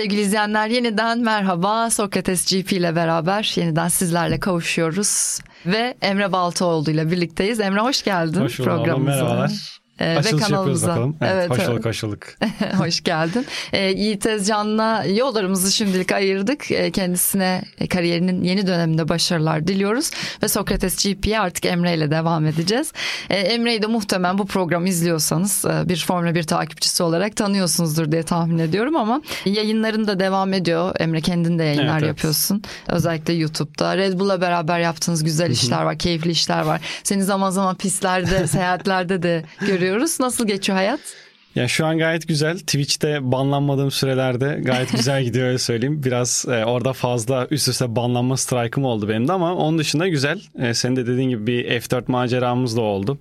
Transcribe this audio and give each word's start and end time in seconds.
Sevgili 0.00 0.20
izleyenler 0.20 0.68
yeniden 0.68 1.18
merhaba. 1.18 1.90
Sokrates 1.90 2.52
GP 2.52 2.72
ile 2.72 2.96
beraber 2.96 3.52
yeniden 3.56 3.88
sizlerle 3.88 4.40
kavuşuyoruz. 4.40 5.38
Ve 5.66 5.96
Emre 6.02 6.32
Baltaoğlu 6.32 6.90
ile 6.90 7.10
birlikteyiz. 7.10 7.60
Emre 7.60 7.80
hoş 7.80 8.02
geldin 8.02 8.40
hoş 8.40 8.56
programımıza. 8.56 9.24
Merhabalar. 9.24 9.79
Açılış 10.00 10.42
ve 10.42 10.46
kanalımıza. 10.46 10.88
bakalım. 10.88 11.16
Evet, 11.20 11.32
evet, 11.34 11.50
hoş 11.50 11.68
bulduk, 11.68 11.84
hoş 11.84 12.02
bulduk. 12.02 12.22
hoş 12.78 13.04
geldin. 13.04 13.46
Ee, 13.72 13.82
Yiğit 13.82 14.26
Ezcan'la 14.26 15.04
yollarımızı 15.04 15.72
şimdilik 15.72 16.12
ayırdık. 16.12 16.70
Ee, 16.70 16.90
kendisine 16.90 17.62
kariyerinin 17.90 18.44
yeni 18.44 18.66
döneminde 18.66 19.08
başarılar 19.08 19.66
diliyoruz. 19.66 20.10
Ve 20.42 20.48
Sokrates 20.48 21.04
GP'ye 21.04 21.40
artık 21.40 21.66
Emre 21.66 21.94
ile 21.94 22.10
devam 22.10 22.46
edeceğiz. 22.46 22.92
Ee, 23.30 23.36
Emre'yi 23.36 23.82
de 23.82 23.86
muhtemelen 23.86 24.38
bu 24.38 24.46
programı 24.46 24.88
izliyorsanız 24.88 25.64
e, 25.64 25.88
bir 25.88 26.04
Formula 26.06 26.34
1 26.34 26.42
takipçisi 26.42 27.02
olarak 27.02 27.36
tanıyorsunuzdur 27.36 28.12
diye 28.12 28.22
tahmin 28.22 28.58
ediyorum 28.58 28.96
ama 28.96 29.22
yayınların 29.44 30.06
da 30.06 30.20
devam 30.20 30.52
ediyor. 30.52 30.94
Emre 30.98 31.20
kendin 31.20 31.58
de 31.58 31.64
yayınlar 31.64 31.98
evet, 31.98 32.08
yapıyorsun. 32.08 32.62
Evet. 32.64 32.96
Özellikle 32.96 33.34
YouTube'da. 33.34 33.96
Red 33.96 34.20
Bull'la 34.20 34.40
beraber 34.40 34.80
yaptığınız 34.80 35.24
güzel 35.24 35.50
işler 35.50 35.82
var, 35.82 35.98
keyifli 35.98 36.30
işler 36.30 36.62
var. 36.62 36.80
Seni 37.02 37.22
zaman 37.22 37.50
zaman 37.50 37.74
pistlerde, 37.74 38.46
seyahatlerde 38.46 39.22
de 39.22 39.44
görüyoruz 39.60 39.89
görüyoruz. 39.90 40.20
Nasıl 40.20 40.46
geçiyor 40.46 40.78
hayat? 40.78 41.00
Ya 41.54 41.68
şu 41.68 41.86
an 41.86 41.98
gayet 41.98 42.28
güzel. 42.28 42.58
Twitch'te 42.58 43.32
banlanmadığım 43.32 43.90
sürelerde 43.90 44.60
gayet 44.62 44.92
güzel 44.92 45.22
gidiyor 45.28 45.46
öyle 45.46 45.58
söyleyeyim. 45.58 46.02
Biraz 46.04 46.46
e, 46.48 46.64
orada 46.64 46.92
fazla 46.92 47.46
üst 47.50 47.68
üste 47.68 47.96
banlanma 47.96 48.36
strike'ım 48.36 48.84
oldu 48.84 49.08
benim 49.08 49.28
de 49.28 49.32
ama 49.32 49.54
onun 49.54 49.78
dışında 49.78 50.08
güzel. 50.08 50.40
E, 50.58 50.74
senin 50.74 50.96
de 50.96 51.06
dediğin 51.06 51.28
gibi 51.28 51.46
bir 51.46 51.64
F4 51.64 52.04
maceramız 52.06 52.76
da 52.76 52.80
oldu. 52.80 53.18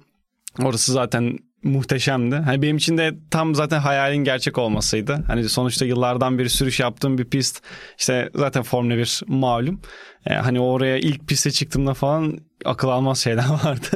Orası 0.60 0.94
zaten 0.94 1.38
muhteşemdi. 1.64 2.36
Hani 2.36 2.62
benim 2.62 2.78
için 2.78 2.98
de 2.98 3.14
tam 3.32 3.56
zaten 3.56 3.80
hayalin 3.80 4.24
gerçek 4.24 4.58
olmasıydı. 4.58 5.24
Hani 5.28 5.50
sonuçta 5.50 5.86
yıllardan 5.86 6.40
beri 6.40 6.50
sürüş 6.50 6.80
yaptığım 6.80 7.18
bir 7.18 7.26
pist. 7.26 7.62
İşte 8.00 8.30
zaten 8.36 8.64
Formula 8.64 8.98
1 8.98 9.22
malum. 9.28 9.82
E, 10.26 10.34
hani 10.34 10.60
oraya 10.60 10.98
ilk 10.98 11.28
piste 11.28 11.52
çıktığımda 11.52 11.94
falan 11.94 12.40
akıl 12.66 12.90
almaz 12.90 13.20
şeyler 13.20 13.44
vardı. 13.66 13.88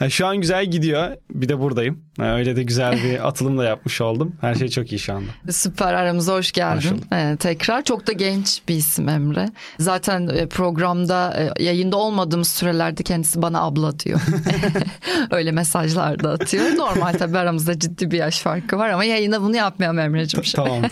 yani 0.00 0.10
şu 0.10 0.26
an 0.26 0.36
güzel 0.36 0.66
gidiyor. 0.66 1.16
Bir 1.30 1.48
de 1.48 1.58
buradayım. 1.58 2.02
Yani 2.18 2.32
öyle 2.32 2.56
de 2.56 2.62
güzel 2.62 3.02
bir 3.04 3.26
atılım 3.28 3.58
da 3.58 3.64
yapmış 3.64 4.00
oldum. 4.00 4.36
Her 4.40 4.54
şey 4.54 4.68
çok 4.68 4.92
iyi 4.92 4.98
şu 4.98 5.14
anda. 5.14 5.52
Süper 5.52 5.94
aramıza 5.94 6.34
hoş 6.34 6.52
geldin. 6.52 6.90
Hoş 6.90 7.18
ee, 7.18 7.36
tekrar 7.36 7.84
çok 7.84 8.06
da 8.06 8.12
genç 8.12 8.62
bir 8.68 8.74
isim 8.74 9.08
Emre. 9.08 9.48
Zaten 9.78 10.28
e, 10.28 10.46
programda 10.46 11.50
e, 11.58 11.62
yayında 11.64 11.96
olmadığımız 11.96 12.48
sürelerde 12.48 13.02
kendisi 13.02 13.42
bana 13.42 13.60
abla 13.60 13.98
diyor. 13.98 14.20
öyle 15.30 15.52
mesajlar 15.52 16.22
da 16.22 16.30
atıyor. 16.30 16.76
Normal 16.76 17.12
tabii 17.12 17.38
aramızda 17.38 17.78
ciddi 17.78 18.10
bir 18.10 18.18
yaş 18.18 18.40
farkı 18.40 18.78
var 18.78 18.88
ama 18.88 19.04
yayında 19.04 19.42
bunu 19.42 19.56
yapmayalım 19.56 19.98
Emre'cim. 19.98 20.42
Tamam. 20.54 20.82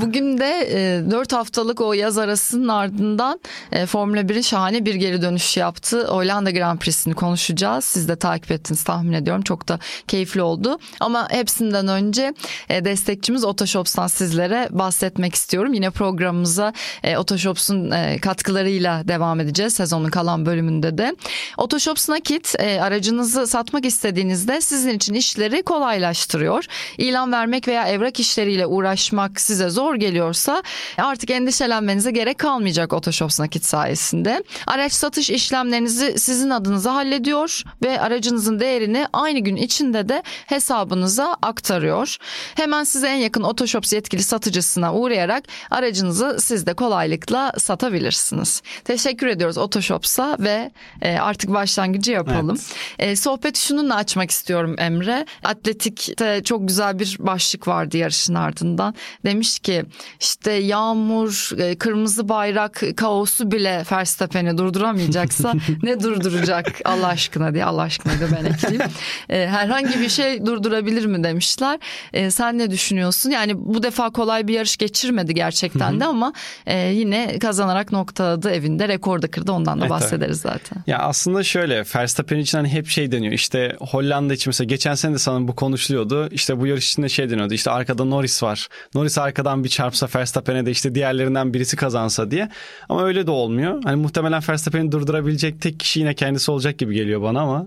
Bugün 0.00 0.38
de 0.38 0.68
e, 0.72 1.10
4 1.10 1.32
haftalık 1.32 1.80
o 1.80 1.92
yaz 1.92 2.18
arasının 2.18 2.68
ardından 2.68 3.40
e, 3.72 3.86
Formula 3.86 4.20
1'in 4.20 4.40
şahane 4.40 4.84
bir 4.84 4.94
geri 4.94 5.22
dönüş 5.22 5.56
yaptı. 5.56 6.06
Hollanda 6.06 6.50
Grand 6.50 6.78
Prix'sini 6.78 7.14
konuşacağız. 7.14 7.84
Siz 7.84 8.08
de 8.08 8.16
takip 8.16 8.50
ettiniz 8.50 8.84
tahmin 8.84 9.12
ediyorum. 9.12 9.42
Çok 9.42 9.68
da 9.68 9.78
keyifli 10.08 10.42
oldu. 10.42 10.78
Ama 11.00 11.28
hepsinden 11.30 11.88
önce 11.88 12.34
e, 12.68 12.84
destekçimiz 12.84 13.44
Otoshops'tan 13.44 14.06
sizlere 14.06 14.68
bahsetmek 14.70 15.34
istiyorum. 15.34 15.74
Yine 15.74 15.90
programımıza 15.90 16.72
e, 17.02 17.16
Otoshops'un 17.16 17.90
e, 17.90 18.18
katkılarıyla 18.18 19.08
devam 19.08 19.40
edeceğiz 19.40 19.74
sezonun 19.74 20.08
kalan 20.08 20.46
bölümünde 20.46 20.98
de. 20.98 21.16
Otoshops 21.56 22.08
nakit 22.08 22.54
e, 22.58 22.80
aracınızı 22.80 23.46
satmak 23.46 23.84
istediğinizde 23.84 24.60
sizin 24.60 24.96
için 24.96 25.14
işleri 25.14 25.62
kolaylaştırıyor. 25.62 26.64
İlan 26.98 27.32
vermek 27.32 27.68
veya 27.68 27.88
evrak 27.88 28.20
işleriyle 28.20 28.66
uğraşmak 28.66 29.40
size 29.40 29.68
zor 29.68 29.85
geliyorsa 29.94 30.62
artık 30.98 31.30
endişelenmenize 31.30 32.10
gerek 32.10 32.38
kalmayacak 32.38 32.92
Otoshops 32.92 33.40
nakit 33.40 33.64
sayesinde. 33.64 34.44
Araç 34.66 34.92
satış 34.92 35.30
işlemlerinizi 35.30 36.18
sizin 36.18 36.50
adınıza 36.50 36.94
hallediyor 36.94 37.62
ve 37.82 38.00
aracınızın 38.00 38.60
değerini 38.60 39.06
aynı 39.12 39.38
gün 39.38 39.56
içinde 39.56 40.08
de 40.08 40.22
hesabınıza 40.46 41.36
aktarıyor. 41.42 42.16
Hemen 42.54 42.84
size 42.84 43.08
en 43.08 43.16
yakın 43.16 43.42
Otoshops 43.42 43.92
yetkili 43.92 44.22
satıcısına 44.22 44.94
uğrayarak 44.94 45.44
aracınızı 45.70 46.36
siz 46.40 46.66
de 46.66 46.74
kolaylıkla 46.74 47.52
satabilirsiniz. 47.58 48.62
Teşekkür 48.84 49.26
ediyoruz 49.26 49.58
Otoshops'a 49.58 50.36
ve 50.40 50.70
e, 51.02 51.18
artık 51.18 51.52
başlangıcı 51.52 52.12
yapalım. 52.12 52.58
Evet. 52.98 53.10
E, 53.10 53.16
sohbeti 53.16 53.60
şununla 53.60 53.94
açmak 53.94 54.30
istiyorum 54.30 54.76
Emre. 54.78 55.26
Atletik'te 55.44 56.42
çok 56.44 56.68
güzel 56.68 56.98
bir 56.98 57.16
başlık 57.18 57.68
vardı 57.68 57.96
yarışın 57.96 58.34
ardından. 58.34 58.94
Demiş 59.24 59.58
ki 59.58 59.65
işte 60.20 60.52
yağmur, 60.52 61.50
e, 61.58 61.78
kırmızı 61.78 62.28
bayrak 62.28 62.82
kaosu 62.96 63.50
bile 63.50 63.84
Verstappen'i 63.92 64.58
durduramayacaksa 64.58 65.52
ne 65.82 66.00
durduracak 66.00 66.66
Allah 66.84 67.06
aşkına 67.06 67.54
diye 67.54 67.64
Allah 67.64 67.82
aşkına 67.82 68.12
da 68.12 68.36
ben 68.36 68.44
ekleyeyim. 68.44 68.90
E, 69.28 69.46
herhangi 69.46 70.00
bir 70.00 70.08
şey 70.08 70.46
durdurabilir 70.46 71.06
mi 71.06 71.24
demişler. 71.24 71.78
E, 72.12 72.30
sen 72.30 72.58
ne 72.58 72.70
düşünüyorsun? 72.70 73.30
Yani 73.30 73.52
bu 73.56 73.82
defa 73.82 74.10
kolay 74.10 74.48
bir 74.48 74.54
yarış 74.54 74.76
geçirmedi 74.76 75.34
gerçekten 75.34 76.00
de 76.00 76.04
ama 76.04 76.32
yine 76.92 77.38
kazanarak 77.38 77.92
noktaladı 77.92 78.50
evinde 78.50 78.88
rekor 78.88 79.22
da 79.22 79.30
kırdı 79.30 79.52
ondan 79.52 79.80
da 79.80 79.84
evet, 79.84 79.90
bahsederiz 79.90 80.42
tabii. 80.42 80.52
zaten. 80.52 80.82
Ya 80.86 80.98
aslında 80.98 81.42
şöyle 81.42 81.84
Verstappen 81.94 82.38
için 82.38 82.58
hani 82.58 82.68
hep 82.68 82.88
şey 82.88 83.12
deniyor 83.12 83.32
işte 83.32 83.76
Hollanda 83.80 84.34
için 84.34 84.48
mesela 84.48 84.66
geçen 84.66 84.94
sene 84.94 85.14
de 85.14 85.18
sanırım 85.18 85.48
bu 85.48 85.54
konuşuluyordu. 85.54 86.28
İşte 86.30 86.60
bu 86.60 86.66
yarış 86.66 86.90
içinde 86.90 87.08
şey 87.08 87.30
deniyordu 87.30 87.54
işte 87.54 87.70
arkada 87.70 88.04
Norris 88.04 88.42
var. 88.42 88.68
Norris 88.94 89.18
arkadan 89.18 89.55
bir 89.64 89.68
çarpsa 89.68 90.08
Verstappen'e 90.16 90.66
de 90.66 90.70
işte 90.70 90.94
diğerlerinden 90.94 91.54
birisi 91.54 91.76
kazansa 91.76 92.30
diye. 92.30 92.48
Ama 92.88 93.04
öyle 93.04 93.26
de 93.26 93.30
olmuyor. 93.30 93.82
Hani 93.84 93.96
muhtemelen 93.96 94.42
Verstappen'i 94.48 94.92
durdurabilecek 94.92 95.60
tek 95.60 95.80
kişi 95.80 96.00
yine 96.00 96.14
kendisi 96.14 96.50
olacak 96.50 96.78
gibi 96.78 96.94
geliyor 96.94 97.22
bana 97.22 97.40
ama 97.40 97.66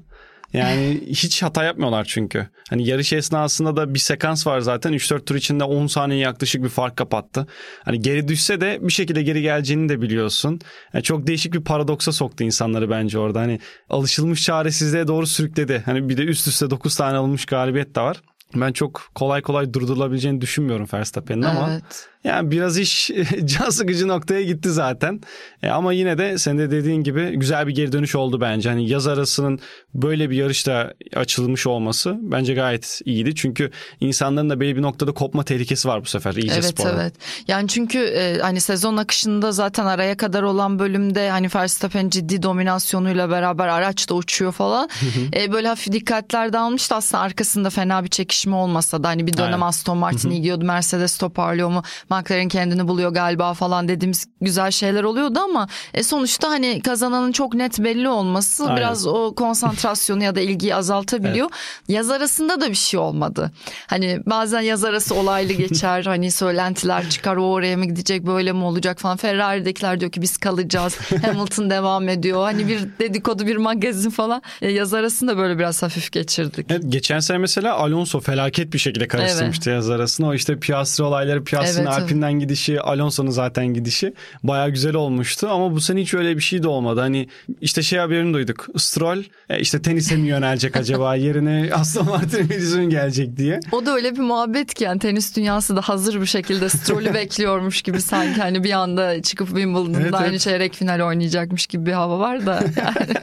yani 0.53 1.01
hiç 1.07 1.44
hata 1.44 1.63
yapmıyorlar 1.63 2.05
çünkü. 2.05 2.47
Hani 2.69 2.88
yarış 2.88 3.13
esnasında 3.13 3.75
da 3.75 3.94
bir 3.94 4.00
sekans 4.00 4.47
var 4.47 4.59
zaten. 4.59 4.94
3-4 4.94 5.25
tur 5.25 5.35
içinde 5.35 5.63
10 5.63 5.88
saniye 5.88 6.19
yaklaşık 6.19 6.63
bir 6.63 6.69
fark 6.69 6.97
kapattı. 6.97 7.47
Hani 7.85 8.01
geri 8.01 8.27
düşse 8.27 8.61
de 8.61 8.79
bir 8.81 8.94
şekilde 8.94 9.23
geri 9.23 9.41
geleceğini 9.41 9.89
de 9.89 10.01
biliyorsun. 10.01 10.59
Yani 10.94 11.03
çok 11.03 11.27
değişik 11.27 11.53
bir 11.53 11.61
paradoksa 11.61 12.11
soktu 12.11 12.44
insanları 12.44 12.89
bence 12.89 13.19
orada. 13.19 13.39
Hani 13.39 13.59
alışılmış 13.89 14.44
çaresizliğe 14.44 15.07
doğru 15.07 15.27
sürükledi. 15.27 15.83
Hani 15.85 16.09
bir 16.09 16.17
de 16.17 16.23
üst 16.23 16.47
üste 16.47 16.69
9 16.69 16.95
tane 16.95 17.17
alınmış 17.17 17.45
galibiyet 17.45 17.95
de 17.95 18.01
var. 18.01 18.17
Ben 18.55 18.71
çok 18.71 19.09
kolay 19.15 19.41
kolay 19.41 19.73
durdurulabileceğini 19.73 20.41
düşünmüyorum 20.41 20.87
Verstappen'in 20.93 21.41
evet. 21.41 21.57
ama 21.57 21.79
yani 22.24 22.52
biraz 22.52 22.78
iş 22.78 23.12
can 23.46 23.69
sıkıcı 23.69 24.07
noktaya 24.07 24.44
gitti 24.44 24.72
zaten. 24.72 25.22
E, 25.63 25.69
ama 25.69 25.94
yine 25.94 26.18
de 26.18 26.38
sen 26.38 26.57
de 26.57 26.72
dediğin 26.72 27.03
gibi 27.03 27.31
güzel 27.31 27.68
bir 27.68 27.75
geri 27.75 27.91
dönüş 27.91 28.16
oldu 28.16 28.41
bence. 28.41 28.69
Hani 28.69 28.90
yaz 28.90 29.07
arasının 29.07 29.59
böyle 29.94 30.30
bir 30.30 30.35
yarışta 30.35 30.94
açılmış 31.16 31.68
olması 31.68 32.18
bence 32.22 32.53
gayet 32.53 33.02
iyiydi. 33.06 33.35
Çünkü 33.35 33.72
insanların 34.00 34.50
da 34.50 34.59
belli 34.59 34.75
bir 34.75 34.81
noktada 34.81 35.12
kopma 35.12 35.44
tehlikesi 35.44 35.88
var 35.88 36.02
bu 36.02 36.06
sefer 36.06 36.34
iyice 36.34 36.53
evet, 36.53 36.66
spora. 36.66 36.90
Evet 36.90 37.13
Yani 37.47 37.68
çünkü 37.68 38.00
e, 38.00 38.40
hani 38.40 38.62
sezon 38.62 38.97
akışında 38.97 39.51
zaten 39.51 39.86
araya 39.86 40.18
kadar 40.18 40.44
olan 40.44 40.80
bölümde 40.80 41.30
hani 41.30 41.50
Verstappen 41.56 42.09
ciddi 42.09 42.44
dominasyonuyla 42.44 43.30
beraber 43.30 43.68
araç 43.68 44.09
da 44.09 44.13
uçuyor 44.13 44.51
falan. 44.51 44.90
e, 45.36 45.51
böyle 45.51 45.68
hafif 45.68 45.94
dikkatler 45.94 46.53
dağılmıştı 46.53 46.96
aslında 46.96 47.24
arkasında 47.24 47.69
fena 47.69 48.03
bir 48.03 48.09
çekişme 48.09 48.56
olmasa 48.56 49.03
da 49.03 49.07
hani 49.07 49.28
bir 49.28 49.38
dönem 49.38 49.53
Aynen. 49.53 49.66
Aston 49.66 49.97
Martin 49.97 50.31
gidiyordu 50.31 50.66
Mercedes 50.66 51.18
toparlıyor 51.18 51.69
mu 51.69 51.84
McLaren 52.09 52.47
kendini 52.47 52.87
buluyor 52.87 53.11
galiba 53.11 53.53
falan 53.53 53.87
dediğimiz 53.87 54.27
güzel 54.41 54.71
şeyler 54.71 55.03
oluyordu 55.03 55.39
ama 55.39 55.67
e, 55.93 56.03
sonuçta 56.03 56.49
hani 56.49 56.81
kazananın 56.81 57.31
çok 57.31 57.53
net 57.53 57.79
belli 57.79 58.09
olması 58.09 58.63
Aynen. 58.63 58.77
biraz 58.77 59.07
o 59.07 59.35
konsantrasyonu 59.35 60.23
ya 60.23 60.35
da 60.35 60.39
ilgiyi 60.39 60.75
azaltabiliyor. 60.75 61.49
Evet. 61.59 61.89
Yaz 61.89 62.09
arasında 62.09 62.61
da 62.61 62.69
bir 62.69 62.75
şey 62.75 63.00
olmadı. 63.00 63.51
Hani 63.88 64.19
bazen 64.25 64.61
yaz 64.61 64.83
arası 64.83 65.15
olaylı 65.15 65.53
geçer 65.53 66.06
hani 66.06 66.31
söylentiler 66.31 67.09
çıkar 67.09 67.35
o 67.35 67.44
oraya 67.44 67.77
mı 67.77 67.85
gidecek 67.85 68.25
böyle 68.25 68.51
mi 68.51 68.63
olacak 68.63 69.00
falan. 69.00 69.17
Ferrari'dekiler 69.17 70.00
diyor 70.00 70.12
ki 70.12 70.21
biz 70.21 70.38
kalacağız. 70.38 70.97
Hamilton 71.25 71.69
devam 71.69 72.09
ediyor. 72.09 72.44
Hani 72.44 72.67
bir 72.67 72.79
dedikodu 73.00 73.47
bir 73.47 73.57
magazin 73.57 74.09
falan. 74.09 74.41
E, 74.62 74.71
yaz 74.71 74.94
arasında 74.94 75.38
böyle 75.38 75.59
biraz 75.59 75.83
hafif 75.83 76.12
geçirdik. 76.12 76.65
Evet, 76.69 76.83
geçen 76.89 77.19
sene 77.19 77.38
mesela 77.38 77.75
Alonso 77.75 78.19
felaket 78.19 78.73
bir 78.73 78.79
şekilde 78.79 79.07
karıştırmıştı 79.07 79.69
evet. 79.69 79.77
yaz 79.77 79.89
arasında. 79.89 80.27
O 80.27 80.33
işte 80.33 80.59
Piastri 80.59 81.03
olayları 81.03 81.44
Piastri'nin 81.44 81.85
evet, 81.85 81.99
Alpine'den 82.01 82.34
gidişi, 82.34 82.81
Alonso'nun 82.81 83.30
zaten 83.30 83.68
gidişi 83.68 84.13
baya 84.44 84.69
güzel 84.69 84.96
olmuştu 84.96 85.48
ama 85.50 85.72
bu 85.72 85.81
sene 85.81 86.01
hiç 86.01 86.13
öyle 86.13 86.38
bir 86.38 86.42
şey 86.42 86.63
de 86.63 86.68
olmadı. 86.68 87.00
Hani 87.00 87.28
işte 87.62 87.81
şey 87.81 88.00
haberini 88.00 88.34
duyduk. 88.34 88.68
Stroll 88.78 89.24
e, 89.50 89.60
işte 89.60 89.81
tenise 89.81 90.16
mi 90.16 90.28
yönelecek 90.28 90.75
acaba 90.75 91.16
yerine 91.30 91.69
Aston 91.74 92.06
Martin 92.06 92.80
mi 92.80 92.90
gelecek 92.90 93.38
diye. 93.38 93.60
O 93.72 93.86
da 93.86 93.96
öyle 93.96 94.16
bir 94.16 94.19
muhabbet 94.19 94.74
ki 94.74 94.84
yani 94.84 95.00
tenis 95.00 95.36
dünyası 95.36 95.75
da 95.75 95.81
hazır 95.81 96.22
bir 96.22 96.25
şekilde 96.25 96.69
Stroll'ü 96.69 97.13
bekliyormuş 97.13 97.81
gibi 97.81 98.01
sanki 98.01 98.42
hani 98.42 98.63
bir 98.63 98.72
anda 98.72 99.22
çıkıp 99.22 99.48
Wimbledon'da 99.48 100.00
evet, 100.01 100.13
aynı 100.13 100.30
evet. 100.30 100.40
çeyrek 100.40 100.74
final 100.74 101.07
oynayacakmış 101.07 101.68
gibi 101.68 101.86
bir 101.86 101.92
hava 101.92 102.19
var 102.19 102.46
da 102.46 102.54
yani 102.78 103.13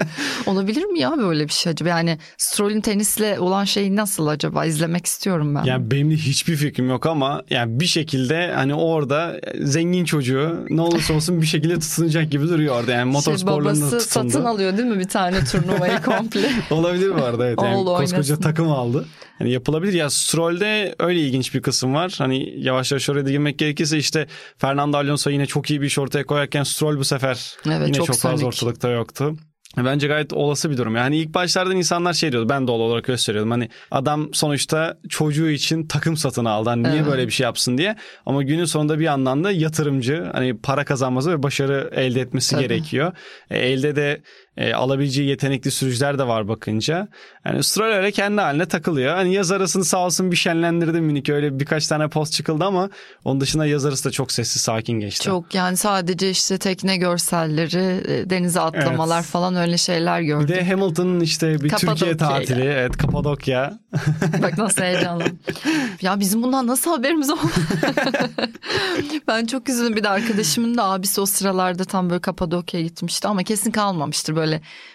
olabilir 0.47 0.85
mi 0.85 1.01
ya 1.01 1.19
böyle 1.19 1.45
bir 1.45 1.53
şey 1.53 1.73
acaba? 1.73 1.89
Yani 1.89 2.19
Stroll'ün 2.37 2.81
tenisle 2.81 3.41
olan 3.41 3.65
şeyi 3.65 3.97
nasıl 3.97 4.27
acaba? 4.27 4.65
İzlemek 4.65 5.07
istiyorum 5.07 5.55
ben. 5.55 5.65
Yani 5.65 5.91
benim 5.91 6.11
de 6.11 6.15
hiçbir 6.15 6.57
fikrim 6.57 6.89
yok 6.89 7.07
ama 7.07 7.43
yani 7.51 7.81
bir 7.81 7.87
şekilde 7.87 8.53
hani 8.55 8.66
orada 8.75 9.41
zengin 9.61 10.05
çocuğu 10.05 10.67
ne 10.71 10.81
olursa 10.81 11.15
olsun 11.15 11.41
bir 11.43 11.47
şekilde 11.47 11.79
tutunacak 11.79 12.31
gibi 12.31 12.49
duruyor 12.49 12.81
orada. 12.81 12.93
Yani 12.93 13.13
motorsporlarında 13.13 13.75
şey, 13.75 13.83
babası 13.83 14.09
tutundu. 14.09 14.31
satın 14.31 14.45
alıyor 14.45 14.77
değil 14.77 14.89
mi 14.89 14.99
bir 14.99 15.09
tane 15.09 15.45
turnuvayı 15.45 16.03
komple? 16.03 16.51
Olabilir 16.71 17.15
bu 17.19 17.25
arada 17.25 17.47
evet. 17.47 17.59
Yani 17.63 17.77
Oğlu 17.77 17.91
koskoca 17.91 18.17
oynasın. 18.17 18.41
takım 18.41 18.71
aldı. 18.71 19.07
Hani 19.39 19.51
yapılabilir. 19.51 19.93
Ya 19.93 20.11
Stroll'de 20.11 20.95
öyle 20.99 21.21
ilginç 21.21 21.55
bir 21.55 21.63
kısım 21.63 21.95
var. 21.95 22.15
Hani 22.19 22.55
yavaş 22.59 22.93
yavaş 22.93 23.11
oraya 23.11 23.23
girmek 23.23 23.59
gerekirse 23.59 23.99
işte 23.99 24.27
Fernando 24.59 24.97
Alonso 24.97 25.31
yine 25.31 25.47
çok 25.47 25.71
iyi 25.71 25.81
bir 25.81 25.87
iş 25.87 25.99
ortaya 25.99 26.27
koyarken 26.27 26.63
Stroll 26.63 26.99
bu 26.99 27.05
sefer 27.05 27.57
Evet, 27.67 27.87
yine 27.87 27.97
çok 27.97 28.07
çok, 28.07 28.17
fazla 28.17 28.47
ortalıkta 28.47 28.89
yoktu. 28.89 29.37
Bence 29.85 30.07
gayet 30.07 30.33
olası 30.33 30.71
bir 30.71 30.77
durum. 30.77 30.97
Yani 30.97 31.17
ilk 31.19 31.35
başlardan 31.35 31.77
insanlar 31.77 32.13
şey 32.13 32.33
diyordu. 32.33 32.49
Ben 32.49 32.67
doğal 32.67 32.81
olarak 32.81 33.05
gösteriyordum. 33.05 33.51
Hani 33.51 33.69
adam 33.91 34.35
sonuçta 34.35 34.99
çocuğu 35.09 35.51
için 35.51 35.87
takım 35.87 36.17
satın 36.17 36.45
aldı. 36.45 36.71
Hani 36.71 36.83
niye 36.83 36.95
Evet. 36.95 37.07
böyle 37.07 37.27
bir 37.27 37.33
şey 37.33 37.45
yapsın 37.45 37.79
diye. 37.79 37.97
Ama 38.27 38.43
günün 38.43 38.65
sonunda 38.65 38.99
bir 38.99 39.05
yandan 39.05 39.45
da 39.45 39.51
yatırımcı. 39.51 40.25
Hani 40.33 40.59
para 40.59 40.85
kazanması 40.85 41.31
ve 41.31 41.43
başarı 41.43 41.91
elde 41.95 42.21
etmesi 42.21 42.51
Tabii. 42.55 42.63
gerekiyor. 42.63 43.13
E, 43.51 43.59
elde 43.59 43.97
de 43.97 44.23
e, 44.57 44.75
alabileceği 44.75 45.29
yetenekli 45.29 45.71
sürücüler 45.71 46.19
de 46.19 46.27
var 46.27 46.49
bakınca. 46.49 47.09
Yani 47.47 47.63
Stroll 47.65 47.93
öyle 47.93 48.11
kendi 48.13 48.41
haline 48.41 48.67
takılıyor. 48.67 49.15
Hani 49.15 49.35
yaz 49.35 49.53
arasını 49.53 49.85
sağ 49.85 49.99
olsun 50.07 50.31
bir 50.31 50.37
şenlendirdi 50.37 51.01
minik. 51.01 51.29
Öyle 51.29 51.61
birkaç 51.61 51.87
tane 51.87 52.09
post 52.09 52.33
çıkıldı 52.33 52.65
ama 52.65 52.91
onun 53.25 53.41
dışında 53.41 53.67
yaz 53.67 53.87
arası 53.87 54.05
da 54.05 54.11
çok 54.11 54.33
sessiz 54.33 54.63
sakin 54.63 55.01
geçti. 55.01 55.25
Çok 55.25 55.55
yani 55.55 55.77
sadece 55.77 56.31
işte 56.31 56.59
tekne 56.59 56.97
görselleri, 56.97 58.13
e, 58.13 58.31
denize 58.31 58.61
atlamalar 58.61 59.17
Evet. 59.21 59.27
falan 59.31 59.57
öyle 59.57 59.79
şeyler 59.79 60.21
Bir 60.21 60.27
gördüm. 60.27 60.49
de 60.49 60.65
Hamilton'ın 60.65 61.21
işte 61.21 61.53
bir 61.55 61.59
Türkiye 61.69 61.77
Kapadokya'yla. 61.79 62.17
tatili. 62.17 62.63
Evet 62.63 62.97
Kapadokya. 62.97 63.79
Bak 64.43 64.59
nasıl 64.59 64.83
heyecanlı. 64.83 65.25
ya 66.03 66.21
bizim 66.21 66.43
bundan 66.43 66.67
nasıl 66.67 66.91
haberimiz 66.97 67.31
oldu? 67.31 67.41
ben 69.29 69.47
çok 69.47 69.69
üzüldüm. 69.69 69.97
Bir 69.97 70.05
de 70.05 70.09
arkadaşımın 70.09 70.79
da 70.79 70.85
abisi 70.85 71.21
o 71.21 71.27
sıralarda 71.27 71.85
tam 71.85 72.11
böyle 72.11 72.21
Kapadokya'ya 72.21 72.87
gitmişti 72.87 73.29
ama 73.29 73.43
kesin 73.43 73.71
kalmamıştır 73.71 74.37
böyle 74.37 74.46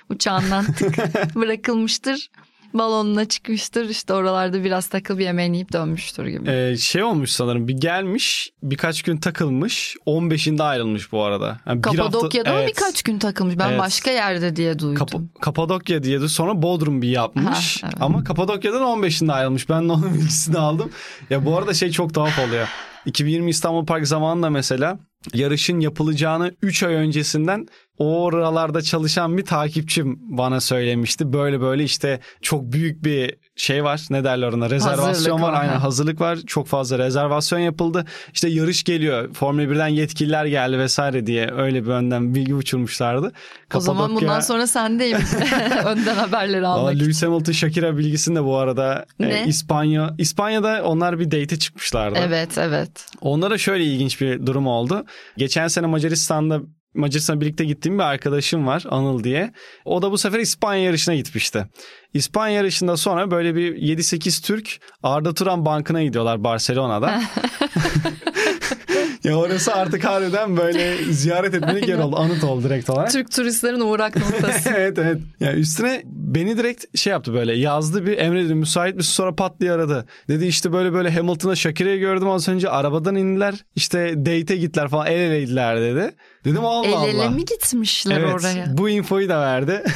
uçağından 0.10 0.66
tık 0.74 0.98
bırakılmıştır. 1.36 2.30
Balonuna 2.74 3.26
çıkmıştır 3.26 3.90
işte 3.90 4.14
oralarda 4.14 4.64
biraz 4.64 4.88
takıl 4.88 5.18
bir 5.18 5.24
yemeğini 5.24 5.56
yiyip 5.58 5.74
dönmüştür 5.74 6.28
gibi. 6.28 6.50
Ee, 6.50 6.78
şey 6.78 7.04
olmuş 7.04 7.30
sanırım 7.32 7.68
bir 7.68 7.74
gelmiş 7.74 8.50
birkaç 8.64 9.02
gün 9.02 9.18
takılmış 9.18 9.96
15'inde 10.08 10.64
ayrılmış 10.64 11.12
bu 11.12 11.24
arada. 11.24 11.60
Yani 11.68 11.84
bir 11.84 11.88
hafta- 11.88 12.04
Kapadokya'da 12.04 12.50
mı 12.54 12.56
Evet. 12.60 12.68
birkaç 12.70 13.04
gün 13.04 13.20
takılmış? 13.20 13.58
Ben 13.60 13.70
Evet. 13.70 13.80
başka 13.80 14.12
yerde 14.12 14.56
diye 14.56 14.80
duydum. 14.80 14.96
Kap- 14.96 15.42
Kapadokya 15.42 16.04
diye 16.04 16.22
de 16.22 16.28
sonra 16.28 16.62
Bodrum 16.62 17.02
bir 17.02 17.10
yapmış. 17.10 17.84
Ha, 17.84 17.88
evet. 17.92 18.02
Ama 18.02 18.24
Kapadokya'dan 18.24 18.82
15'inde 18.82 19.34
ayrılmış. 19.34 19.70
Ben 19.70 19.90
de 19.90 19.94
onun 19.94 20.14
bilgisini 20.14 20.58
aldım. 20.58 20.90
Ya 21.30 21.46
bu 21.46 21.58
arada 21.58 21.74
şey 21.74 21.92
çok 21.92 22.14
tuhaf 22.14 22.40
oluyor. 22.40 22.68
2020 23.06 23.50
İstanbul 23.50 23.86
Park 23.86 24.08
zamanında 24.08 24.50
mesela 24.50 25.00
yarışın 25.34 25.80
yapılacağını 25.80 26.52
3 26.62 26.84
ay 26.84 26.94
öncesinden 26.94 27.68
o 28.02 28.24
oralarda 28.24 28.82
çalışan 28.82 29.38
bir 29.38 29.46
takipçim 29.46 30.20
bana 30.22 30.62
söylemişti. 30.62 31.34
Böyle 31.34 31.62
böyle 31.62 31.84
işte 31.84 32.20
çok 32.42 32.72
büyük 32.72 33.04
bir 33.04 33.36
şey 33.56 33.84
var. 33.84 34.02
Ne 34.10 34.24
derler 34.24 34.48
ona? 34.48 34.70
Rezervasyon 34.70 35.08
Hazırlık 35.08 35.34
var. 35.42 35.54
var, 35.54 35.62
Aynen 35.62 35.74
ha. 35.74 35.84
hazırlık 35.84 36.22
var. 36.22 36.38
Çok 36.48 36.68
fazla 36.68 36.98
rezervasyon 37.00 37.60
yapıldı. 37.60 38.06
İşte 38.34 38.50
yarış 38.50 38.84
geliyor. 38.84 39.34
Formula 39.34 39.64
1'den 39.64 39.88
yetkililer 39.88 40.46
geldi 40.46 40.80
vesaire 40.80 41.28
diye 41.28 41.52
öyle 41.52 41.84
bir 41.84 41.90
önden 41.90 42.36
bilgi 42.36 42.56
uçurmuşlardı. 42.56 43.32
o 43.74 43.80
zaman 43.80 44.16
bundan 44.16 44.40
sonra 44.40 44.68
sendeyim. 44.68 45.18
Önden 45.86 46.16
haberleri 46.16 46.68
almak 46.68 46.94
için. 46.94 47.04
Lewis 47.04 47.24
Hamilton 47.24 47.52
Shakira 47.52 47.98
bilgisini 47.98 48.36
de 48.36 48.44
bu 48.44 48.58
arada 48.58 49.06
e, 49.20 49.30
Ne? 49.30 49.44
İspanya 49.48 50.16
İspanya'da 50.18 50.84
onlar 50.84 51.20
bir 51.20 51.26
date 51.26 51.60
çıkmışlardı. 51.60 52.20
Evet 52.22 52.58
evet. 52.58 53.06
Onlara 53.22 53.58
şöyle 53.58 53.86
ilginç 53.86 54.22
bir 54.22 54.46
durum 54.46 54.68
oldu. 54.68 55.06
Geçen 55.38 55.68
sene 55.68 55.88
Macaristan'da 55.88 56.62
Macaristan'a 56.94 57.42
birlikte 57.42 57.66
gittiğim 57.66 58.00
bir 58.00 58.04
arkadaşım 58.04 58.68
var 58.68 58.84
Anıl 58.90 59.24
diye. 59.24 59.54
O 59.86 60.02
da 60.02 60.12
bu 60.12 60.18
sefer 60.18 60.40
İspanya 60.40 60.84
yarışına 60.84 61.16
gitmişti. 61.16 61.68
İspanya 62.14 62.56
yarışında 62.56 62.98
sonra 62.98 63.32
böyle 63.32 63.56
bir 63.56 63.76
7-8 63.76 64.46
Türk 64.46 64.80
Arda 65.04 65.34
Turan 65.34 65.66
Bankı'na 65.66 66.04
gidiyorlar 66.04 66.44
Barcelona'da. 66.44 67.22
ya 69.24 69.36
orası 69.36 69.74
artık 69.74 70.04
harbiden 70.04 70.58
böyle 70.58 71.04
ziyaret 71.04 71.54
etmelik 71.54 71.88
yer 71.88 71.98
oldu. 71.98 72.16
Anıt 72.16 72.44
oldu 72.44 72.64
direkt 72.64 72.90
olarak. 72.90 73.12
Türk 73.12 73.32
turistlerin 73.32 73.80
uğrak 73.80 74.16
noktası. 74.16 74.70
evet 74.78 74.98
evet. 75.00 75.18
Ya 75.40 75.54
üstüne 75.54 76.02
beni 76.06 76.58
direkt 76.58 76.98
şey 76.98 77.12
yaptı 77.12 77.34
böyle 77.34 77.54
yazdı 77.54 78.06
bir 78.06 78.18
Emre 78.18 78.46
dedi 78.46 78.56
müsait 78.56 78.96
misin 78.96 79.12
sonra 79.12 79.36
pat 79.36 79.60
diye 79.60 79.72
aradı. 79.72 80.06
Dedi 80.28 80.46
işte 80.46 80.74
böyle 80.74 80.94
böyle 80.94 81.12
Hamilton'la 81.12 81.56
Shakira'yı 81.56 82.00
gördüm 82.00 82.30
az 82.30 82.48
önce 82.48 82.70
arabadan 82.70 83.16
indiler 83.16 83.56
işte 83.76 84.14
date'e 84.18 84.58
gittiler 84.58 84.88
falan 84.88 85.08
el 85.08 85.20
eleydiler 85.20 85.82
dedi. 85.82 86.16
Dedim 86.46 86.66
Allah 86.66 86.88
El 86.88 86.94
Allah. 86.94 87.08
ele 87.08 87.30
mi 87.30 87.46
gitmişler 87.46 88.18
evet, 88.20 88.34
oraya? 88.34 88.78
bu 88.78 88.90
infoyu 88.90 89.30
da 89.30 89.42
verdi. 89.42 89.84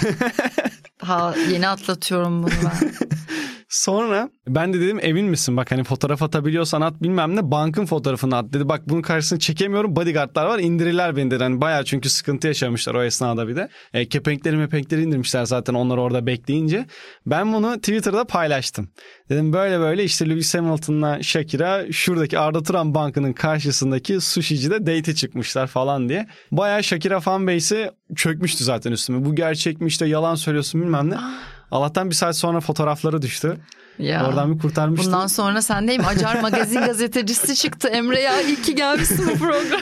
Ha 1.06 1.36
yeni 1.52 1.68
atlatıyorum 1.68 2.44
bunu 2.44 2.52
ben. 2.63 2.92
Sonra 3.75 4.30
ben 4.48 4.74
de 4.74 4.81
dedim 4.81 5.00
emin 5.01 5.25
misin 5.25 5.57
bak 5.57 5.72
hani 5.72 5.83
fotoğraf 5.83 6.24
atabiliyorsan 6.24 6.81
at 6.81 7.01
bilmem 7.01 7.36
ne 7.36 7.51
bankın 7.51 7.86
fotoğrafını 7.86 8.38
at 8.38 8.54
dedi. 8.54 8.69
Bak 8.69 8.89
bunun 8.89 9.01
karşısını 9.01 9.39
çekemiyorum 9.39 9.95
bodyguardlar 9.95 10.45
var 10.45 10.60
indirirler 10.60 11.16
beni 11.16 11.31
dedi. 11.31 11.44
Hani 11.44 11.62
bayağı 11.62 11.86
çünkü 11.86 12.10
sıkıntı 12.10 12.48
yaşamışlar 12.48 12.95
o 12.95 13.04
esnada 13.04 13.48
bir 13.48 13.56
de. 13.56 13.69
E, 13.94 14.07
kepenkleri 14.10 14.57
mepenkleri 14.57 15.01
indirmişler 15.01 15.45
zaten 15.45 15.74
onlar 15.74 15.98
orada 15.98 16.25
bekleyince. 16.25 16.86
Ben 17.25 17.54
bunu 17.54 17.75
Twitter'da 17.75 18.25
paylaştım. 18.25 18.89
Dedim 19.30 19.54
böyle 19.54 19.80
böyle 19.80 20.04
işte 20.04 20.30
Lewis 20.30 20.56
Hamilton'la 20.56 21.24
Shakira 21.24 21.92
şuradaki 21.92 22.39
Arda 22.39 22.63
Turan 22.63 22.95
Bankı'nın 22.95 23.33
karşısındaki 23.33 24.22
sushi'cide 24.22 24.86
date 24.86 25.16
çıkmışlar 25.16 25.68
falan 25.68 26.10
diye. 26.10 26.27
Bayağı 26.51 26.83
Shakira 26.83 27.19
fanbase'i 27.19 27.92
çökmüştü 28.16 28.63
zaten 28.63 28.92
üstüme. 28.92 29.25
Bu 29.25 29.36
gerçek 29.36 29.81
mi 29.81 29.88
işte 29.88 30.06
yalan 30.06 30.36
söylüyorsun 30.36 30.81
bilmem 30.81 31.10
ne. 31.10 31.16
Allah'tan 31.75 32.10
bir 32.10 32.16
saat 32.16 32.38
sonra 32.38 32.60
fotoğrafları 32.60 33.22
düştü. 33.22 33.57
Ya. 34.00 34.27
Oradan 34.27 34.54
bir 34.54 34.60
kurtarmıştım. 34.60 35.13
Bundan 35.13 35.27
sonra 35.27 35.62
sendeyim. 35.62 36.06
Acar 36.06 36.42
magazin 36.42 36.80
gazetecisi 36.86 37.56
çıktı. 37.56 37.88
Emre 37.88 38.22
ya 38.22 38.42
iyi 38.42 38.62
ki 38.62 38.75
gelmişsin 38.75 39.27
bu 39.27 39.38
program. 39.38 39.81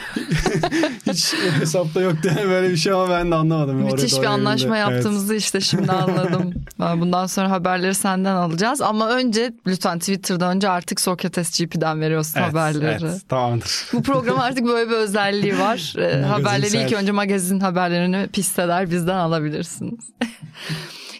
Hiç 1.06 1.34
hesapta 1.60 2.00
yoktu 2.00 2.30
böyle 2.44 2.70
bir 2.70 2.76
şey 2.76 2.92
ama 2.92 3.10
ben 3.10 3.30
de 3.30 3.34
anlamadım. 3.34 3.82
Oraya 3.84 3.92
Müthiş 3.92 4.12
bir 4.12 4.18
doğru 4.18 4.28
anlaşma 4.28 4.78
yürüdü. 4.78 4.94
yaptığımızı 4.94 5.34
işte 5.34 5.60
şimdi 5.60 5.92
anladım. 5.92 6.54
Ben 6.80 7.00
Bundan 7.00 7.26
sonra 7.26 7.50
haberleri 7.50 7.94
senden 7.94 8.34
alacağız. 8.34 8.80
Ama 8.80 9.10
önce 9.10 9.52
lütfen 9.66 9.98
Twitter'dan 9.98 10.56
önce 10.56 10.68
artık 10.68 11.00
Sokrates 11.00 11.58
GP'den 11.60 12.00
veriyorsun 12.00 12.40
Evet, 12.40 12.48
haberleri. 12.48 13.04
Evet, 13.04 13.28
tamamdır. 13.28 13.86
Bu 13.92 14.02
program 14.02 14.38
artık 14.40 14.66
böyle 14.66 14.90
bir 14.90 14.96
özelliği 14.96 15.58
var. 15.58 15.94
Ee, 15.98 16.22
haberleri 16.22 16.76
ilk 16.84 16.92
önce 16.92 17.12
magazin 17.12 17.60
haberlerini 17.60 18.26
pisteler 18.32 18.90
bizden 18.90 19.16
alabilirsiniz. 19.16 20.10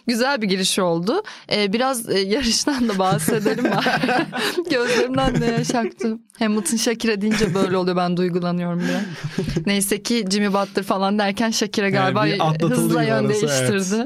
Güzel 0.07 0.41
bir 0.41 0.47
giriş 0.47 0.79
oldu. 0.79 1.23
Ee, 1.51 1.73
biraz 1.73 2.09
e, 2.09 2.19
yarıştan 2.19 2.89
da 2.89 2.99
bahsedelim. 2.99 3.65
Gözlerimden 4.69 5.41
de 5.41 5.45
yaş 5.45 5.75
aktı. 5.75 6.17
Hamilton 6.39 6.77
Shakira 6.77 7.21
deyince 7.21 7.53
böyle 7.53 7.77
oluyor. 7.77 7.97
Ben 7.97 8.17
duygulanıyorum 8.17 8.79
biraz. 8.79 9.01
Neyse 9.65 10.03
ki 10.03 10.25
Jimmy 10.31 10.53
Butler 10.53 10.83
falan 10.83 11.19
derken 11.19 11.51
Shakira 11.51 11.89
galiba 11.89 12.19
atlatıldı 12.19 12.75
hızla 12.75 13.03
yön 13.03 13.25
orası, 13.25 13.47
değiştirdi. 13.47 14.05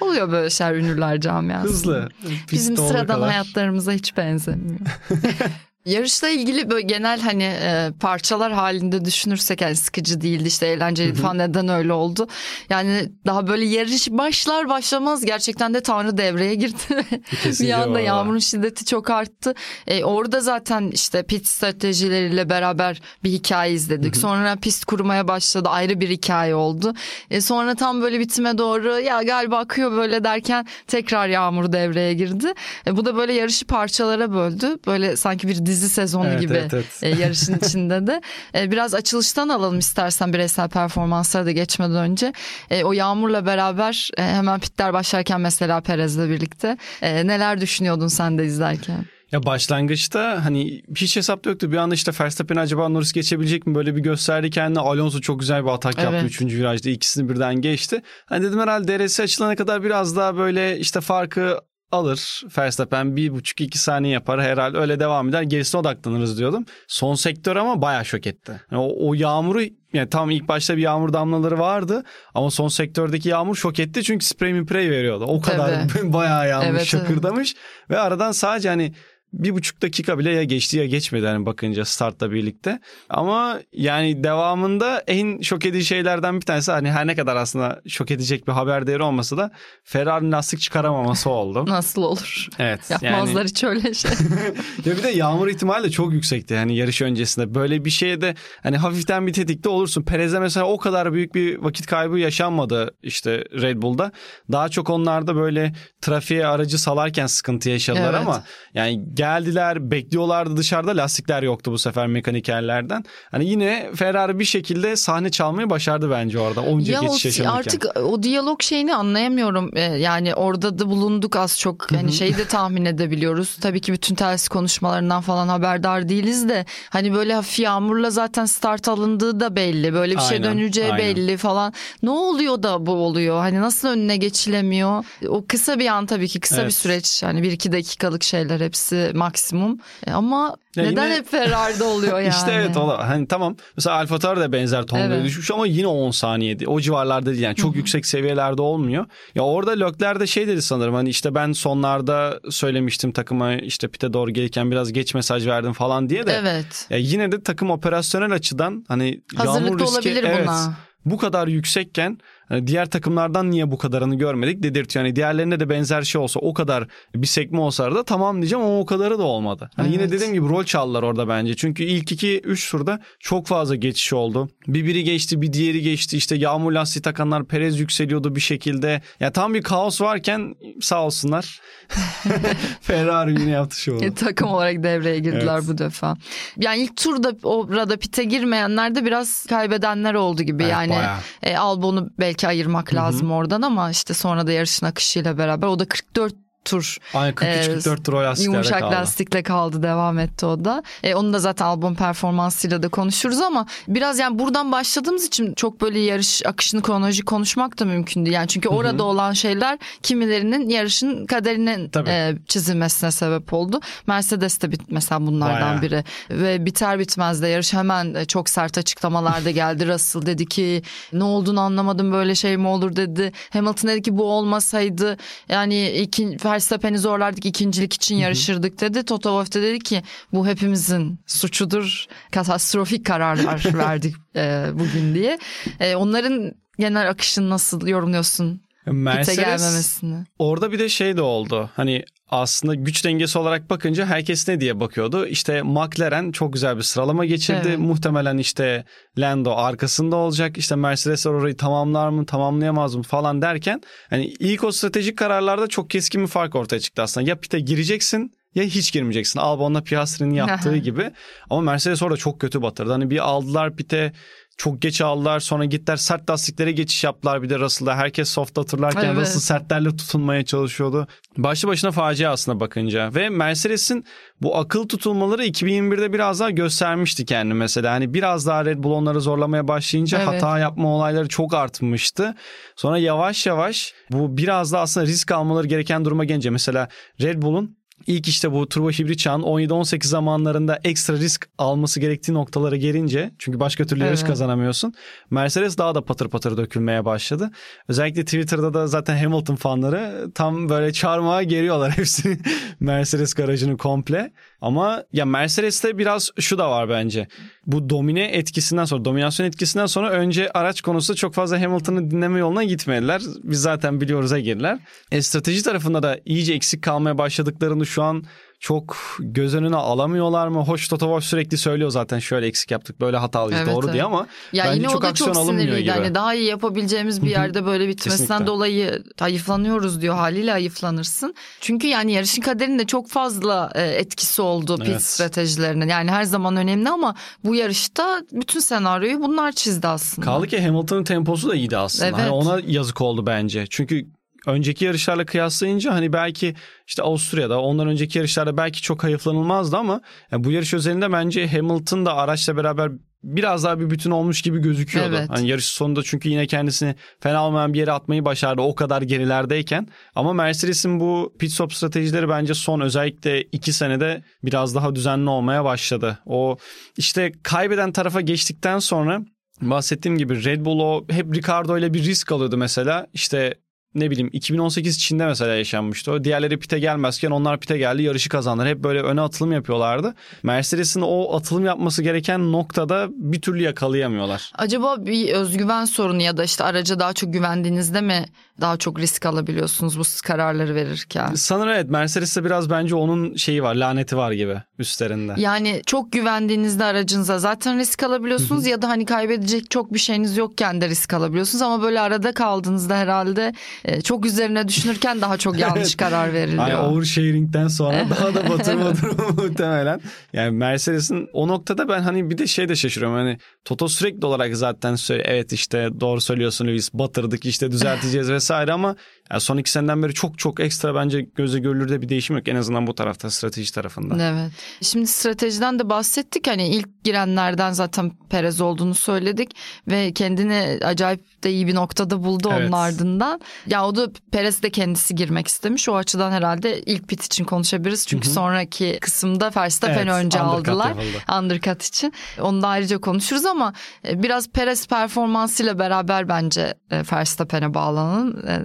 Oluyor 0.00 0.32
böyle 0.32 0.50
şeyler 0.50 0.74
ünlüler 0.74 1.20
camiasında. 1.20 1.72
Hızlı. 1.72 2.08
Bizim 2.52 2.76
sıradan 2.76 3.06
kadar. 3.06 3.28
hayatlarımıza 3.28 3.92
hiç 3.92 4.16
benzemiyor. 4.16 4.80
Yarışla 5.86 6.28
ilgili 6.28 6.70
böyle 6.70 6.86
genel 6.86 7.20
hani 7.20 7.42
e, 7.42 7.90
parçalar 8.00 8.52
halinde 8.52 9.04
düşünürsek 9.04 9.60
yani 9.60 9.76
sıkıcı 9.76 10.20
değildi 10.20 10.48
işte 10.48 10.66
eğlenceli 10.66 11.14
falan 11.14 11.38
neden 11.38 11.68
öyle 11.68 11.92
oldu. 11.92 12.28
Yani 12.70 13.12
daha 13.26 13.46
böyle 13.46 13.64
yarış 13.64 14.08
başlar 14.10 14.68
başlamaz 14.68 15.24
gerçekten 15.24 15.74
de 15.74 15.80
Tanrı 15.80 16.16
devreye 16.16 16.54
girdi. 16.54 17.06
bir 17.60 17.72
anda 17.72 17.88
orada. 17.88 18.00
yağmurun 18.00 18.38
şiddeti 18.38 18.84
çok 18.84 19.10
arttı. 19.10 19.54
E, 19.86 20.04
orada 20.04 20.40
zaten 20.40 20.90
işte 20.94 21.22
pit 21.22 21.46
stratejileriyle 21.46 22.50
beraber 22.50 23.00
bir 23.24 23.30
hikaye 23.30 23.72
izledik. 23.72 24.16
Sonra 24.16 24.56
pist 24.56 24.84
kurumaya 24.84 25.28
başladı 25.28 25.68
ayrı 25.68 26.00
bir 26.00 26.10
hikaye 26.10 26.54
oldu. 26.54 26.94
E, 27.30 27.40
sonra 27.40 27.74
tam 27.74 28.02
böyle 28.02 28.20
bitime 28.20 28.58
doğru 28.58 29.00
ya 29.00 29.22
galiba 29.22 29.58
akıyor 29.58 29.92
böyle 29.92 30.24
derken 30.24 30.66
tekrar 30.86 31.28
yağmur 31.28 31.72
devreye 31.72 32.14
girdi. 32.14 32.52
E, 32.86 32.96
bu 32.96 33.04
da 33.04 33.16
böyle 33.16 33.32
yarışı 33.32 33.66
parçalara 33.66 34.32
böldü. 34.32 34.78
Böyle 34.86 35.16
sanki 35.16 35.48
bir 35.48 35.70
dizi 35.70 35.79
sezonu 35.88 36.28
Evet, 36.28 36.40
gibi 36.40 36.54
evet, 36.54 36.74
evet. 36.74 36.86
e, 37.02 37.08
yarışın 37.08 37.58
içinde 37.62 38.06
de. 38.06 38.20
E, 38.54 38.70
biraz 38.70 38.94
açılıştan 38.94 39.48
alalım 39.48 39.78
istersen 39.78 40.32
bireysel 40.32 40.68
performanslara 40.68 41.46
da 41.46 41.50
geçmeden 41.50 41.96
önce. 41.96 42.32
E, 42.70 42.84
o 42.84 42.92
yağmurla 42.92 43.46
beraber 43.46 44.10
hemen 44.16 44.60
pitler 44.60 44.92
başlarken 44.92 45.40
mesela 45.40 45.80
Perez'le 45.80 46.28
birlikte 46.28 46.76
neler 47.02 47.60
düşünüyordun 47.60 48.08
sen 48.08 48.38
de 48.38 48.44
izlerken? 48.46 49.04
Ya 49.32 49.42
başlangıçta 49.42 50.44
hani 50.44 50.82
hiç 50.96 51.16
hesapta 51.16 51.50
yoktu. 51.50 51.72
Bir 51.72 51.76
anda 51.76 51.94
işte 51.94 52.12
Verstappen 52.20 52.56
acaba 52.56 52.88
Norris 52.88 53.12
geçebilecek 53.12 53.66
mi? 53.66 53.74
Böyle 53.74 53.96
bir 53.96 54.00
gösterdi 54.00 54.50
kendine. 54.50 54.80
Alonso 54.80 55.20
çok 55.20 55.40
güzel 55.40 55.64
bir 55.64 55.70
atak 55.70 55.98
yaptı. 55.98 56.16
Evet. 56.20 56.30
Üçüncü 56.30 56.58
virajda 56.58 56.90
ikisini 56.90 57.28
birden 57.28 57.54
geçti. 57.54 58.02
Hani 58.26 58.44
dedim 58.44 58.58
herhalde 58.60 58.98
DRS 58.98 59.20
açılana 59.20 59.56
kadar 59.56 59.82
biraz 59.82 60.16
daha 60.16 60.36
böyle 60.36 60.78
işte 60.78 61.00
farkı 61.00 61.58
alır 61.92 62.42
Verstappen 62.58 63.16
bir 63.16 63.32
buçuk 63.32 63.60
iki 63.60 63.78
saniye 63.78 64.14
yapar 64.14 64.42
herhalde 64.42 64.78
öyle 64.78 65.00
devam 65.00 65.28
eder 65.28 65.42
gerisine 65.42 65.80
odaklanırız 65.80 66.38
diyordum. 66.38 66.64
Son 66.88 67.14
sektör 67.14 67.56
ama 67.56 67.82
bayağı 67.82 68.04
şok 68.04 68.26
etti. 68.26 68.60
Yani 68.70 68.82
o, 68.82 69.08
o 69.08 69.14
yağmuru 69.14 69.62
yani 69.92 70.08
tam 70.10 70.30
ilk 70.30 70.48
başta 70.48 70.76
bir 70.76 70.82
yağmur 70.82 71.12
damlaları 71.12 71.58
vardı 71.58 72.04
ama 72.34 72.50
son 72.50 72.68
sektördeki 72.68 73.28
yağmur 73.28 73.56
şok 73.56 73.80
etti 73.80 74.02
çünkü 74.02 74.24
spray 74.24 74.52
mi 74.52 74.64
spray 74.64 74.90
veriyordu. 74.90 75.24
O 75.24 75.40
kadar 75.40 75.74
bayağı 76.02 76.48
yağmış 76.48 76.68
evet, 76.70 76.86
şakırdamış 76.86 77.54
evet. 77.54 77.90
ve 77.90 77.98
aradan 77.98 78.32
sadece 78.32 78.68
hani 78.68 78.94
bir 79.32 79.54
buçuk 79.54 79.82
dakika 79.82 80.18
bile 80.18 80.30
ya 80.30 80.44
geçti 80.44 80.78
ya 80.78 80.86
geçmedi 80.86 81.26
hani 81.26 81.46
bakınca 81.46 81.84
startla 81.84 82.32
birlikte. 82.32 82.80
Ama 83.08 83.60
yani 83.72 84.24
devamında 84.24 85.04
en 85.06 85.40
şok 85.40 85.66
edici 85.66 85.84
şeylerden 85.84 86.36
bir 86.36 86.46
tanesi 86.46 86.72
hani 86.72 86.90
her 86.90 87.06
ne 87.06 87.14
kadar 87.14 87.36
aslında 87.36 87.80
şok 87.88 88.10
edecek 88.10 88.48
bir 88.48 88.52
haber 88.52 88.86
değeri 88.86 89.02
olmasa 89.02 89.36
da 89.36 89.50
Ferrari 89.84 90.30
lastik 90.30 90.60
çıkaramaması 90.60 91.30
oldu. 91.30 91.64
Nasıl 91.68 92.02
olur? 92.02 92.48
Evet. 92.58 92.90
Yapmazlar 92.90 93.40
yani... 93.40 93.48
hiç 93.48 93.64
öyle 93.64 93.94
şey. 93.94 94.10
ya 94.84 94.96
bir 94.96 95.02
de 95.02 95.10
yağmur 95.10 95.48
ihtimali 95.48 95.84
de 95.84 95.90
çok 95.90 96.12
yüksekti 96.12 96.54
yani 96.54 96.76
yarış 96.76 97.02
öncesinde. 97.02 97.54
Böyle 97.54 97.84
bir 97.84 97.90
şeye 97.90 98.20
de 98.20 98.34
hani 98.62 98.76
hafiften 98.76 99.26
bir 99.26 99.32
tetikte 99.32 99.68
olursun. 99.68 100.02
Perez'e 100.02 100.38
mesela 100.38 100.66
o 100.66 100.78
kadar 100.78 101.12
büyük 101.12 101.34
bir 101.34 101.58
vakit 101.58 101.86
kaybı 101.86 102.18
yaşanmadı 102.18 102.94
işte 103.02 103.44
Red 103.52 103.82
Bull'da. 103.82 104.12
Daha 104.52 104.68
çok 104.68 104.90
onlarda 104.90 105.36
böyle 105.36 105.72
trafiğe 106.00 106.46
aracı 106.46 106.78
salarken 106.78 107.26
sıkıntı 107.26 107.70
yaşadılar 107.70 108.14
evet. 108.14 108.26
ama 108.26 108.44
yani 108.74 109.16
geldiler 109.20 109.90
bekliyorlardı 109.90 110.56
dışarıda 110.56 110.96
lastikler 110.96 111.42
yoktu 111.42 111.72
bu 111.72 111.78
sefer 111.78 112.06
mekanikerlerden. 112.06 113.04
Hani 113.30 113.46
yine 113.48 113.90
Ferrari 113.94 114.38
bir 114.38 114.44
şekilde 114.44 114.96
sahne 114.96 115.30
çalmayı 115.30 115.70
başardı 115.70 116.10
bence 116.10 116.38
orada 116.38 116.60
onca 116.60 116.92
ya 116.92 117.00
geçiş 117.00 117.24
yaşanırken. 117.24 117.58
Artık 117.58 117.96
o 118.04 118.22
diyalog 118.22 118.62
şeyini 118.62 118.94
anlayamıyorum. 118.94 119.70
Ee, 119.74 119.80
yani 119.80 120.34
orada 120.34 120.78
da 120.78 120.86
bulunduk 120.90 121.36
az 121.36 121.58
çok. 121.58 121.92
Hani 121.92 122.12
şeyi 122.12 122.36
de 122.36 122.44
tahmin 122.48 122.84
edebiliyoruz. 122.84 123.56
Tabii 123.60 123.80
ki 123.80 123.92
bütün 123.92 124.14
telsiz 124.14 124.48
konuşmalarından 124.48 125.20
falan 125.20 125.48
haberdar 125.48 126.08
değiliz 126.08 126.48
de 126.48 126.64
hani 126.90 127.14
böyle 127.14 127.34
hafif 127.34 127.58
yağmurla 127.58 128.10
zaten 128.10 128.44
start 128.44 128.88
alındığı 128.88 129.40
da 129.40 129.56
belli. 129.56 129.94
Böyle 129.94 130.14
bir 130.14 130.20
şey 130.20 130.36
aynen, 130.36 130.48
şey 130.48 130.58
döneceği 130.58 130.92
aynen. 130.92 131.16
belli 131.16 131.36
falan. 131.36 131.72
Ne 132.02 132.10
oluyor 132.10 132.62
da 132.62 132.86
bu 132.86 132.92
oluyor? 132.92 133.38
Hani 133.38 133.60
nasıl 133.60 133.88
önüne 133.88 134.16
geçilemiyor? 134.16 135.04
O 135.28 135.44
kısa 135.48 135.78
bir 135.78 135.86
an 135.86 136.06
tabii 136.06 136.28
ki 136.28 136.40
kısa 136.40 136.56
evet. 136.56 136.66
bir 136.66 136.74
süreç. 136.74 137.22
Hani 137.22 137.42
bir 137.42 137.52
iki 137.52 137.72
dakikalık 137.72 138.22
şeyler 138.22 138.60
hepsi 138.60 139.09
maksimum. 139.14 139.78
E, 140.06 140.10
ama 140.10 140.56
ya 140.76 140.84
neden 140.84 141.04
yine... 141.04 141.16
hep 141.16 141.30
Ferrari'de 141.30 141.84
oluyor 141.84 142.18
yani? 142.20 142.28
İşte 142.28 142.52
evet 142.52 142.76
o 142.76 142.88
da. 142.88 143.08
Hani 143.08 143.26
tamam 143.26 143.56
mesela 143.76 143.96
Alfa 143.96 144.18
Tauri 144.18 144.40
da 144.40 144.52
benzer 144.52 144.86
tonlara 144.86 145.14
evet. 145.14 145.24
düşmüş 145.24 145.50
ama 145.50 145.66
yine 145.66 145.86
10 145.86 146.10
saniyedi. 146.10 146.68
O 146.68 146.80
civarlarda 146.80 147.30
değil 147.30 147.42
yani 147.42 147.56
çok 147.56 147.76
yüksek 147.76 148.06
seviyelerde 148.06 148.62
olmuyor. 148.62 149.06
Ya 149.34 149.42
orada 149.42 149.70
Lökler 149.70 150.20
de 150.20 150.26
şey 150.26 150.48
dedi 150.48 150.62
sanırım 150.62 150.94
hani 150.94 151.08
işte 151.08 151.34
ben 151.34 151.52
sonlarda 151.52 152.40
söylemiştim 152.50 153.12
takıma 153.12 153.54
işte 153.54 153.88
pite 153.88 154.12
doğru 154.12 154.30
gelirken 154.30 154.70
biraz 154.70 154.92
geç 154.92 155.14
mesaj 155.14 155.46
verdim 155.46 155.72
falan 155.72 156.08
diye 156.08 156.26
de. 156.26 156.32
Evet. 156.40 156.86
Ya 156.90 156.98
yine 156.98 157.32
de 157.32 157.42
takım 157.42 157.70
operasyonel 157.70 158.32
açıdan 158.32 158.84
hani 158.88 159.20
Hazırlıklı 159.36 159.66
yağmur 159.66 159.80
riski, 159.80 159.92
olabilir 159.92 160.24
evet, 160.24 160.46
buna. 160.46 160.76
Bu 161.04 161.18
kadar 161.18 161.48
yüksekken 161.48 162.18
diğer 162.66 162.90
takımlardan 162.90 163.50
niye 163.50 163.70
bu 163.70 163.78
kadarını 163.78 164.14
görmedik 164.14 164.62
dedirtiyor. 164.62 165.04
Yani 165.04 165.16
diğerlerinde 165.16 165.60
de 165.60 165.68
benzer 165.68 166.02
şey 166.02 166.20
olsa 166.20 166.40
o 166.40 166.54
kadar 166.54 166.86
bir 167.14 167.26
sekme 167.26 167.60
olsa 167.60 167.94
da 167.94 168.04
tamam 168.04 168.36
diyeceğim 168.36 168.64
ama 168.64 168.78
o 168.78 168.86
kadarı 168.86 169.18
da 169.18 169.22
olmadı. 169.22 169.70
Hani 169.76 169.88
evet. 169.88 170.00
Yine 170.00 170.12
dediğim 170.12 170.32
gibi 170.32 170.48
rol 170.48 170.64
çaldılar 170.64 171.02
orada 171.02 171.28
bence. 171.28 171.56
Çünkü 171.56 171.84
ilk 171.84 172.12
iki 172.12 172.40
üç 172.40 172.70
turda 172.70 173.00
çok 173.18 173.46
fazla 173.46 173.76
geçiş 173.76 174.12
oldu. 174.12 174.48
Bir 174.66 174.84
biri 174.84 175.04
geçti 175.04 175.42
bir 175.42 175.52
diğeri 175.52 175.82
geçti. 175.82 176.16
İşte 176.16 176.36
yağmur 176.36 176.72
lastiği 176.72 177.02
takanlar 177.02 177.44
Perez 177.44 177.80
yükseliyordu 177.80 178.34
bir 178.36 178.40
şekilde. 178.40 179.02
Ya 179.20 179.32
tam 179.32 179.54
bir 179.54 179.62
kaos 179.62 180.00
varken 180.00 180.54
sağ 180.80 181.04
olsunlar. 181.04 181.60
Ferrari 182.80 183.40
yine 183.40 183.50
yaptı 183.50 183.80
şu 183.80 183.98
e, 184.02 184.14
takım 184.14 184.48
olarak 184.48 184.82
devreye 184.82 185.18
girdiler 185.18 185.58
evet. 185.58 185.68
bu 185.68 185.78
defa. 185.78 186.16
Yani 186.56 186.82
ilk 186.82 186.96
turda 186.96 187.32
o 187.42 187.68
rada 187.72 187.96
pite 187.96 188.24
girmeyenler 188.24 188.94
de 188.94 189.04
biraz 189.04 189.46
kaybedenler 189.46 190.14
oldu 190.14 190.42
gibi. 190.42 190.62
Evet, 190.62 190.72
yani 190.72 190.94
e, 191.42 191.56
Albon'u 191.56 192.10
belki 192.18 192.39
ayırmak 192.48 192.94
lazım 192.94 193.28
Hı-hı. 193.28 193.36
oradan 193.36 193.62
ama 193.62 193.90
işte 193.90 194.14
sonra 194.14 194.46
da 194.46 194.52
yarışın 194.52 194.86
akışıyla 194.86 195.38
beraber 195.38 195.66
o 195.66 195.78
da 195.78 195.88
44 195.88 196.34
tur. 196.64 196.96
Aynen 197.14 197.34
43-44 197.34 198.00
e, 198.00 198.02
tur 198.02 198.12
o 198.12 198.22
lastiklerle 198.22 198.56
Yumuşak 198.56 198.80
kaldı. 198.80 198.94
lastikle 198.94 199.42
kaldı 199.42 199.82
devam 199.82 200.18
etti 200.18 200.46
o 200.46 200.64
da. 200.64 200.82
E, 201.02 201.14
onu 201.14 201.32
da 201.32 201.38
zaten 201.38 201.66
albüm 201.66 201.94
performansıyla 201.94 202.82
da 202.82 202.88
konuşuruz 202.88 203.40
ama 203.40 203.66
biraz 203.88 204.18
yani 204.18 204.38
buradan 204.38 204.72
başladığımız 204.72 205.24
için 205.26 205.54
çok 205.54 205.80
böyle 205.80 205.98
yarış 205.98 206.46
akışını 206.46 206.82
kronolojik 206.82 207.26
konuşmak 207.26 207.78
da 207.78 207.84
mümkündü. 207.84 208.30
Yani 208.30 208.48
çünkü 208.48 208.68
orada 208.68 208.92
Hı-hı. 208.92 209.02
olan 209.02 209.32
şeyler 209.32 209.78
kimilerinin 210.02 210.68
yarışın 210.68 211.26
kaderinin 211.26 211.90
e, 212.06 212.34
çizilmesine 212.48 213.10
sebep 213.10 213.52
oldu. 213.52 213.80
Mercedes 214.06 214.62
de 214.62 214.70
mesela 214.90 215.26
bunlardan 215.26 215.60
Bayağı. 215.60 215.82
biri. 215.82 216.04
Ve 216.30 216.66
biter 216.66 216.98
bitmez 216.98 217.42
de 217.42 217.48
yarış 217.48 217.72
hemen 217.72 218.14
e, 218.14 218.24
çok 218.24 218.48
sert 218.48 218.78
açıklamalarda 218.78 219.50
geldi. 219.50 219.88
Russell 219.92 220.26
dedi 220.26 220.46
ki 220.46 220.82
ne 221.12 221.24
olduğunu 221.24 221.60
anlamadım 221.60 222.12
böyle 222.12 222.34
şey 222.34 222.56
mi 222.56 222.68
olur 222.68 222.96
dedi. 222.96 223.32
Hamilton 223.52 223.90
dedi 223.90 224.02
ki 224.02 224.16
bu 224.16 224.24
olmasaydı 224.24 225.16
yani 225.48 225.90
ikinci 225.90 226.38
Verstappen'i 226.50 226.98
zorlardık 226.98 227.46
ikincilik 227.46 227.92
için 227.92 228.16
yarışırdık 228.16 228.80
dedi. 228.80 229.04
Toto 229.04 229.28
Wolff 229.28 229.52
de 229.52 229.68
dedi 229.68 229.78
ki 229.78 230.02
bu 230.32 230.46
hepimizin 230.46 231.20
suçudur. 231.26 232.06
Katastrofik 232.32 233.06
kararlar 233.06 233.66
verdik 233.74 234.16
e, 234.36 234.66
bugün 234.74 235.14
diye. 235.14 235.38
E, 235.80 235.94
onların 235.94 236.52
genel 236.78 237.10
akışını 237.10 237.50
nasıl 237.50 237.86
yorumluyorsun? 237.86 238.62
Mercedes. 238.86 240.02
Orada 240.38 240.72
bir 240.72 240.78
de 240.78 240.88
şey 240.88 241.16
de 241.16 241.22
oldu. 241.22 241.70
Hani 241.76 242.04
aslında 242.30 242.74
güç 242.74 243.04
dengesi 243.04 243.38
olarak 243.38 243.70
bakınca 243.70 244.06
herkes 244.06 244.48
ne 244.48 244.60
diye 244.60 244.80
bakıyordu? 244.80 245.26
İşte 245.26 245.62
McLaren 245.62 246.32
çok 246.32 246.52
güzel 246.52 246.76
bir 246.76 246.82
sıralama 246.82 247.24
geçirdi. 247.24 247.68
Evet. 247.68 247.78
Muhtemelen 247.78 248.38
işte 248.38 248.84
Lando 249.18 249.56
arkasında 249.56 250.16
olacak. 250.16 250.58
İşte 250.58 250.76
Mercedes 250.76 251.26
orayı 251.26 251.56
tamamlar 251.56 252.08
mı, 252.08 252.26
tamamlayamaz 252.26 252.94
mı 252.94 253.02
falan 253.02 253.42
derken 253.42 253.80
hani 254.10 254.26
ilk 254.26 254.64
o 254.64 254.72
stratejik 254.72 255.18
kararlarda 255.18 255.66
çok 255.66 255.90
keskin 255.90 256.22
bir 256.22 256.26
fark 256.26 256.54
ortaya 256.54 256.80
çıktı 256.80 257.02
aslında. 257.02 257.28
Ya 257.28 257.36
pite 257.36 257.60
gireceksin 257.60 258.32
ya 258.54 258.64
hiç 258.64 258.92
girmeyeceksin. 258.92 259.40
Albon'la 259.40 259.82
Piastri'nin 259.82 260.34
yaptığı 260.34 260.76
gibi. 260.76 261.10
Ama 261.50 261.60
Mercedes 261.60 262.02
orada 262.02 262.16
çok 262.16 262.40
kötü 262.40 262.62
batırdı. 262.62 262.92
Hani 262.92 263.10
bir 263.10 263.18
aldılar 263.28 263.76
pite 263.76 264.12
çok 264.60 264.82
geç 264.82 265.00
aldılar 265.00 265.40
sonra 265.40 265.64
gittiler 265.64 265.96
sert 265.96 266.30
lastiklere 266.30 266.72
geçiş 266.72 267.04
yaptılar 267.04 267.42
bir 267.42 267.50
de 267.50 267.58
Russell'da 267.58 267.96
herkes 267.96 268.28
soft 268.28 268.58
hatırlarken 268.58 269.04
evet. 269.04 269.16
Russell 269.16 269.40
sertlerle 269.40 269.96
tutunmaya 269.96 270.44
çalışıyordu. 270.44 271.06
Başlı 271.36 271.68
başına 271.68 271.90
facia 271.90 272.32
aslında 272.32 272.60
bakınca 272.60 273.14
ve 273.14 273.28
Mercedes'in 273.28 274.04
bu 274.42 274.56
akıl 274.56 274.88
tutulmaları 274.88 275.46
2021'de 275.46 276.12
biraz 276.12 276.40
daha 276.40 276.50
göstermişti 276.50 277.24
kendi 277.24 277.54
mesela. 277.54 277.92
Hani 277.92 278.14
biraz 278.14 278.46
daha 278.46 278.64
Red 278.64 278.78
Bull 278.78 278.92
onları 278.92 279.20
zorlamaya 279.20 279.68
başlayınca 279.68 280.18
evet. 280.18 280.28
hata 280.28 280.58
yapma 280.58 280.88
olayları 280.96 281.28
çok 281.28 281.54
artmıştı. 281.54 282.34
Sonra 282.76 282.98
yavaş 282.98 283.46
yavaş 283.46 283.94
bu 284.10 284.36
biraz 284.36 284.72
da 284.72 284.80
aslında 284.80 285.06
risk 285.06 285.32
almaları 285.32 285.66
gereken 285.66 286.04
duruma 286.04 286.24
gelince 286.24 286.50
mesela 286.50 286.88
Red 287.20 287.42
Bull'un 287.42 287.79
İlk 288.10 288.28
işte 288.28 288.52
bu 288.52 288.68
turbo 288.68 288.90
hibrit 288.90 289.18
çağın 289.18 289.42
17-18 289.42 290.06
zamanlarında 290.06 290.80
ekstra 290.84 291.14
risk 291.14 291.48
alması 291.58 292.00
gerektiği 292.00 292.34
noktalara 292.34 292.76
gelince 292.76 293.30
çünkü 293.38 293.60
başka 293.60 293.86
türlü 293.86 294.00
evet. 294.00 294.08
yarış 294.10 294.22
kazanamıyorsun. 294.22 294.94
Mercedes 295.30 295.78
daha 295.78 295.94
da 295.94 296.04
patır 296.04 296.28
patır 296.28 296.56
dökülmeye 296.56 297.04
başladı. 297.04 297.50
Özellikle 297.88 298.24
Twitter'da 298.24 298.74
da 298.74 298.86
zaten 298.86 299.16
Hamilton 299.16 299.56
fanları 299.56 300.30
tam 300.34 300.68
böyle 300.68 300.92
çarmıha 300.92 301.42
geriyorlar 301.42 301.90
hepsini 301.96 302.38
Mercedes 302.80 303.34
garajını 303.34 303.76
komple. 303.76 304.32
Ama 304.60 305.04
ya 305.12 305.24
Mercedes'te 305.24 305.98
biraz 305.98 306.30
şu 306.40 306.58
da 306.58 306.70
var 306.70 306.88
bence. 306.88 307.28
Bu 307.66 307.90
domine 307.90 308.24
etkisinden 308.24 308.84
sonra, 308.84 309.04
dominasyon 309.04 309.46
etkisinden 309.46 309.86
sonra 309.86 310.10
önce 310.10 310.50
araç 310.50 310.80
konusunda 310.80 311.16
çok 311.16 311.34
fazla 311.34 311.60
Hamilton'ı 311.62 312.10
dinleme 312.10 312.38
yoluna 312.38 312.64
gitmediler. 312.64 313.22
Biz 313.42 313.62
zaten 313.62 314.00
biliyoruz 314.00 314.32
Ege'liler. 314.32 314.78
E, 315.12 315.22
strateji 315.22 315.62
tarafında 315.62 316.02
da 316.02 316.18
iyice 316.24 316.54
eksik 316.54 316.82
kalmaya 316.82 317.18
başladıklarını 317.18 317.86
şu 317.86 318.02
an 318.02 318.24
çok 318.60 318.96
göz 319.18 319.54
önüne 319.54 319.76
alamıyorlar 319.76 320.48
mı? 320.48 320.60
Hoş 320.60 320.88
Toto 320.88 321.06
Wolff 321.06 321.24
sürekli 321.24 321.58
söylüyor 321.58 321.90
zaten 321.90 322.18
şöyle 322.18 322.46
eksik 322.46 322.70
yaptık 322.70 323.00
böyle 323.00 323.16
hatalıyız 323.16 323.60
evet, 323.64 323.74
doğru 323.74 323.86
evet. 323.86 323.94
diye 323.94 324.04
ama 324.04 324.26
ya 324.52 324.64
bence 324.64 324.76
yine 324.76 324.88
çok 324.88 324.96
o 324.96 325.02
da 325.02 325.08
aksiyon 325.08 325.32
çok 325.32 325.42
alınmıyor 325.42 325.78
gibi. 325.78 325.88
Yani 325.88 326.14
daha 326.14 326.34
iyi 326.34 326.44
yapabileceğimiz 326.44 327.22
bir 327.22 327.30
yerde 327.30 327.66
böyle 327.66 327.88
bitmesinden 327.88 328.18
Kesinlikle. 328.18 328.46
dolayı 328.46 329.04
hayıflanıyoruz 329.20 330.00
diyor 330.00 330.14
haliyle 330.14 330.50
hayıflanırsın. 330.50 331.34
Çünkü 331.60 331.86
yani 331.86 332.12
yarışın 332.12 332.42
kaderinde 332.42 332.86
çok 332.86 333.08
fazla 333.08 333.70
e, 333.74 333.82
etkisi 333.82 334.42
oldu 334.42 334.76
pit 334.76 334.88
evet. 334.88 335.02
stratejilerinin. 335.02 335.88
Yani 335.88 336.10
her 336.10 336.24
zaman 336.24 336.56
önemli 336.56 336.88
ama 336.88 337.14
bu 337.44 337.54
yarışta 337.54 338.22
bütün 338.32 338.60
senaryoyu 338.60 339.20
bunlar 339.20 339.52
çizdi 339.52 339.88
aslında. 339.88 340.24
Kaldı 340.24 340.46
ki 340.46 340.62
Hamilton'ın 340.62 341.04
temposu 341.04 341.48
da 341.48 341.54
iyiydi 341.54 341.76
aslında. 341.76 342.06
Hani 342.06 342.14
evet. 342.14 342.22
Hani 342.22 342.32
ona 342.32 342.60
yazık 342.66 343.00
oldu 343.00 343.26
bence. 343.26 343.64
Çünkü 343.70 344.06
önceki 344.46 344.84
yarışlarla 344.84 345.26
kıyaslayınca 345.26 345.94
hani 345.94 346.12
belki 346.12 346.54
işte 346.86 347.02
Avusturya'da 347.02 347.60
ondan 347.60 347.88
önceki 347.88 348.18
yarışlarda 348.18 348.56
belki 348.56 348.82
çok 348.82 349.04
hayıflanılmazdı 349.04 349.76
ama 349.76 350.00
yani 350.32 350.44
bu 350.44 350.50
yarış 350.50 350.74
özelinde 350.74 351.12
bence 351.12 351.48
Hamilton 351.48 352.06
da 352.06 352.16
araçla 352.16 352.56
beraber 352.56 352.92
biraz 353.22 353.64
daha 353.64 353.80
bir 353.80 353.90
bütün 353.90 354.10
olmuş 354.10 354.42
gibi 354.42 354.58
gözüküyordu. 354.58 355.16
Evet. 355.16 355.30
Hani 355.30 355.48
yarış 355.48 355.64
sonunda 355.64 356.02
çünkü 356.02 356.28
yine 356.28 356.46
kendisini 356.46 356.94
fena 357.20 357.46
olmayan 357.46 357.74
bir 357.74 357.78
yere 357.78 357.92
atmayı 357.92 358.24
başardı 358.24 358.62
o 358.62 358.74
kadar 358.74 359.02
gerilerdeyken. 359.02 359.88
Ama 360.14 360.32
Mercedes'in 360.32 361.00
bu 361.00 361.34
pit 361.38 361.52
stop 361.52 361.74
stratejileri 361.74 362.28
bence 362.28 362.54
son 362.54 362.80
özellikle 362.80 363.42
iki 363.42 363.72
senede 363.72 364.22
biraz 364.44 364.74
daha 364.74 364.94
düzenli 364.94 365.30
olmaya 365.30 365.64
başladı. 365.64 366.18
O 366.26 366.56
işte 366.96 367.32
kaybeden 367.42 367.92
tarafa 367.92 368.20
geçtikten 368.20 368.78
sonra 368.78 369.22
bahsettiğim 369.60 370.18
gibi 370.18 370.44
Red 370.44 370.64
Bull 370.64 370.80
o 370.80 371.04
hep 371.10 371.34
Ricardo 371.34 371.78
ile 371.78 371.94
bir 371.94 372.04
risk 372.04 372.32
alıyordu 372.32 372.56
mesela. 372.56 373.06
İşte 373.12 373.54
ne 373.94 374.10
bileyim 374.10 374.30
2018 374.32 374.98
Çin'de 374.98 375.26
mesela 375.26 375.54
yaşanmıştı 375.54 376.12
o. 376.12 376.24
Diğerleri 376.24 376.58
pite 376.58 376.78
gelmezken 376.78 377.30
onlar 377.30 377.60
pite 377.60 377.78
geldi 377.78 378.02
yarışı 378.02 378.28
kazandılar. 378.28 378.68
Hep 378.68 378.78
böyle 378.78 379.02
öne 379.02 379.20
atılım 379.20 379.52
yapıyorlardı. 379.52 380.14
Mercedes'in 380.42 381.00
o 381.00 381.36
atılım 381.36 381.64
yapması 381.64 382.02
gereken 382.02 382.52
noktada 382.52 383.08
bir 383.10 383.40
türlü 383.40 383.62
yakalayamıyorlar. 383.62 384.52
Acaba 384.54 385.06
bir 385.06 385.32
özgüven 385.32 385.84
sorunu 385.84 386.22
ya 386.22 386.36
da 386.36 386.44
işte 386.44 386.64
araca 386.64 387.00
daha 387.00 387.12
çok 387.12 387.32
güvendiğinizde 387.32 388.00
mi 388.00 388.24
daha 388.60 388.76
çok 388.76 388.98
risk 389.00 389.26
alabiliyorsunuz 389.26 389.98
bu 389.98 390.02
kararları 390.24 390.74
verirken? 390.74 391.34
Sanırım 391.34 391.72
evet 391.72 391.90
Mercedes'te 391.90 392.44
biraz 392.44 392.70
bence 392.70 392.94
onun 392.94 393.34
şeyi 393.34 393.62
var 393.62 393.74
laneti 393.74 394.16
var 394.16 394.32
gibi 394.32 394.62
üstlerinde. 394.78 395.34
Yani 395.36 395.82
çok 395.86 396.12
güvendiğinizde 396.12 396.84
aracınıza 396.84 397.38
zaten 397.38 397.78
risk 397.78 398.02
alabiliyorsunuz 398.02 398.66
ya 398.66 398.82
da 398.82 398.88
hani 398.88 399.04
kaybedecek 399.04 399.70
çok 399.70 399.94
bir 399.94 399.98
şeyiniz 399.98 400.36
yokken 400.36 400.80
de 400.80 400.88
risk 400.88 401.14
alabiliyorsunuz 401.14 401.62
ama 401.62 401.82
böyle 401.82 402.00
arada 402.00 402.32
kaldığınızda 402.34 402.96
herhalde 402.96 403.52
e, 403.84 404.00
çok 404.00 404.26
üzerine 404.26 404.68
düşünürken 404.68 405.20
daha 405.20 405.36
çok 405.36 405.58
yanlış 405.58 405.80
Evet. 405.80 405.96
karar 405.96 406.32
veriliyor. 406.32 406.62
Hani 406.62 406.76
oversharing'den 406.76 407.68
sonra 407.68 408.04
daha 408.10 408.34
da 408.34 408.48
batırma 408.48 408.96
durumu 409.02 409.42
muhtemelen. 409.42 410.00
Yani 410.32 410.50
Mercedes'in 410.50 411.28
o 411.32 411.48
noktada 411.48 411.88
ben 411.88 412.00
hani 412.00 412.30
bir 412.30 412.38
de 412.38 412.46
şey 412.46 412.68
de 412.68 412.76
şaşırıyorum. 412.76 413.18
Hani 413.18 413.38
Toto 413.64 413.88
sürekli 413.88 414.26
olarak 414.26 414.56
zaten 414.56 414.94
söyle 414.94 415.22
evet 415.26 415.52
işte 415.52 415.88
doğru 416.00 416.20
söylüyorsun 416.20 416.66
Lewis 416.66 416.92
batırdık 416.94 417.46
işte 417.46 417.70
düzelteceğiz 417.70 418.30
vesaire 418.30 418.49
ama 418.68 418.96
yani 419.30 419.40
son 419.40 419.56
iki 419.56 419.70
seneden 419.70 420.02
beri 420.02 420.14
çok 420.14 420.38
çok 420.38 420.60
ekstra 420.60 420.94
bence 420.94 421.20
göze 421.20 421.58
görülür 421.58 421.88
de 421.88 422.02
bir 422.02 422.08
değişim 422.08 422.36
yok. 422.36 422.48
En 422.48 422.56
azından 422.56 422.86
bu 422.86 422.94
tarafta 422.94 423.30
strateji 423.30 423.72
tarafında. 423.72 424.24
Evet. 424.24 424.50
Şimdi 424.82 425.06
stratejiden 425.06 425.78
de 425.78 425.88
bahsettik. 425.88 426.48
Hani 426.48 426.68
ilk 426.68 427.04
girenlerden 427.04 427.72
zaten 427.72 428.12
Perez 428.30 428.60
olduğunu 428.60 428.94
söyledik 428.94 429.50
ve 429.88 430.12
kendini 430.12 430.78
acayip 430.84 431.44
de 431.44 431.50
iyi 431.50 431.66
bir 431.66 431.74
noktada 431.74 432.24
buldu 432.24 432.48
Evet. 432.52 432.62
onun 432.62 432.72
ardından. 432.72 433.40
Ya 433.66 433.86
o 433.86 433.96
da 433.96 434.08
Perez 434.32 434.62
de 434.62 434.70
kendisi 434.70 435.14
girmek 435.14 435.48
istemiş. 435.48 435.88
O 435.88 435.96
açıdan 435.96 436.32
herhalde 436.32 436.80
ilk 436.80 437.08
pit 437.08 437.24
için 437.24 437.44
konuşabiliriz. 437.44 438.06
Çünkü 438.06 438.28
sonraki 438.28 438.98
kısımda 439.00 439.50
Verstappen 439.56 439.96
Evet, 440.06 440.24
önce 440.24 440.42
undercut 440.42 440.68
aldılar. 440.68 440.88
yapıldı. 440.88 441.38
Undercut 441.38 441.82
için. 441.82 442.12
Onu 442.40 442.62
da 442.62 442.68
ayrıca 442.68 442.98
konuşuruz 443.00 443.46
ama 443.46 443.72
e, 444.08 444.22
biraz 444.22 444.48
Perez 444.48 444.86
performansıyla 444.86 445.78
beraber 445.78 446.28
bence 446.28 446.74
e, 446.90 447.02
Verstappen'e 447.12 447.74
bağlanın. 447.74 448.46
E, 448.46 448.60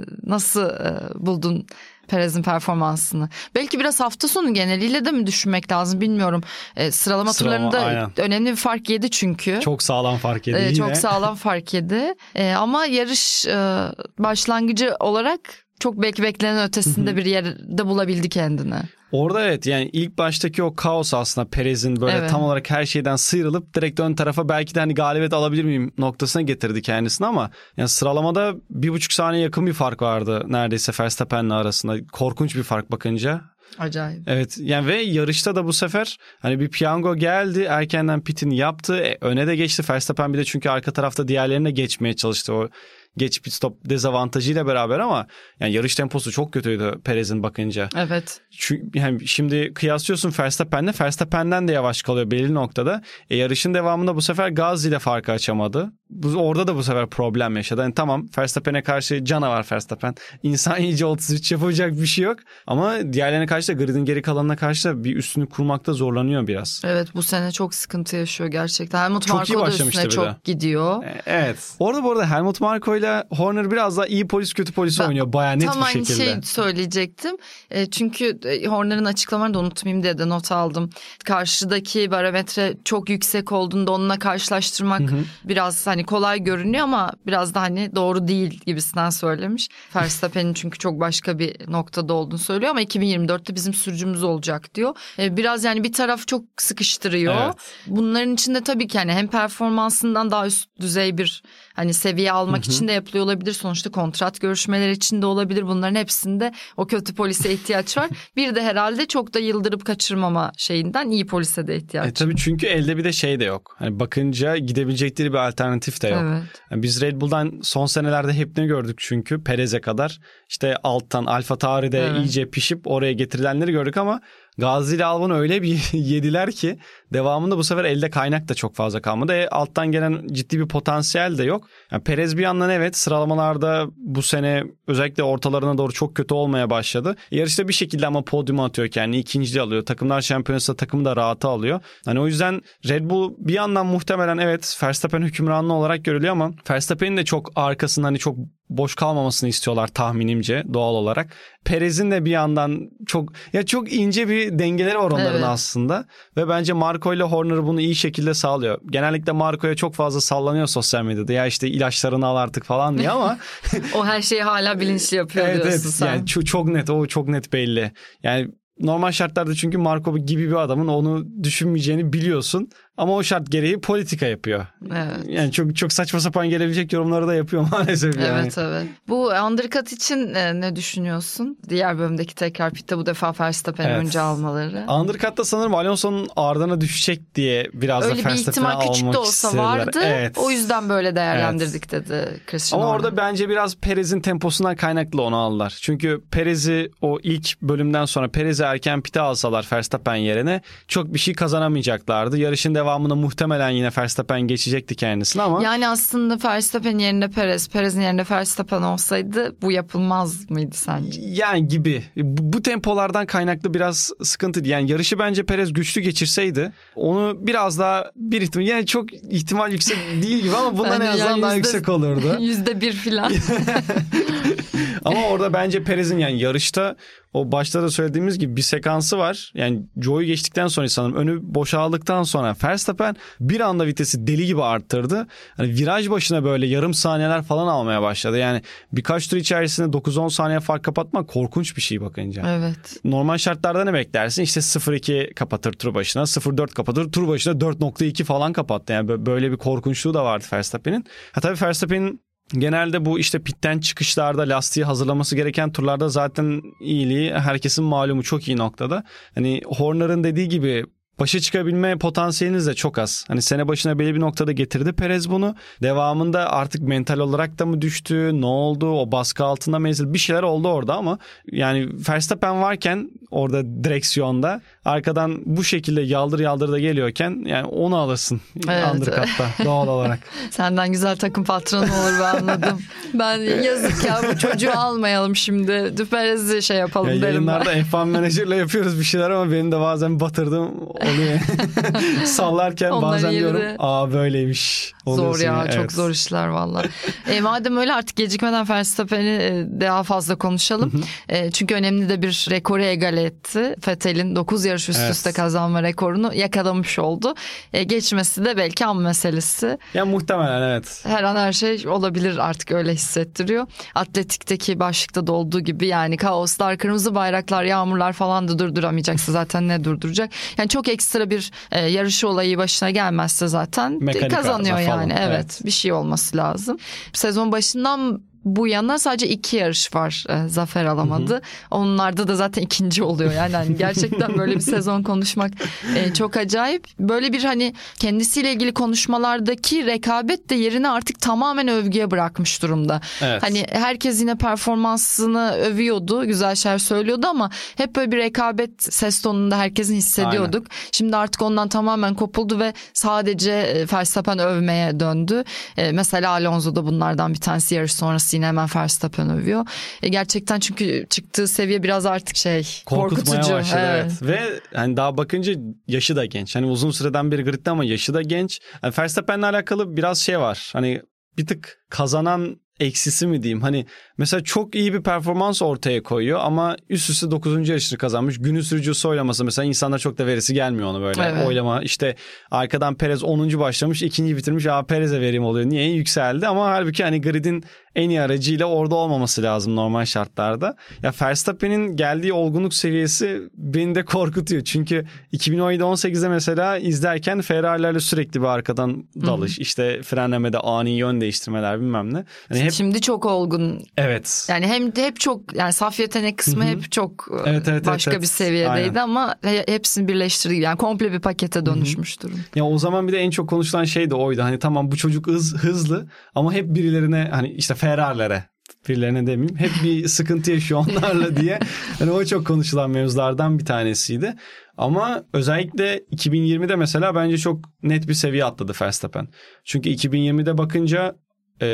Nasıl 0.56 0.70
e, 0.86 1.00
buldun 1.16 1.68
Perez'in 2.08 2.44
performansını? 2.44 3.30
Belki 3.56 3.80
biraz 3.80 4.00
hafta 4.00 4.28
sonu 4.28 4.54
geneliyle 4.54 5.06
de 5.06 5.12
mi 5.12 5.28
düşünmek 5.28 5.72
lazım 5.72 6.02
bilmiyorum. 6.02 6.42
E, 6.76 6.92
sıralama, 6.92 7.34
Sıralama, 7.34 7.70
turlarında 7.70 7.88
aynen. 7.88 8.12
önemli 8.20 8.52
bir 8.52 8.56
fark 8.56 8.90
yedi 8.90 9.12
çünkü. 9.12 9.60
Çok 9.64 9.84
sağlam 9.84 10.18
fark 10.18 10.48
E, 10.48 10.52
ediyor 10.52 10.64
yine. 10.66 10.76
çok 10.76 10.98
sağlam 10.98 11.36
fark 11.36 11.74
yedi. 11.74 12.14
E, 12.36 12.54
ama 12.54 12.86
yarış 12.86 13.46
e, 13.48 13.82
başlangıcı 14.20 14.96
olarak 15.00 15.65
çok 15.80 16.02
belki 16.02 16.24
beklenen 16.24 16.68
ötesinde 16.68 17.16
bir 17.16 17.26
yerde 17.26 17.86
bulabildi 17.86 18.30
kendini. 18.30 18.76
Orada 19.12 19.46
evet 19.46 19.66
yani 19.66 19.90
ilk 19.94 20.18
baştaki 20.18 20.64
o 20.64 20.76
kaos 20.76 21.14
aslında 21.14 21.50
Perez'in 21.50 22.02
böyle 22.02 22.18
Evet. 22.18 22.30
tam 22.30 22.44
olarak 22.44 22.70
her 22.70 22.86
şeyden 22.86 23.16
sıyrılıp 23.16 23.74
direkt 23.74 24.00
ön 24.00 24.14
tarafa 24.14 24.50
belki 24.50 24.76
de 24.76 24.80
hani 24.80 24.94
galibiyet 24.94 25.34
alabilir 25.34 25.64
miyim 25.64 25.92
noktasına 25.98 26.42
getirdi 26.42 26.82
kendisini 26.82 27.28
ama 27.28 27.52
yani 27.78 27.90
sıralamada 27.90 28.54
bir 28.70 28.90
buçuk 28.90 29.14
saniye 29.14 29.44
yakın 29.44 29.68
bir 29.68 29.74
fark 29.74 30.02
vardı 30.02 30.44
neredeyse 30.48 30.92
Verstappen'le 31.00 31.50
arasında. 31.50 32.08
Korkunç 32.12 32.56
bir 32.56 32.64
fark 32.64 32.92
bakınca. 32.92 33.42
Acayip. 33.80 34.24
Evet 34.28 34.58
yani 34.60 34.88
ve 34.88 35.02
yarışta 35.02 35.56
da 35.56 35.66
bu 35.66 35.74
sefer 35.74 36.18
hani 36.42 36.60
bir 36.60 36.70
piyango 36.70 37.16
geldi 37.16 37.62
erkenden 37.70 38.24
pitini 38.24 38.58
yaptı 38.58 38.98
e, 38.98 39.18
öne 39.22 39.48
de 39.48 39.56
geçti 39.56 39.84
Verstappen 39.90 40.34
bir 40.34 40.38
de 40.38 40.44
çünkü 40.46 40.70
arka 40.70 40.92
tarafta 40.92 41.28
diğerlerine 41.28 41.72
geçmeye 41.72 42.16
çalıştı 42.16 42.54
o 42.54 42.70
geç 43.18 43.42
pit 43.42 43.54
stop 43.54 43.90
dezavantajıyla 43.90 44.68
beraber 44.68 45.00
ama 45.00 45.28
yani 45.60 45.74
yarış 45.74 45.96
temposu 45.96 46.32
çok 46.32 46.54
kötüydü 46.54 47.00
Perez'in 47.04 47.44
bakınca. 47.44 47.90
Evet. 47.98 48.42
Çünkü 48.52 49.00
yani 49.00 49.28
şimdi 49.28 49.74
kıyaslıyorsun 49.74 50.34
Verstappen'le 50.40 50.92
Verstappen'den 51.02 51.68
de 51.68 51.72
yavaş 51.72 52.02
kalıyor 52.02 52.32
belli 52.32 52.54
noktada. 52.54 53.02
E, 53.30 53.36
yarışın 53.36 53.74
devamında 53.74 54.16
bu 54.16 54.22
sefer 54.22 54.50
Gazi 54.50 54.90
ile 54.90 55.00
farkı 55.00 55.32
açamadı. 55.32 55.92
Bu, 56.10 56.28
orada 56.28 56.68
da 56.68 56.76
bu 56.76 56.84
sefer 56.84 57.10
problem 57.10 57.56
yaşadı. 57.58 57.82
Yani 57.82 57.94
tamam 57.94 58.28
Verstappen'e 58.38 58.84
karşı 58.84 59.26
canavar 59.26 59.66
Verstappen. 59.72 60.16
İnsan 60.44 60.82
iyice 60.82 61.06
33 61.06 61.52
yapacak 61.52 61.92
bir 61.92 62.06
şey 62.06 62.26
yok. 62.26 62.40
Ama 62.68 63.14
diğerlerine 63.14 63.46
karşı 63.46 63.68
da 63.68 63.84
gridin 63.84 64.06
geri 64.06 64.22
kalanına 64.22 64.56
karşı 64.56 64.90
da 64.90 65.04
bir 65.04 65.16
üstünü 65.16 65.50
kurmakta 65.50 65.94
zorlanıyor 65.94 66.48
biraz. 66.48 66.82
Evet 66.86 67.08
bu 67.16 67.24
sene 67.24 67.52
çok 67.52 67.74
sıkıntı 67.74 68.16
yaşıyor 68.16 68.50
gerçekten. 68.50 69.04
Helmut 69.06 69.28
Çok 69.28 69.36
Marko 69.36 69.66
da 69.66 69.70
üstüne 69.70 70.10
çok 70.10 70.26
de. 70.26 70.36
gidiyor. 70.44 71.04
E, 71.04 71.22
Evet. 71.26 71.76
Orada 71.80 72.04
bu 72.04 72.12
arada 72.12 72.32
Helmut 72.32 72.62
Marko 72.62 72.96
ile 72.96 73.05
Horner 73.32 73.72
biraz 73.72 73.98
daha 73.98 74.08
iyi 74.08 74.28
polis 74.28 74.54
kötü 74.54 74.74
polis 74.74 75.00
Ben 75.00 75.08
oynuyor. 75.08 75.34
Baya 75.34 75.52
net 75.52 75.68
Tam 75.68 75.78
bir 75.78 75.86
aynı 75.86 76.06
şekilde. 76.06 76.26
şey 76.26 76.42
söyleyecektim. 76.44 77.36
E, 77.72 77.90
çünkü 77.90 78.40
e, 78.46 78.66
Horner'ın 78.66 79.06
açıklamalarını 79.06 79.54
da 79.54 79.60
unutmayayım 79.60 80.04
diye 80.04 80.18
de 80.18 80.30
not 80.30 80.52
aldım. 80.52 80.90
Karşıdaki 81.26 82.12
barometre 82.12 82.74
çok 82.86 83.10
yüksek 83.10 83.52
olduğunda 83.52 83.92
onunla 83.92 84.20
karşılaştırmak 84.20 85.02
biraz 85.44 85.88
hani 85.88 86.04
kolay 86.04 86.44
görünüyor 86.44 86.84
ama 86.84 87.12
biraz 87.28 87.54
da 87.54 87.62
hani 87.62 87.96
doğru 87.96 88.28
değil 88.28 88.60
gibisinden 88.66 89.10
söylemiş. 89.10 89.70
Verstappen'in 89.96 90.54
çünkü 90.54 90.78
çok 90.80 91.00
başka 91.00 91.40
bir 91.40 91.72
noktada 91.72 92.14
olduğunu 92.14 92.40
söylüyor 92.40 92.72
ama 92.72 92.82
2024'te 92.82 93.56
bizim 93.56 93.74
sürücümüz 93.74 94.24
olacak 94.24 94.76
diyor. 94.76 94.96
E, 95.20 95.38
biraz 95.38 95.64
yani 95.64 95.84
bir 95.84 95.94
taraf 95.94 96.28
çok 96.28 96.44
sıkıştırıyor. 96.58 97.36
Evet. 97.46 97.56
Bunların 97.88 98.34
içinde 98.34 98.64
tabii 98.64 98.88
ki 98.88 98.98
hani 98.98 99.14
hem 99.14 99.28
performansından 99.28 100.32
daha 100.32 100.48
üst 100.48 100.70
düzey 100.80 101.18
bir 101.18 101.44
hani 101.76 101.94
seviye 101.94 102.32
almak 102.32 102.66
için 102.66 102.88
de 102.88 102.92
yapılıyor 102.92 103.26
olabilir. 103.26 103.54
Sonuçta 103.54 103.92
kontrat 103.92 104.42
görüşmeleri 104.42 104.92
için 104.92 105.22
de 105.22 105.26
olabilir. 105.26 105.68
Bunların 105.68 105.96
hepsinde 105.96 106.54
o 106.78 106.88
kötü 106.88 107.16
polise 107.16 107.54
ihtiyaç 107.54 107.98
var. 107.98 108.10
bir 108.36 108.56
de 108.56 108.64
herhalde 108.64 109.06
çok 109.06 109.34
da 109.34 109.40
yıldırıp 109.40 109.86
kaçırmama 109.86 110.52
şeyinden 110.58 111.10
iyi 111.10 111.26
polise 111.26 111.68
de 111.68 111.76
ihtiyaç 111.76 112.08
E 112.08 112.14
tabii 112.14 112.36
çünkü 112.36 112.68
elde 112.68 112.98
bir 112.98 113.04
de 113.04 113.12
şey 113.12 113.40
de 113.40 113.46
yok. 113.46 113.76
Hani 113.80 114.00
bakınca 114.00 114.58
gidebilecekleri 114.58 115.34
bir 115.34 115.48
alternatif 115.48 116.02
de 116.02 116.08
yok. 116.08 116.22
Evet. 116.24 116.44
Yani 116.72 116.84
biz 116.84 117.02
Red 117.02 117.22
Bull'dan 117.22 117.60
son 117.64 117.86
senelerde 117.86 118.34
hep 118.34 118.58
ne 118.58 118.66
gördük 118.66 118.96
çünkü 119.00 119.44
Perez'e 119.44 119.82
kadar 119.82 120.20
işte 120.50 120.76
alttan 120.84 121.26
Alfa 121.26 121.58
Tauri'de 121.58 122.00
Evet. 122.00 122.20
iyice 122.20 122.50
pişip 122.50 122.88
oraya 122.88 123.14
getirilenleri 123.14 123.72
gördük 123.72 123.98
ama 123.98 124.22
Gazi 124.58 124.96
ile 124.96 125.06
Albon'u 125.06 125.34
öyle 125.34 125.62
bir 125.62 125.94
yediler 125.94 126.52
ki 126.52 126.80
devamında 127.14 127.58
bu 127.58 127.64
sefer 127.64 127.86
elde 127.86 128.10
kaynak 128.10 128.48
da 128.48 128.54
çok 128.54 128.76
fazla 128.76 129.02
kalmadı. 129.02 129.34
E, 129.34 129.48
alttan 129.48 129.92
gelen 129.92 130.28
ciddi 130.32 130.60
bir 130.60 130.68
potansiyel 130.68 131.38
de 131.38 131.44
yok. 131.44 131.68
Yani 131.92 132.04
Perez 132.04 132.38
bir 132.38 132.42
yandan 132.42 132.70
evet 132.70 132.98
sıralamalarda 132.98 133.88
bu 133.98 134.22
sene 134.22 134.64
özellikle 134.88 135.24
ortalarına 135.24 135.78
doğru 135.78 135.92
çok 135.92 136.16
kötü 136.16 136.34
olmaya 136.34 136.70
başladı. 136.70 137.16
Yarışta 137.32 137.68
bir 137.68 137.74
şekilde 137.74 138.08
ama 138.08 138.22
podyuma 138.22 138.66
atıyor 138.66 138.88
kendini. 138.88 139.20
ikinciliği 139.20 139.62
alıyor. 139.62 139.86
Takımlar 139.86 140.22
şampiyonası 140.22 140.76
takımı 140.76 141.06
da 141.06 141.16
rahata 141.16 141.50
alıyor. 141.50 141.80
Hani 142.06 142.20
o 142.20 142.28
yüzden 142.28 142.62
Red 142.88 143.10
Bull 143.10 143.34
bir 143.38 143.54
yandan 143.54 143.86
muhtemelen 143.86 144.38
evet 144.38 144.80
Verstappen 144.84 145.22
hükümranlı 145.22 145.74
olarak 145.74 146.06
görülüyor 146.06 146.32
ama 146.32 146.52
Verstappen'in 146.70 147.18
de 147.18 147.26
çok 147.26 147.52
arkasında 147.56 148.08
hani 148.08 148.20
çok 148.20 148.38
boş 148.70 148.96
kalmamasını 148.96 149.50
istiyorlar 149.50 149.88
tahminimce 149.88 150.64
doğal 150.74 150.94
olarak. 150.94 151.28
Perez'in 151.66 152.12
de 152.12 152.26
bir 152.26 152.32
yandan 152.32 152.90
çok 153.06 153.34
ya 153.54 153.66
çok 153.66 153.94
ince 153.94 154.30
bir 154.30 154.60
dengeleri 154.60 154.98
var 154.98 155.12
onların 155.12 155.34
Evet. 155.34 155.44
aslında 155.46 156.06
ve 156.38 156.48
bence 156.50 156.74
Marco 156.74 157.14
ile 157.14 157.24
Horner 157.24 157.64
bunu 157.64 157.82
iyi 157.82 157.96
şekilde 157.96 158.34
sağlıyor. 158.34 158.80
Genellikle 158.90 159.32
Marco'ya 159.32 159.76
çok 159.76 159.94
fazla 159.96 160.22
sallanıyor 160.22 160.68
sosyal 160.68 161.04
medyada. 161.04 161.34
Ya 161.34 161.46
işte 161.46 161.68
ilaçlarını 161.68 162.26
al 162.26 162.36
artık 162.36 162.64
falan 162.64 162.98
diye 162.98 163.10
ama 163.10 163.38
O 163.96 164.06
her 164.06 164.22
şeyi 164.22 164.44
hala 164.44 164.80
bilinçli 164.80 165.18
yapıyor 165.18 165.46
evet 165.46 165.56
diyorsun 165.64 165.82
evet 165.84 165.94
sen. 165.94 166.08
yani 166.08 166.26
çok, 166.26 166.46
çok 166.46 166.68
net 166.68 166.90
o 166.90 167.06
çok 167.06 167.28
net 167.28 167.54
belli. 167.54 167.92
Yani 168.24 168.48
normal 168.80 169.12
şartlarda 169.12 169.56
çünkü 169.56 169.78
Marco 169.78 170.18
gibi 170.18 170.48
bir 170.48 170.56
adamın 170.56 170.88
onu 170.88 171.26
düşünmeyeceğini 171.44 172.14
biliyorsun 172.14 172.70
ama 172.98 173.14
o 173.16 173.24
şart 173.24 173.52
gereği 173.52 173.80
politika 173.82 174.26
yapıyor. 174.26 174.66
Evet. 174.92 175.18
Yani 175.28 175.52
çok 175.52 175.76
çok 175.76 175.94
saçma 175.94 176.20
sapan 176.20 176.50
gelebilecek 176.50 176.94
yorumları 176.94 177.28
da 177.28 177.36
yapıyor 177.36 177.68
maalesef 177.72 178.16
yani. 178.18 178.28
Evet 178.42 178.58
evet. 178.58 178.86
Bu 179.10 179.28
undercut 179.48 179.92
için 179.92 180.34
e, 180.34 180.62
ne 180.62 180.76
düşünüyorsun? 180.76 181.58
Diğer 181.70 181.98
bölümdeki 182.00 182.36
tekrar 182.36 182.72
pitte 182.72 182.98
bu 182.98 183.06
defa 183.06 183.34
Verstappen'i 183.40 183.88
Evet. 183.88 183.98
önce 184.06 184.20
almaları. 184.20 184.86
Undercut'ta 184.92 185.44
sanırım 185.46 185.76
Alonso'nun 185.76 186.28
ardına 186.36 186.82
düşecek 186.82 187.36
diye 187.36 187.68
biraz 187.74 188.04
Öyle 188.06 188.14
da 188.14 188.20
bir 188.20 188.26
Verstappen'i 188.26 188.52
ihtimal 188.52 188.72
almak 188.72 188.88
küçük 188.88 189.14
de 189.14 189.18
olsa 189.18 189.48
istediler. 189.48 189.64
vardı. 189.64 190.00
Evet. 190.04 190.38
O 190.38 190.52
yüzden 190.52 190.90
böyle 190.90 191.16
değerlendirdik 191.16 191.92
dedi 191.92 192.40
Christian 192.48 192.80
Ama 192.80 192.90
orada 192.90 193.18
bence 193.18 193.50
biraz 193.50 193.76
Perez'in 193.78 194.20
temposundan 194.22 194.76
kaynaklı 194.76 195.22
onu 195.22 195.36
aldılar. 195.38 195.78
Çünkü 195.82 196.22
Perez'i 196.32 196.92
o 197.02 197.20
ilk 197.24 197.62
bölümden 197.62 198.06
sonra 198.06 198.28
Perez'i 198.32 198.64
erken 198.64 199.02
pite 199.02 199.22
alsalar 199.22 199.68
Verstappen 199.72 200.16
yerine 200.16 200.62
çok 200.88 201.14
bir 201.14 201.20
şey 201.20 201.34
kazanamayacaklardı. 201.34 202.38
Yarışın 202.38 202.76
devamında 202.86 203.16
muhtemelen 203.16 203.70
yine 203.70 203.90
Verstappen 203.98 204.42
geçecekti 204.42 204.96
kendisini 204.96 205.42
ama. 205.42 205.64
Yani 205.64 205.88
aslında 205.88 206.50
Verstappen 206.50 206.98
yerine 206.98 207.28
Perez, 207.28 207.70
Perez'in 207.70 208.02
yerine 208.02 208.26
Verstappen 208.32 208.82
olsaydı 208.82 209.56
bu 209.62 209.72
yapılmaz 209.72 210.50
mıydı 210.50 210.76
sence? 210.76 211.22
Yani 211.22 211.68
gibi. 211.68 212.04
Bu, 212.18 212.54
bu 212.54 212.62
tempolardan 212.62 213.26
kaynaklı 213.26 213.74
biraz 213.74 214.12
sıkıntı. 214.24 214.68
Yani 214.68 214.92
yarışı 214.92 215.20
bence 215.20 215.44
Perez 215.44 215.74
güçlü 215.74 216.02
geçirseydi 216.02 216.72
onu 216.96 217.38
biraz 217.48 217.80
daha 217.80 218.12
bir 218.16 218.42
ihtimal 218.42 218.68
yani 218.68 218.86
çok 218.86 219.14
ihtimal 219.14 219.72
yüksek 219.72 219.98
değil 220.24 220.44
gibi 220.44 220.56
ama 220.56 220.78
bundan 220.78 221.02
en 221.02 221.06
azından 221.06 221.30
yani 221.30 221.42
daha 221.42 221.54
yüksek 221.54 221.90
olurdu. 221.90 222.38
Yüzde 222.40 222.82
bir 222.82 222.94
filan. 222.94 223.34
Ama 225.10 225.28
orada 225.28 225.54
bence 225.54 225.84
Perez'in 225.84 226.18
yani 226.18 226.40
yarışta 226.40 226.96
o 227.34 227.52
başta 227.52 227.84
da 227.84 227.90
söylediğimiz 227.90 228.40
gibi 228.40 228.56
bir 228.56 228.62
sekansı 228.62 229.18
var. 229.18 229.52
Yani 229.56 229.82
Joe'yu 230.02 230.28
geçtikten 230.28 230.68
sonra 230.68 230.90
sanırım 230.90 231.16
önü 231.16 231.40
boşaldıktan 231.42 232.24
sonra 232.24 232.56
Verstappen 232.64 233.16
bir 233.40 233.60
anda 233.60 233.86
vitesi 233.86 234.28
deli 234.28 234.46
gibi 234.46 234.64
arttırdı. 234.64 235.28
Hani 235.58 235.68
viraj 235.70 236.10
başına 236.10 236.44
böyle 236.44 236.68
yarım 236.68 236.94
saniyeler 236.94 237.44
falan 237.44 237.68
almaya 237.68 238.02
başladı. 238.02 238.38
Yani 238.38 238.62
birkaç 238.92 239.28
tur 239.28 239.38
içerisinde 239.38 239.98
9-10 239.98 240.30
saniye 240.30 240.60
fark 240.60 240.84
kapatmak 240.84 241.28
korkunç 241.28 241.78
bir 241.78 241.82
şey 241.82 242.02
bakınca. 242.02 242.44
Evet. 242.48 243.00
Normal 243.04 243.38
şartlarda 243.38 243.84
ne 243.84 243.94
beklersin? 243.94 244.44
İşte 244.44 244.60
0-2 244.60 245.34
kapatır 245.34 245.74
tur 245.74 245.94
başına, 245.94 246.24
0-4 246.24 246.74
kapatır 246.74 247.12
tur 247.12 247.28
başına 247.28 247.54
4.2 247.54 248.24
falan 248.24 248.54
kapattı. 248.54 248.94
Yani 248.94 249.26
böyle 249.26 249.52
bir 249.52 249.58
korkunçluğu 249.58 250.14
da 250.14 250.26
vardı 250.26 250.46
Verstappen'in. 250.54 251.06
Ha 251.32 251.42
tabii 251.42 251.62
Verstappen'in 251.62 252.26
Genelde 252.54 253.06
bu 253.06 253.20
işte 253.20 253.40
pitten 253.40 253.80
çıkışlarda 253.80 254.42
lastiği 254.42 254.86
hazırlaması 254.86 255.36
gereken 255.36 255.72
turlarda 255.72 256.10
zaten 256.10 256.62
iyiliği 256.82 257.34
herkesin 257.34 257.86
malumu 257.86 258.24
çok 258.24 258.48
iyi 258.48 258.58
noktada. 258.58 259.04
Hani 259.36 259.62
Horner'ın 259.66 260.24
dediği 260.24 260.50
gibi 260.50 260.86
başa 261.20 261.40
çıkabilme 261.40 261.98
potansiyeliniz 261.98 262.68
de 262.68 262.74
çok 262.74 262.98
az. 262.98 263.26
Hani 263.28 263.42
sene 263.42 263.68
başına 263.68 264.00
belli 264.00 264.16
bir 264.16 264.20
noktada 264.20 264.52
getirdi 264.52 264.94
Perez 264.94 265.30
bunu. 265.30 265.56
Devamında 265.82 266.52
artık 266.52 266.82
mental 266.82 267.20
olarak 267.20 267.60
da 267.60 267.66
mı 267.66 267.82
düştü? 267.82 268.42
Ne 268.42 268.46
oldu? 268.46 268.92
O 268.92 269.12
baskı 269.12 269.44
altında 269.44 269.80
mı 269.80 269.86
Bir 269.86 270.20
şeyler 270.20 270.44
oldu 270.44 270.68
orada 270.68 270.96
ama 270.96 271.20
yani 271.52 271.90
Verstappen 272.10 272.62
varken 272.62 273.10
orada 273.32 273.84
direksiyonda 273.84 274.62
arkadan 274.86 275.42
bu 275.46 275.64
şekilde 275.64 276.02
yaldır 276.02 276.40
yaldır 276.40 276.72
da 276.72 276.80
geliyorken 276.80 277.44
yani 277.46 277.68
onu 277.68 277.98
alırsın 277.98 278.42
evet. 278.68 278.94
undercut'ta 278.94 279.66
doğal 279.66 279.88
olarak. 279.88 280.20
Senden 280.50 280.92
güzel 280.92 281.18
takım 281.18 281.44
patronu 281.44 281.84
olur 281.84 282.20
ben 282.20 282.36
anladım. 282.36 282.82
ben 283.14 283.38
yazık 283.38 284.06
ya 284.06 284.22
bu 284.32 284.38
çocuğu 284.38 284.72
almayalım 284.72 285.36
şimdi. 285.36 285.94
Perez'i 286.12 286.62
şey 286.62 286.78
yapalım 286.78 287.10
ya 287.10 287.16
derim 287.16 287.24
Yayınlarda 287.24 287.74
F1 287.92 288.06
Manager'la 288.06 288.56
yapıyoruz 288.56 289.00
bir 289.00 289.04
şeyler 289.04 289.30
ama 289.30 289.52
benim 289.52 289.72
de 289.72 289.80
bazen 289.80 290.20
batırdığım 290.20 290.72
oluyor. 291.06 291.40
Sallarken 292.26 292.92
Onlar 292.92 293.12
bazen 293.12 293.32
diyorum 293.32 293.62
aa 293.80 294.12
böyleymiş. 294.12 294.94
Zor 295.08 295.40
ya 295.40 295.62
evet. 295.66 295.74
çok 295.74 295.92
zor 295.92 296.10
işler 296.10 296.48
valla. 296.48 296.84
e, 297.28 297.42
madem 297.42 297.78
öyle 297.78 297.94
artık 297.94 298.16
gecikmeden 298.16 298.70
Verstappen'i 298.70 299.30
e, 299.30 299.82
daha 299.82 300.04
fazla 300.04 300.36
konuşalım. 300.36 301.04
e, 301.30 301.52
çünkü 301.52 301.76
önemli 301.76 302.10
de 302.10 302.22
bir 302.22 302.48
rekoru 302.50 302.84
egale 302.84 303.24
etti. 303.24 303.76
Fethel'in 303.82 304.36
9 304.36 304.66
yarış 304.66 304.90
üst 304.90 305.12
üste 305.12 305.30
evet. 305.30 305.38
kazanma 305.38 305.84
rekorunu 305.84 306.34
yakalamış 306.34 307.00
oldu. 307.00 307.36
E, 307.74 307.84
geçmesi 307.84 308.46
de 308.46 308.58
belki 308.58 308.86
an 308.86 308.98
meselesi. 308.98 309.78
Ya 309.94 310.06
muhtemelen 310.06 310.62
evet. 310.62 311.04
Her 311.08 311.24
an 311.24 311.36
her 311.36 311.54
şey 311.54 311.88
olabilir 311.88 312.38
artık 312.38 312.72
öyle 312.72 312.94
hissettiriyor. 312.94 313.68
Atletik'teki 313.96 314.80
başlıkta 314.80 315.28
da 315.28 315.32
olduğu 315.32 315.60
gibi 315.60 315.88
yani 315.88 316.18
kaoslar, 316.18 316.78
kırmızı 316.78 317.16
bayraklar, 317.16 317.64
yağmurlar 317.64 318.14
falan 318.14 318.48
da 318.48 318.60
durduramayacaksın 318.60 319.34
zaten 319.34 319.68
ne 319.68 319.84
durduracak. 319.84 320.30
Yani 320.58 320.70
çok 320.70 320.88
ekstra 320.96 321.30
bir 321.30 321.52
e, 321.72 321.80
yarışı 321.80 322.28
olayı 322.28 322.58
başına 322.58 322.90
gelmezse 322.90 323.48
zaten 323.48 323.98
Mekanik 324.04 324.32
kazanıyor 324.32 324.80
yani. 324.80 324.90
Falan. 324.90 325.10
Evet, 325.10 325.20
evet 325.28 325.62
bir 325.66 325.72
şey 325.72 325.92
olması 325.92 326.38
lazım. 326.38 326.78
Sezon 327.14 327.52
başından 327.52 328.22
bu 328.46 328.68
yana 328.68 329.00
sadece 329.00 329.28
iki 329.28 329.58
yarış 329.58 329.96
var 329.96 330.26
e, 330.30 330.48
zafer 330.48 330.86
alamadı. 330.86 331.34
Hı 331.34 331.38
hı. 331.38 331.42
Onlarda 331.72 332.28
da 332.28 332.36
zaten 332.36 332.62
ikinci 332.62 333.04
oluyor 333.04 333.34
yani 333.34 333.56
hani 333.56 333.78
gerçekten 333.78 334.38
böyle 334.38 334.56
bir 334.56 334.62
sezon 334.76 335.04
konuşmak 335.04 335.52
e, 335.96 336.14
çok 336.14 336.38
acayip. 336.38 336.88
Böyle 337.00 337.34
bir 337.34 337.44
hani 337.44 337.74
kendisiyle 338.00 338.54
ilgili 338.54 338.74
konuşmalardaki 338.74 339.86
rekabet 339.86 340.50
de 340.50 340.56
yerini 340.56 340.90
artık 340.90 341.20
tamamen 341.20 341.68
övgüye 341.68 342.12
bırakmış 342.12 342.62
durumda. 342.62 343.02
Evet. 343.22 343.44
Hani 343.44 343.66
herkes 343.70 344.22
yine 344.22 344.36
performansını 344.36 345.52
övüyordu, 345.52 346.26
güzel 346.26 346.56
şeyler 346.56 346.78
söylüyordu 346.78 347.28
ama 347.28 347.50
hep 347.76 347.96
böyle 347.96 348.12
bir 348.12 348.18
rekabet 348.18 348.94
ses 348.94 349.22
tonunda 349.22 349.58
herkesin 349.58 349.96
hissediyorduk. 349.96 350.66
Aynen. 350.70 350.90
Şimdi 350.92 351.18
artık 351.18 351.42
ondan 351.42 351.70
tamamen 351.70 352.14
kopuldu 352.14 352.60
ve 352.60 352.74
sadece 352.94 353.52
e, 353.52 353.86
Verstappen 353.94 354.40
övmeye 354.40 355.00
döndü. 355.00 355.44
E, 355.78 355.92
mesela 355.92 356.32
Alonso 356.32 356.76
da 356.76 356.86
bunlardan 356.86 357.34
bir 357.34 357.40
tanesi 357.40 357.76
yarış 357.76 357.94
sonrası 357.94 358.35
yine 358.36 358.46
hemen 358.46 358.68
Verstappen 358.76 359.30
övüyor. 359.30 359.66
E, 360.04 360.10
gerçekten 360.10 360.60
çünkü 360.60 361.06
çıktığı 361.10 361.48
seviye 361.48 361.84
biraz 361.84 362.06
artık 362.06 362.36
şey 362.36 362.68
Korkutmaya 362.86 363.42
korkutucu. 363.42 363.54
Başladı, 363.54 363.82
evet. 363.86 364.12
evet. 364.22 364.22
Ve 364.22 364.60
hani 364.74 364.98
daha 364.98 365.18
bakınca 365.18 365.54
yaşı 365.88 366.16
da 366.16 366.26
genç. 366.26 366.56
Hani 366.56 366.66
uzun 366.66 366.92
süreden 366.92 367.32
beri 367.32 367.44
gridde 367.44 367.70
ama 367.70 367.86
yaşı 367.86 368.14
da 368.14 368.22
genç. 368.22 368.60
Yani 368.84 368.94
Verstappen'le 369.00 369.44
alakalı 369.44 369.98
biraz 369.98 370.20
şey 370.20 370.40
var. 370.40 370.70
Hani 370.74 371.02
bir 371.38 371.46
tık 371.46 371.78
kazanan 371.90 372.58
eksisi 372.80 373.28
mi 373.28 373.44
diyeyim? 373.44 373.62
Hani 373.62 373.86
mesela 374.18 374.44
çok 374.44 374.76
iyi 374.76 374.94
bir 374.94 375.04
performans 375.04 375.62
ortaya 375.62 376.04
koyuyor 376.04 376.40
ama 376.42 376.78
üst 376.90 377.10
üste 377.10 377.32
9. 377.32 377.70
yarışını 377.70 378.00
kazanmış. 378.00 378.38
Günü 378.40 378.64
sürücüsü 378.64 379.08
oylaması 379.08 379.46
mesela 379.46 379.66
insanlar 379.66 380.00
çok 380.00 380.18
da 380.18 380.26
verisi 380.26 380.54
gelmiyor 380.54 380.88
onu 380.88 381.02
böyle 381.02 381.22
evet. 381.24 381.48
oylama. 381.48 381.84
İşte 381.84 382.16
arkadan 382.52 382.96
Perez 382.96 383.24
10. 383.24 383.60
başlamış, 383.60 384.04
ikinci 384.04 384.38
bitirmiş. 384.38 384.66
Aa 384.66 384.86
Perez'e 384.86 385.22
verim 385.22 385.44
oluyor. 385.44 385.70
Niye? 385.70 385.92
Yükseldi 385.92 386.48
ama 386.48 386.66
halbuki 386.66 387.04
hani 387.04 387.22
gridin 387.22 387.64
en 387.96 388.10
iyi 388.10 388.22
aracıyla 388.22 388.66
orada 388.66 388.96
olmaması 388.96 389.44
lazım 389.44 389.76
normal 389.76 390.06
şartlarda. 390.06 390.76
Ya 391.04 391.14
Verstappen'in 391.22 391.96
geldiği 391.96 392.34
olgunluk 392.34 392.74
seviyesi 392.74 393.42
beni 393.54 393.96
de 393.96 394.06
korkutuyor. 394.06 394.64
Çünkü 394.64 395.06
2017-18'de 395.34 396.30
mesela 396.30 396.78
izlerken 396.78 397.42
Ferrari'lerle 397.42 398.00
sürekli 398.00 398.42
bir 398.42 398.46
arkadan 398.46 399.06
dalış, 399.16 399.54
Hı-hı. 399.54 399.62
işte 399.62 400.02
frenlemede 400.02 400.60
ani 400.60 400.90
yön 400.90 401.22
değiştirmeler 401.22 401.80
bilmem 401.80 402.14
ne. 402.14 402.26
Yani 402.50 402.64
hep... 402.64 402.72
Şimdi 402.72 403.02
çok 403.02 403.26
olgun. 403.26 403.84
Evet. 403.98 404.48
Yani 404.50 404.68
hem 404.68 404.96
hep 404.96 405.20
çok 405.20 405.56
yani 405.56 405.74
saf 405.74 406.00
yetenek 406.00 406.38
kısmı 406.38 406.64
Hı-hı. 406.64 406.72
hep 406.72 406.92
çok 406.92 407.28
evet, 407.46 407.68
evet, 407.68 407.86
başka 407.86 408.12
evet, 408.12 408.22
bir 408.22 408.28
seviyedeydi 408.28 409.00
Aynen. 409.00 409.00
ama 409.00 409.36
hepsini 409.68 410.08
birleştirdi. 410.08 410.56
Yani 410.56 410.78
komple 410.78 411.12
bir 411.12 411.20
pakete 411.20 411.66
dönüşmüş 411.66 412.24
durum. 412.24 412.40
Ya 412.56 412.66
o 412.66 412.78
zaman 412.78 413.08
bir 413.08 413.14
de 413.14 413.18
en 413.18 413.30
çok 413.30 413.50
konuşulan 413.50 413.84
şey 413.84 414.10
de 414.10 414.16
oydu. 414.16 414.42
Hani 414.42 414.60
tamam 414.60 414.92
bu 414.92 414.98
çocuk 414.98 415.28
hız, 415.28 415.58
hızlı 415.58 416.08
ama 416.36 416.54
hep 416.54 416.76
birilerine 416.76 417.30
hani 417.32 417.52
işte 417.52 417.76
Ferrari'lere 417.86 418.44
birilerine 418.90 419.28
demeyeyim. 419.28 419.58
Hep 419.58 419.72
bir 419.84 420.08
sıkıntı 420.08 420.52
yaşıyor 420.52 420.86
onlarla 420.90 421.38
diye. 421.38 421.60
Yani 422.00 422.12
o 422.12 422.26
çok 422.26 422.48
konuşulan 422.48 422.90
mevzulardan 422.90 423.60
bir 423.60 423.66
tanesiydi. 423.66 424.36
Ama 424.78 425.26
özellikle 425.34 425.98
2020'de 425.98 426.76
mesela 426.76 427.16
bence 427.16 427.38
çok 427.38 427.60
net 427.84 428.08
bir 428.08 428.14
seviye 428.14 428.46
atladı 428.46 428.74
Verstappen. 428.82 429.28
Çünkü 429.64 429.90
2020'de 429.90 430.58
bakınca 430.58 431.16
e, 431.62 431.68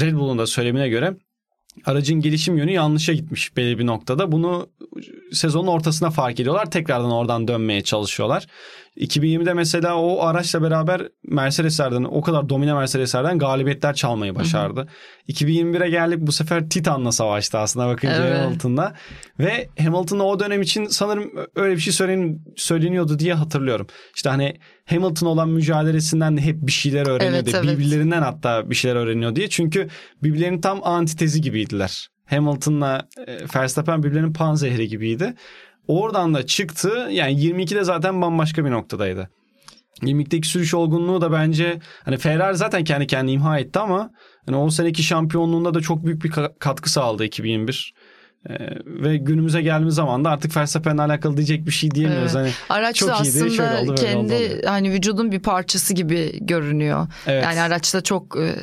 Red 0.00 0.14
Bull'un 0.14 0.38
da 0.38 0.46
söylemine 0.46 0.88
göre 0.88 1.16
aracın 1.84 2.20
gelişim 2.20 2.58
yönü 2.58 2.72
yanlışa 2.72 3.12
gitmiş 3.12 3.56
belli 3.56 3.78
bir 3.78 3.86
noktada. 3.86 4.32
Bunu 4.32 4.70
sezonun 5.32 5.66
ortasına 5.66 6.10
fark 6.10 6.40
ediyorlar. 6.40 6.70
Tekrardan 6.70 7.10
oradan 7.10 7.48
dönmeye 7.48 7.82
çalışıyorlar. 7.82 8.46
2020'de 8.96 9.54
mesela 9.54 9.96
o 9.96 10.22
araçla 10.22 10.62
beraber 10.62 11.08
Mercedeslerden 11.28 12.04
o 12.04 12.20
kadar 12.20 12.48
domine 12.48 12.74
Mercedeslerden 12.74 13.38
galibiyetler 13.38 13.94
çalmayı 13.94 14.34
başardı. 14.34 14.80
Hı 14.80 14.84
hı. 14.84 15.32
2021'e 15.32 15.90
geldik 15.90 16.18
bu 16.20 16.32
sefer 16.32 16.68
Titan'la 16.68 17.12
savaştı 17.12 17.58
aslında 17.58 17.88
bakınca 17.88 18.26
evet. 18.26 18.40
Hamilton'da. 18.40 18.94
Ve 19.38 19.68
Hamilton'da 19.78 20.24
o 20.24 20.40
dönem 20.40 20.62
için 20.62 20.86
sanırım 20.86 21.32
öyle 21.56 21.74
bir 21.76 21.80
şey 21.80 21.92
söylen, 21.92 22.38
söyleniyordu 22.56 23.18
diye 23.18 23.34
hatırlıyorum. 23.34 23.86
İşte 24.16 24.28
hani 24.28 24.56
Hamilton 24.86 25.26
olan 25.26 25.48
mücadelesinden 25.48 26.36
de 26.36 26.40
hep 26.40 26.56
bir 26.66 26.72
şeyler 26.72 27.06
öğreniyordu. 27.06 27.50
Evet, 27.50 27.64
evet. 27.64 27.78
Birbirlerinden 27.78 28.22
hatta 28.22 28.70
bir 28.70 28.74
şeyler 28.74 28.96
öğreniyor 28.96 29.36
diye. 29.36 29.48
Çünkü 29.48 29.88
birbirlerinin 30.22 30.60
tam 30.60 30.80
antitezi 30.84 31.40
gibiydiler. 31.40 32.08
Hamilton'la 32.26 33.08
e, 33.26 33.38
Verstappen 33.56 34.02
birbirlerinin 34.02 34.32
panzehri 34.32 34.88
gibiydi. 34.88 35.34
Oradan 35.88 36.34
da 36.34 36.46
çıktı. 36.46 37.08
Yani 37.10 37.32
22'de 37.32 37.84
zaten 37.84 38.22
bambaşka 38.22 38.64
bir 38.64 38.70
noktadaydı. 38.70 39.30
22'deki 40.02 40.48
sürüş 40.48 40.74
olgunluğu 40.74 41.20
da 41.20 41.32
bence 41.32 41.78
hani 42.04 42.16
Ferrari 42.16 42.56
zaten 42.56 42.84
kendi 42.84 43.06
kendini 43.06 43.32
imha 43.32 43.58
etti 43.58 43.78
ama 43.78 44.10
hani 44.46 44.56
10 44.56 44.68
seneki 44.68 45.02
şampiyonluğunda 45.02 45.74
da 45.74 45.80
çok 45.80 46.04
büyük 46.04 46.24
bir 46.24 46.32
katkı 46.58 46.90
sağladı 46.90 47.24
2021. 47.24 47.94
Ee, 48.50 48.54
ve 48.86 49.16
günümüze 49.16 49.62
geldiğimiz 49.62 49.94
zaman 49.94 50.24
da 50.24 50.30
artık 50.30 50.56
Verstappen'le 50.56 50.98
alakalı 50.98 51.36
diyecek 51.36 51.66
bir 51.66 51.70
şey 51.70 51.90
diyemiyoruz. 51.90 52.36
Evet. 52.36 52.54
Hani 52.68 52.80
Araç 52.80 52.96
çok 52.96 53.08
iyiydi, 53.08 53.20
aslında 53.20 53.50
şöyle 53.50 53.78
oldu, 53.78 53.94
kendi 53.94 54.34
oldu. 54.34 54.66
hani 54.66 54.92
vücudun 54.92 55.32
bir 55.32 55.40
parçası 55.40 55.94
gibi 55.94 56.38
görünüyor. 56.40 57.06
Evet. 57.26 57.44
Yani 57.44 57.60
araçta 57.60 58.00
çok 58.00 58.36
e, 58.36 58.54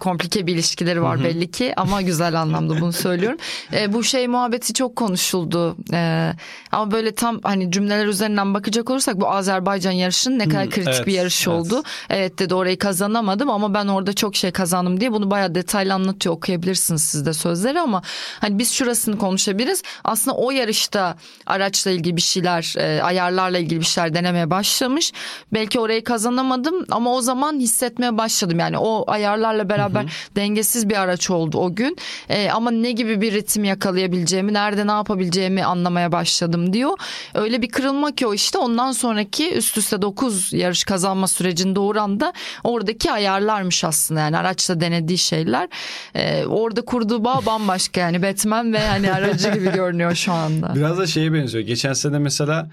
komplike 0.00 0.46
bir 0.46 0.54
ilişkileri 0.54 1.02
var 1.02 1.24
belli 1.24 1.50
ki 1.50 1.72
ama 1.76 2.02
güzel 2.02 2.40
anlamda 2.40 2.80
bunu 2.80 2.92
söylüyorum. 2.92 3.38
E, 3.72 3.92
bu 3.92 4.04
şey 4.04 4.28
muhabbeti 4.28 4.72
çok 4.72 4.96
konuşuldu. 4.96 5.76
E, 5.92 6.32
ama 6.72 6.90
böyle 6.90 7.14
tam 7.14 7.40
hani 7.42 7.72
cümleler 7.72 8.06
üzerinden 8.06 8.54
bakacak 8.54 8.90
olursak 8.90 9.20
bu 9.20 9.30
Azerbaycan 9.30 9.92
yarışının 9.92 10.38
ne 10.38 10.48
kadar 10.48 10.70
kritik 10.70 10.94
evet, 10.94 11.06
bir 11.06 11.12
yarış 11.12 11.46
evet. 11.48 11.58
oldu. 11.58 11.82
Evet 12.10 12.38
dedi 12.38 12.54
orayı 12.54 12.78
kazanamadım 12.78 13.50
ama 13.50 13.74
ben 13.74 13.86
orada 13.86 14.12
çok 14.12 14.36
şey 14.36 14.50
kazandım 14.50 15.00
diye 15.00 15.12
bunu 15.12 15.30
bayağı 15.30 15.54
detaylı 15.54 15.94
anlatıyor 15.94 16.34
okuyabilirsiniz 16.34 17.02
siz 17.02 17.26
de 17.26 17.32
sözleri 17.32 17.80
ama 17.80 18.02
hani 18.40 18.58
biz 18.58 18.72
şurasını 18.72 19.18
konuşabiliriz. 19.18 19.82
Aslında 20.04 20.36
o 20.36 20.50
yarışta 20.50 21.16
araçla 21.46 21.90
ilgili 21.90 22.16
bir 22.16 22.22
şeyler 22.22 22.74
e, 22.78 23.02
ayarlarla 23.02 23.58
ilgili 23.58 23.80
bir 23.80 23.86
şeyler 23.86 24.14
denemeye 24.14 24.50
başlamış. 24.50 25.12
Belki 25.52 25.80
orayı 25.80 26.04
kazanamadım 26.04 26.86
ama 26.90 27.14
o 27.14 27.20
zaman 27.20 27.58
hissetmeye 27.58 28.18
başladım. 28.18 28.58
Yani 28.58 28.78
o 28.78 29.04
ayarlarla 29.06 29.68
beraber 29.68 29.91
dengesiz 30.36 30.88
bir 30.88 31.00
araç 31.00 31.30
oldu 31.30 31.58
o 31.58 31.74
gün. 31.74 31.96
E, 32.28 32.50
ama 32.50 32.70
ne 32.70 32.92
gibi 32.92 33.20
bir 33.20 33.32
ritim 33.32 33.64
yakalayabileceğimi, 33.64 34.52
nerede 34.52 34.86
ne 34.86 34.92
yapabileceğimi 34.92 35.64
anlamaya 35.64 36.12
başladım 36.12 36.72
diyor. 36.72 36.98
Öyle 37.34 37.62
bir 37.62 37.68
kırılma 37.68 38.14
ki 38.14 38.26
o 38.26 38.34
işte 38.34 38.58
ondan 38.58 38.92
sonraki 38.92 39.54
üst 39.54 39.78
üste 39.78 40.02
9 40.02 40.52
yarış 40.52 40.84
kazanma 40.84 41.28
sürecinde 41.28 41.74
doğuran 41.74 42.20
da 42.20 42.32
oradaki 42.64 43.12
ayarlarmış 43.12 43.84
aslında. 43.84 44.20
Yani 44.20 44.38
araçla 44.38 44.80
denediği 44.80 45.18
şeyler. 45.18 45.68
E, 46.14 46.44
orada 46.46 46.80
kurduğu 46.82 47.24
bağ 47.24 47.46
bambaşka 47.46 48.00
yani 48.00 48.22
Batman 48.22 48.72
ve 48.72 48.86
hani 48.86 49.12
aracı 49.12 49.50
gibi 49.50 49.72
görünüyor 49.72 50.14
şu 50.14 50.32
anda. 50.32 50.74
Biraz 50.74 50.98
da 50.98 51.06
şeye 51.06 51.32
benziyor. 51.32 51.64
Geçen 51.64 51.92
sene 51.92 52.18
mesela 52.18 52.68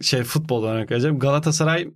şey 0.00 0.22
futbol 0.22 0.62
olarak 0.62 0.92
acaba 0.92 1.18
Galatasaray 1.18 1.88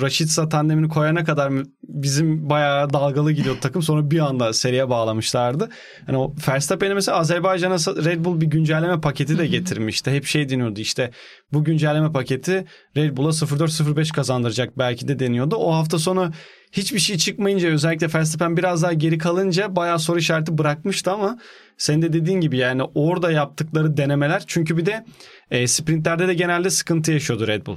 Raşitsa 0.00 0.48
tandemini 0.48 0.88
koyana 0.88 1.24
kadar 1.24 1.52
bizim 1.82 2.50
bayağı 2.50 2.92
dalgalı 2.92 3.32
gidiyordu 3.32 3.58
takım. 3.62 3.82
Sonra 3.82 4.10
bir 4.10 4.18
anda 4.18 4.52
seriye 4.52 4.88
bağlamışlardı. 4.90 5.68
Yani 6.08 6.18
o 6.18 6.34
Verstappen'e 6.48 6.94
mesela 6.94 7.18
Azerbaycan'a 7.18 7.74
Red 7.76 8.24
Bull 8.24 8.40
bir 8.40 8.46
güncelleme 8.46 9.00
paketi 9.00 9.38
de 9.38 9.46
getirmişti. 9.46 10.10
Hep 10.10 10.24
şey 10.24 10.48
deniyordu 10.48 10.80
işte 10.80 11.10
bu 11.52 11.64
güncelleme 11.64 12.12
paketi 12.12 12.64
Red 12.96 13.16
Bull'a 13.16 13.28
0-4-0-5 13.28 14.12
kazandıracak 14.12 14.78
belki 14.78 15.08
de 15.08 15.18
deniyordu. 15.18 15.56
O 15.56 15.74
hafta 15.74 15.98
sonu 15.98 16.30
hiçbir 16.76 16.98
şey 16.98 17.18
çıkmayınca 17.18 17.68
özellikle 17.68 18.08
Verstappen 18.14 18.56
biraz 18.56 18.82
daha 18.82 18.92
geri 18.92 19.18
kalınca 19.18 19.76
bayağı 19.76 19.98
soru 19.98 20.18
işareti 20.18 20.58
bırakmıştı 20.58 21.12
ama 21.12 21.38
senin 21.78 22.02
de 22.02 22.12
dediğin 22.12 22.40
gibi 22.40 22.56
yani 22.56 22.82
orada 22.94 23.30
yaptıkları 23.30 23.96
denemeler 23.96 24.42
çünkü 24.46 24.76
bir 24.76 24.86
de 24.86 25.04
e, 25.50 25.66
sprintlerde 25.66 26.28
de 26.28 26.34
genelde 26.34 26.70
sıkıntı 26.70 27.12
yaşıyordu 27.12 27.46
Red 27.46 27.66
Bull. 27.66 27.76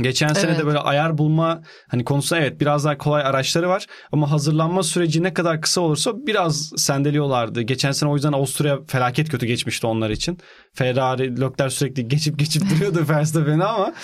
Geçen 0.00 0.32
sene 0.32 0.50
Evet. 0.50 0.60
de 0.60 0.66
böyle 0.66 0.78
ayar 0.78 1.18
bulma 1.18 1.62
hani 1.88 2.04
konusunda 2.04 2.40
evet 2.40 2.60
biraz 2.60 2.84
daha 2.84 2.98
kolay 2.98 3.22
araçları 3.22 3.68
var 3.68 3.86
ama 4.12 4.30
hazırlanma 4.30 4.82
süreci 4.82 5.22
ne 5.22 5.34
kadar 5.34 5.60
kısa 5.60 5.80
olursa 5.80 6.26
biraz 6.26 6.72
sendeliyorlardı. 6.76 7.62
Geçen 7.62 7.92
sene 7.92 8.10
o 8.10 8.14
yüzden 8.14 8.32
Avusturya 8.32 8.78
felaket 8.86 9.28
kötü 9.28 9.46
geçmişti 9.46 9.86
onlar 9.86 10.10
için. 10.10 10.38
Ferrari, 10.74 11.40
Leclerc 11.40 11.70
sürekli 11.70 12.08
geçip 12.08 12.38
geçip 12.38 12.62
duruyordu 12.70 13.06
Verstappen'e 13.08 13.64
ama 13.64 13.94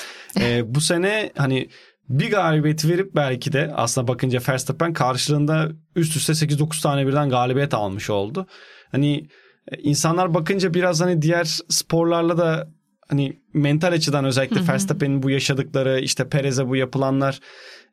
e, 0.40 0.74
bu 0.74 0.80
sene 0.80 1.30
hani 1.37 1.68
bir 2.08 2.30
galibiyet 2.30 2.88
verip 2.88 3.14
belki 3.14 3.52
de 3.52 3.72
aslında 3.74 4.08
bakınca 4.08 4.40
Verstappen 4.48 4.92
karşılığında 4.92 5.68
üst 5.96 6.16
üste 6.16 6.32
8-9 6.32 6.82
tane 6.82 7.06
birden 7.06 7.30
galibiyet 7.30 7.74
almış 7.74 8.10
oldu. 8.10 8.46
Hani 8.92 9.28
e, 9.68 9.76
insanlar 9.78 10.34
bakınca 10.34 10.74
biraz 10.74 11.00
hani 11.00 11.22
diğer 11.22 11.44
sporlarla 11.68 12.38
da 12.38 12.68
hani 13.08 13.40
mental 13.54 13.92
açıdan 13.92 14.24
özellikle 14.24 14.68
Verstappen'in 14.68 15.22
bu 15.22 15.30
yaşadıkları 15.30 16.00
işte 16.00 16.28
Perez'e 16.28 16.68
bu 16.68 16.76
yapılanlar 16.76 17.40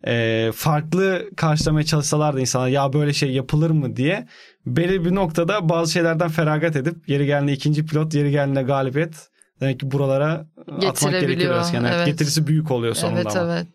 e, 0.08 0.52
farklı 0.56 1.30
karşılamaya 1.38 1.86
çalışsalar 1.86 2.36
da 2.36 2.40
insanlar 2.40 2.68
ya 2.68 2.94
böyle 2.94 3.14
şey 3.14 3.32
yapılır 3.32 3.70
mı 3.70 3.96
diye 3.96 4.28
belli 4.66 5.06
bir 5.06 5.16
noktada 5.16 5.70
bazı 5.70 5.92
şeylerden 5.92 6.30
feragat 6.30 6.76
edip 6.76 7.10
yeri 7.10 7.26
geldiğinde 7.26 7.54
ikinci 7.54 7.86
pilot 7.86 8.14
yeri 8.14 8.32
geldiğinde 8.32 8.62
galibiyet 8.62 9.29
demek 9.62 9.80
ki 9.80 9.92
buralara 9.92 10.46
atmak 10.88 11.12
gerekiyor 11.12 11.54
biraz. 11.56 11.74
Yani 11.74 11.88
evet. 11.94 12.06
getirisi 12.06 12.48
büyük 12.48 12.72
oluyor 12.72 12.96
sonunda 12.96 13.20
Evet 13.22 13.36
ama. 13.38 13.54
evet. 13.54 13.68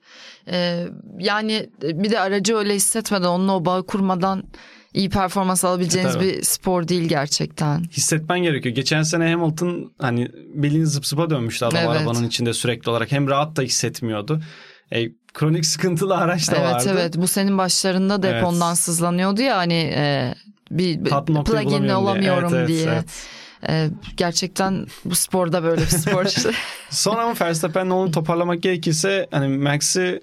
Ee, 0.48 0.86
yani 1.18 1.70
bir 1.82 2.10
de 2.10 2.20
aracı 2.20 2.56
öyle 2.56 2.74
hissetmeden 2.74 3.26
onunla 3.28 3.56
o 3.56 3.64
bağı 3.64 3.86
kurmadan 3.86 4.44
iyi 4.94 5.10
performans 5.10 5.64
alabileceğiniz 5.64 6.16
E, 6.16 6.18
tabii. 6.18 6.28
bir 6.28 6.42
spor 6.42 6.88
değil 6.88 7.08
gerçekten. 7.08 7.84
hissetmen 7.84 8.40
gerekiyor. 8.42 8.74
Geçen 8.74 9.02
sene 9.02 9.30
Hamilton 9.32 9.92
hani 10.00 10.28
belini 10.54 10.86
zıp 10.86 11.06
zıpa 11.06 11.30
dönmüştü 11.30 11.64
adam 11.64 11.78
Evet. 11.78 11.88
arabanın 11.90 12.26
içinde 12.28 12.52
sürekli 12.52 12.90
olarak. 12.90 13.12
Hem 13.12 13.28
rahat 13.28 13.56
da 13.56 13.62
hissetmiyordu. 13.62 14.40
E, 14.92 15.08
kronik 15.34 15.66
sıkıntılı 15.66 16.16
araç 16.18 16.50
da 16.50 16.56
evet 16.56 16.74
vardı. 16.74 16.90
evet 16.92 17.16
bu 17.16 17.26
senin 17.26 17.58
başlarında 17.58 18.22
da 18.22 18.26
hep 18.26 18.34
Evet. 18.34 18.44
ondan 18.44 18.74
sızlanıyordu 18.74 19.42
ya 19.42 19.56
hani 19.56 19.92
e, 19.96 20.34
bir 20.70 21.04
Tatlı 21.04 21.44
plugin 21.44 21.64
bulamıyorum 21.66 21.82
diye. 21.84 21.94
olamıyorum 21.96 22.54
Evet, 22.54 22.70
evet, 22.86 23.04
diye. 23.68 23.78
evet. 23.78 23.90
E, 23.90 24.14
gerçekten 24.16 24.86
bu 25.04 25.14
sporda 25.14 25.62
böyle 25.62 25.80
bir 25.80 25.86
spor. 25.86 26.24
Sonra 26.90 27.22
ama 27.22 27.34
Verstappen'le 27.40 27.90
onu 27.90 28.10
toparlamak 28.10 28.62
gerekirse 28.62 29.28
hani 29.30 29.58
Max'i 29.58 30.20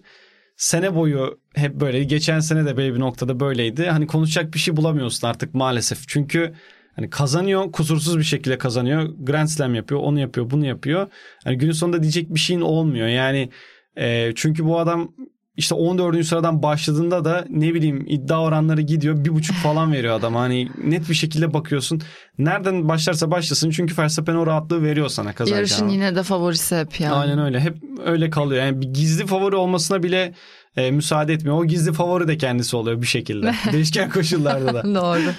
sene 0.57 0.95
boyu 0.95 1.39
hep 1.55 1.75
böyle. 1.75 2.03
Geçen 2.03 2.39
sene 2.39 2.65
de 2.65 2.77
böyle 2.77 2.95
bir 2.95 2.99
noktada 2.99 3.39
böyleydi. 3.39 3.85
Hani 3.85 4.07
konuşacak 4.07 4.53
bir 4.53 4.59
şey 4.59 4.77
bulamıyorsun 4.77 5.27
artık 5.27 5.53
maalesef. 5.53 6.07
Çünkü 6.07 6.53
hani 6.95 7.09
kazanıyor, 7.09 7.71
kusursuz 7.71 8.17
bir 8.17 8.23
şekilde 8.23 8.57
kazanıyor. 8.57 9.09
Grand 9.19 9.47
Slam 9.47 9.75
yapıyor, 9.75 10.01
onu 10.01 10.19
yapıyor, 10.19 10.49
bunu 10.49 10.65
yapıyor. 10.65 11.07
Hani 11.43 11.57
günün 11.57 11.71
sonunda 11.71 12.03
diyecek 12.03 12.33
bir 12.33 12.39
şeyin 12.39 12.61
olmuyor. 12.61 13.07
Yani 13.07 13.49
e, 13.97 14.31
çünkü 14.35 14.65
bu 14.65 14.79
adam 14.79 15.13
işte 15.57 15.75
14. 15.75 16.25
sıradan 16.25 16.63
başladığında 16.63 17.25
da 17.25 17.45
ne 17.49 17.73
bileyim 17.73 18.05
iddia 18.07 18.43
oranları 18.43 18.81
gidiyor. 18.81 19.25
Bir 19.25 19.29
buçuk 19.29 19.55
falan 19.55 19.93
veriyor 19.93 20.15
adam. 20.15 20.35
Hani 20.35 20.67
net 20.83 21.09
bir 21.09 21.13
şekilde 21.13 21.53
bakıyorsun. 21.53 22.01
Nereden 22.37 22.89
başlarsa 22.89 23.31
başlasın. 23.31 23.69
Çünkü 23.69 23.97
Verstappen 23.97 24.35
o 24.35 24.47
rahatlığı 24.47 24.83
veriyor 24.83 25.09
sana 25.09 25.33
kazanacağını. 25.33 25.59
Yarışın 25.59 25.87
yine 25.89 26.15
de 26.15 26.23
favorisi 26.23 26.75
hep 26.77 26.99
yani. 26.99 27.13
Aynen 27.13 27.39
öyle. 27.39 27.59
Hep 27.59 27.77
öyle 28.05 28.29
kalıyor. 28.29 28.65
Yani 28.65 28.81
bir 28.81 28.87
gizli 28.87 29.25
favori 29.25 29.55
olmasına 29.55 30.03
bile 30.03 30.33
e, 30.77 30.91
müsaade 30.91 31.33
etmiyor. 31.33 31.57
O 31.57 31.65
gizli 31.65 31.93
favori 31.93 32.27
de 32.27 32.37
kendisi 32.37 32.75
oluyor 32.75 33.01
bir 33.01 33.07
şekilde. 33.07 33.53
Değişken 33.71 34.09
koşullarda 34.09 34.73
da. 34.73 34.83
Doğru. 34.95 35.31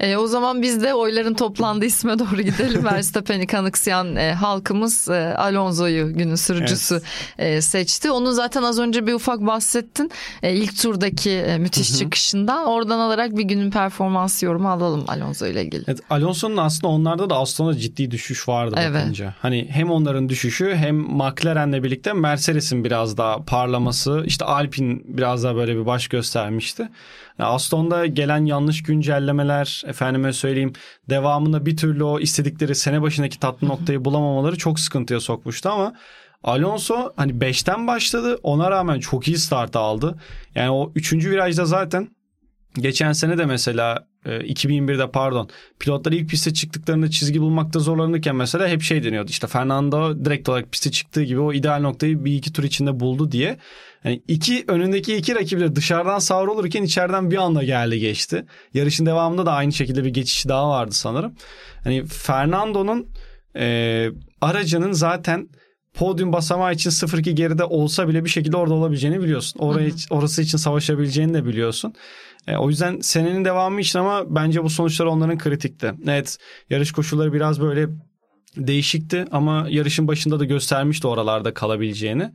E, 0.00 0.16
o 0.16 0.26
zaman 0.26 0.62
biz 0.62 0.82
de 0.82 0.94
oyların 0.94 1.34
toplandığı 1.34 1.84
isme 1.84 2.18
doğru 2.18 2.42
gidelim. 2.42 2.84
Verstappen'i 2.94 3.46
kanıksayan 3.46 4.16
e, 4.16 4.32
halkımız 4.34 5.08
e, 5.08 5.34
Alonso'yu 5.38 6.14
günün 6.14 6.34
sürücüsü 6.34 7.02
e, 7.38 7.60
seçti. 7.60 8.10
Onu 8.10 8.32
zaten 8.32 8.62
az 8.62 8.78
önce 8.78 9.06
bir 9.06 9.12
ufak 9.12 9.40
bahsettin. 9.40 10.10
E, 10.42 10.52
ilk 10.54 10.78
turdaki 10.82 11.30
e, 11.30 11.58
müthiş 11.58 11.98
çıkışından. 11.98 12.66
Oradan 12.66 12.98
alarak 12.98 13.36
bir 13.36 13.42
günün 13.42 13.70
performans 13.70 14.42
yorumu 14.42 14.70
alalım 14.70 15.04
Alonso 15.08 15.46
ile 15.46 15.64
ilgili. 15.64 15.84
Evet, 15.88 16.00
Alonso'nun 16.10 16.56
aslında 16.56 16.88
onlarda 16.88 17.30
da 17.30 17.36
Aston'da 17.38 17.78
ciddi 17.78 18.10
düşüş 18.10 18.48
vardı 18.48 18.74
Evet. 18.78 19.02
bakınca. 19.02 19.34
Hani 19.42 19.68
hem 19.70 19.90
onların 19.90 20.28
düşüşü 20.28 20.74
hem 20.74 20.96
McLaren'le 20.96 21.82
birlikte 21.84 22.12
Mercedes'in 22.12 22.84
biraz 22.84 23.16
daha 23.16 23.44
parlaması. 23.44 24.22
işte 24.26 24.44
Alpine 24.44 24.98
biraz 25.04 25.44
daha 25.44 25.54
böyle 25.56 25.76
bir 25.76 25.86
baş 25.86 26.08
göstermişti. 26.08 26.88
Aston'da 27.38 28.06
gelen 28.06 28.44
yanlış 28.44 28.82
güncellemeler 28.82 29.82
efendime 29.86 30.32
söyleyeyim 30.32 30.72
devamında 31.08 31.66
bir 31.66 31.76
türlü 31.76 32.04
o 32.04 32.20
istedikleri 32.20 32.74
sene 32.74 33.02
başındaki 33.02 33.40
tatlı 33.40 33.68
noktayı 33.68 34.04
bulamamaları 34.04 34.56
çok 34.58 34.80
sıkıntıya 34.80 35.20
sokmuştu 35.20 35.68
ama 35.68 35.94
Alonso 36.42 37.12
hani 37.16 37.32
5'ten 37.32 37.86
başladı 37.86 38.38
ona 38.42 38.70
rağmen 38.70 39.00
çok 39.00 39.28
iyi 39.28 39.38
start 39.38 39.76
aldı. 39.76 40.18
Yani 40.54 40.70
o 40.70 40.92
3. 40.94 41.12
virajda 41.12 41.64
zaten 41.64 42.08
Geçen 42.78 43.12
sene 43.12 43.38
de 43.38 43.46
mesela 43.46 44.06
e, 44.26 44.30
2021'de 44.30 45.10
pardon 45.10 45.48
pilotlar 45.78 46.12
ilk 46.12 46.30
piste 46.30 46.54
çıktıklarında 46.54 47.10
çizgi 47.10 47.40
bulmakta 47.40 47.78
zorlanırken 47.78 48.36
mesela 48.36 48.68
hep 48.68 48.82
şey 48.82 49.04
deniyordu. 49.04 49.30
İşte 49.30 49.46
Fernando 49.46 50.24
direkt 50.24 50.48
olarak 50.48 50.72
piste 50.72 50.90
çıktığı 50.90 51.22
gibi 51.22 51.40
o 51.40 51.52
ideal 51.52 51.80
noktayı 51.80 52.24
bir 52.24 52.34
iki 52.34 52.52
tur 52.52 52.64
içinde 52.64 53.00
buldu 53.00 53.32
diye. 53.32 53.58
Yani 54.04 54.22
iki 54.28 54.64
önündeki 54.68 55.16
iki 55.16 55.34
rakibi 55.34 55.60
de 55.60 55.76
dışarıdan 55.76 56.18
savrulurken 56.18 56.82
içeriden 56.82 57.30
bir 57.30 57.36
anda 57.36 57.62
geldi 57.62 57.98
geçti. 57.98 58.46
Yarışın 58.74 59.06
devamında 59.06 59.46
da 59.46 59.52
aynı 59.52 59.72
şekilde 59.72 60.04
bir 60.04 60.10
geçişi 60.10 60.48
daha 60.48 60.68
vardı 60.68 60.92
sanırım. 60.94 61.34
Hani 61.84 62.06
Fernando'nun 62.06 63.06
e, 63.56 64.08
aracının 64.40 64.92
zaten 64.92 65.48
podyum 65.94 66.32
basamağı 66.32 66.72
için 66.72 66.90
0-2 66.90 67.30
geride 67.30 67.64
olsa 67.64 68.08
bile 68.08 68.24
bir 68.24 68.30
şekilde 68.30 68.56
orada 68.56 68.74
olabileceğini 68.74 69.22
biliyorsun. 69.22 69.60
Orayı, 69.60 69.92
orası 70.10 70.42
için 70.42 70.58
savaşabileceğini 70.58 71.34
de 71.34 71.44
biliyorsun. 71.44 71.94
E, 72.46 72.56
o 72.56 72.68
yüzden 72.68 73.00
senenin 73.00 73.44
devamı 73.44 73.80
için 73.80 73.98
ama 73.98 74.34
bence 74.34 74.64
bu 74.64 74.70
sonuçlar 74.70 75.06
onların 75.06 75.38
kritikti. 75.38 75.92
Evet 76.08 76.38
yarış 76.70 76.92
koşulları 76.92 77.32
biraz 77.32 77.60
böyle 77.60 77.88
değişikti 78.56 79.24
ama 79.32 79.66
yarışın 79.70 80.08
başında 80.08 80.40
da 80.40 80.44
göstermişti 80.44 81.06
oralarda 81.06 81.54
kalabileceğini. 81.54 82.32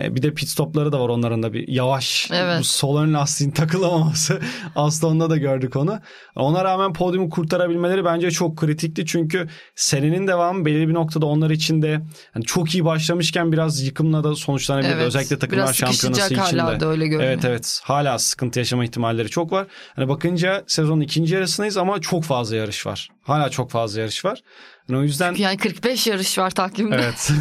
E, 0.00 0.14
bir 0.14 0.22
de 0.22 0.34
pit 0.34 0.48
stopları 0.48 0.92
da 0.92 1.00
var 1.00 1.08
onların 1.08 1.42
da 1.42 1.52
bir 1.52 1.68
yavaş. 1.68 2.28
Evet. 2.32 2.60
Bu 2.60 2.64
sol 2.64 2.98
ön 3.00 3.14
lastiğin 3.14 3.50
takılamaması. 3.60 4.40
Aston'da 4.76 5.30
da 5.30 5.36
gördük 5.36 5.76
onu. 5.76 6.00
Ona 6.36 6.64
rağmen 6.64 6.92
podyumu 6.92 7.30
kurtarabilmeleri 7.30 8.04
bence 8.04 8.30
çok 8.30 8.56
kritikti. 8.56 9.06
Çünkü 9.06 9.48
senenin 9.74 10.26
devamı 10.26 10.64
belirli 10.64 10.88
bir 10.88 10.94
noktada 10.94 11.26
onlar 11.26 11.50
için 11.50 11.82
de 11.82 11.88
yani 12.34 12.44
çok 12.46 12.74
iyi 12.74 12.84
başlamışken 12.84 13.52
biraz 13.52 13.82
yıkımla 13.82 14.24
da 14.24 14.34
sonuçlanabilir. 14.34 14.92
Evet, 14.92 15.06
Özellikle 15.06 15.38
takımlar 15.38 15.64
biraz 15.66 15.76
şampiyonası 15.76 16.34
hala 16.34 16.80
da 16.80 16.86
öyle 16.88 17.06
görünüyor. 17.06 17.32
Evet 17.32 17.44
evet. 17.44 17.80
Hala 17.84 18.18
sıkıntı 18.18 18.58
yaşama 18.58 18.84
ihtimalleri 18.84 19.28
çok 19.28 19.52
var. 19.52 19.66
Hani 19.96 20.08
bakınca 20.08 20.64
sezonun 20.66 21.00
ikinci 21.00 21.34
yarısındayız 21.34 21.76
ama 21.76 22.00
çok 22.00 22.24
fazla 22.24 22.56
yarış 22.56 22.86
var. 22.86 23.08
Hala 23.22 23.50
çok 23.50 23.70
fazla 23.70 24.00
yarış 24.00 24.24
var. 24.24 24.42
Yani 24.88 25.00
o 25.00 25.02
yüzden 25.02 25.34
Yani 25.34 25.56
45 25.56 26.06
yarış 26.06 26.38
var 26.38 26.50
takvimde. 26.50 26.94
evet. 26.94 27.32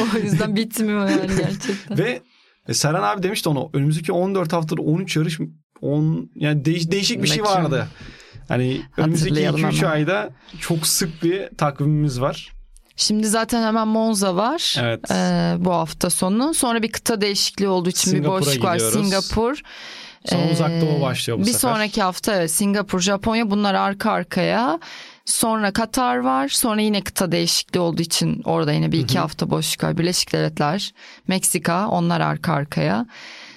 o 0.14 0.18
yüzden 0.18 0.56
bitmiyor 0.56 1.08
yani 1.08 1.30
gerçekten. 1.66 1.98
Ve 1.98 2.20
Serhan 2.72 3.02
abi 3.02 3.22
demişti 3.22 3.48
onu 3.48 3.70
önümüzdeki 3.72 4.12
14 4.12 4.52
haftada 4.52 4.82
13 4.82 5.16
yarış 5.16 5.38
10 5.80 6.30
yani 6.34 6.64
değiş, 6.64 6.90
değişik 6.90 7.22
bir 7.22 7.28
şey 7.28 7.42
vardı. 7.42 7.88
Hani 8.48 8.80
önümüzdeki 8.96 9.30
Hatırlayalım 9.46 9.60
2-3 9.60 9.76
hemen. 9.82 9.90
ayda 9.92 10.30
çok 10.60 10.86
sık 10.86 11.22
bir 11.22 11.48
takvimimiz 11.58 12.20
var. 12.20 12.52
Şimdi 12.96 13.26
zaten 13.26 13.62
hemen 13.62 13.88
Monza 13.88 14.36
var 14.36 14.76
Evet. 14.80 15.10
e, 15.10 15.14
bu 15.58 15.72
hafta 15.72 16.10
sonu. 16.10 16.54
Sonra 16.54 16.82
bir 16.82 16.92
kıta 16.92 17.20
değişikliği 17.20 17.68
olduğu 17.68 17.88
için 17.88 18.12
bir 18.12 18.28
boşluk 18.28 18.64
var. 18.64 18.78
Singapur. 18.78 19.60
Sonra 20.26 20.42
Ee, 20.42 20.52
uzak 20.52 20.70
doğu 20.80 21.00
başlıyor 21.00 21.38
bu 21.38 21.42
bir 21.42 21.46
sefer. 21.46 21.58
sonraki 21.58 22.02
hafta 22.02 22.48
Singapur, 22.48 23.00
Japonya 23.00 23.50
bunlar 23.50 23.74
arka 23.74 24.10
arkaya. 24.10 24.80
Sonra 25.30 25.72
Katar 25.72 26.16
var. 26.16 26.48
Sonra 26.48 26.80
yine 26.80 27.00
kıta 27.00 27.32
değişikliği 27.32 27.78
olduğu 27.80 28.02
için 28.02 28.42
orada 28.44 28.72
yine 28.72 28.92
bir 28.92 28.98
iki 28.98 29.18
hafta 29.18 29.50
boşluk 29.50 29.84
var. 29.84 29.98
Birleşik 29.98 30.32
Devletler, 30.32 30.94
Meksika 31.28 31.88
onlar 31.88 32.20
arka 32.20 32.52
arkaya. 32.52 33.06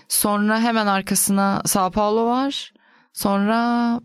Sonra 0.08 0.60
hemen 0.60 0.88
arkasına 0.88 1.62
Sao 1.66 1.92
Paulo 1.92 2.26
var. 2.26 2.74
Sonra 3.14 4.00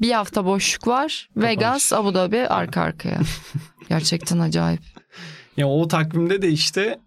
bir 0.00 0.12
hafta 0.12 0.44
boşluk 0.44 0.86
var. 0.86 1.28
Vegas, 1.36 1.92
Abu 1.92 2.14
Dhabi 2.14 2.48
arka 2.48 2.80
arkaya. 2.80 3.18
Gerçekten 3.88 4.38
acayip. 4.38 4.82
Ya 5.56 5.68
o 5.68 5.88
takvimde 5.88 6.42
de 6.42 6.48
işte 6.48 6.98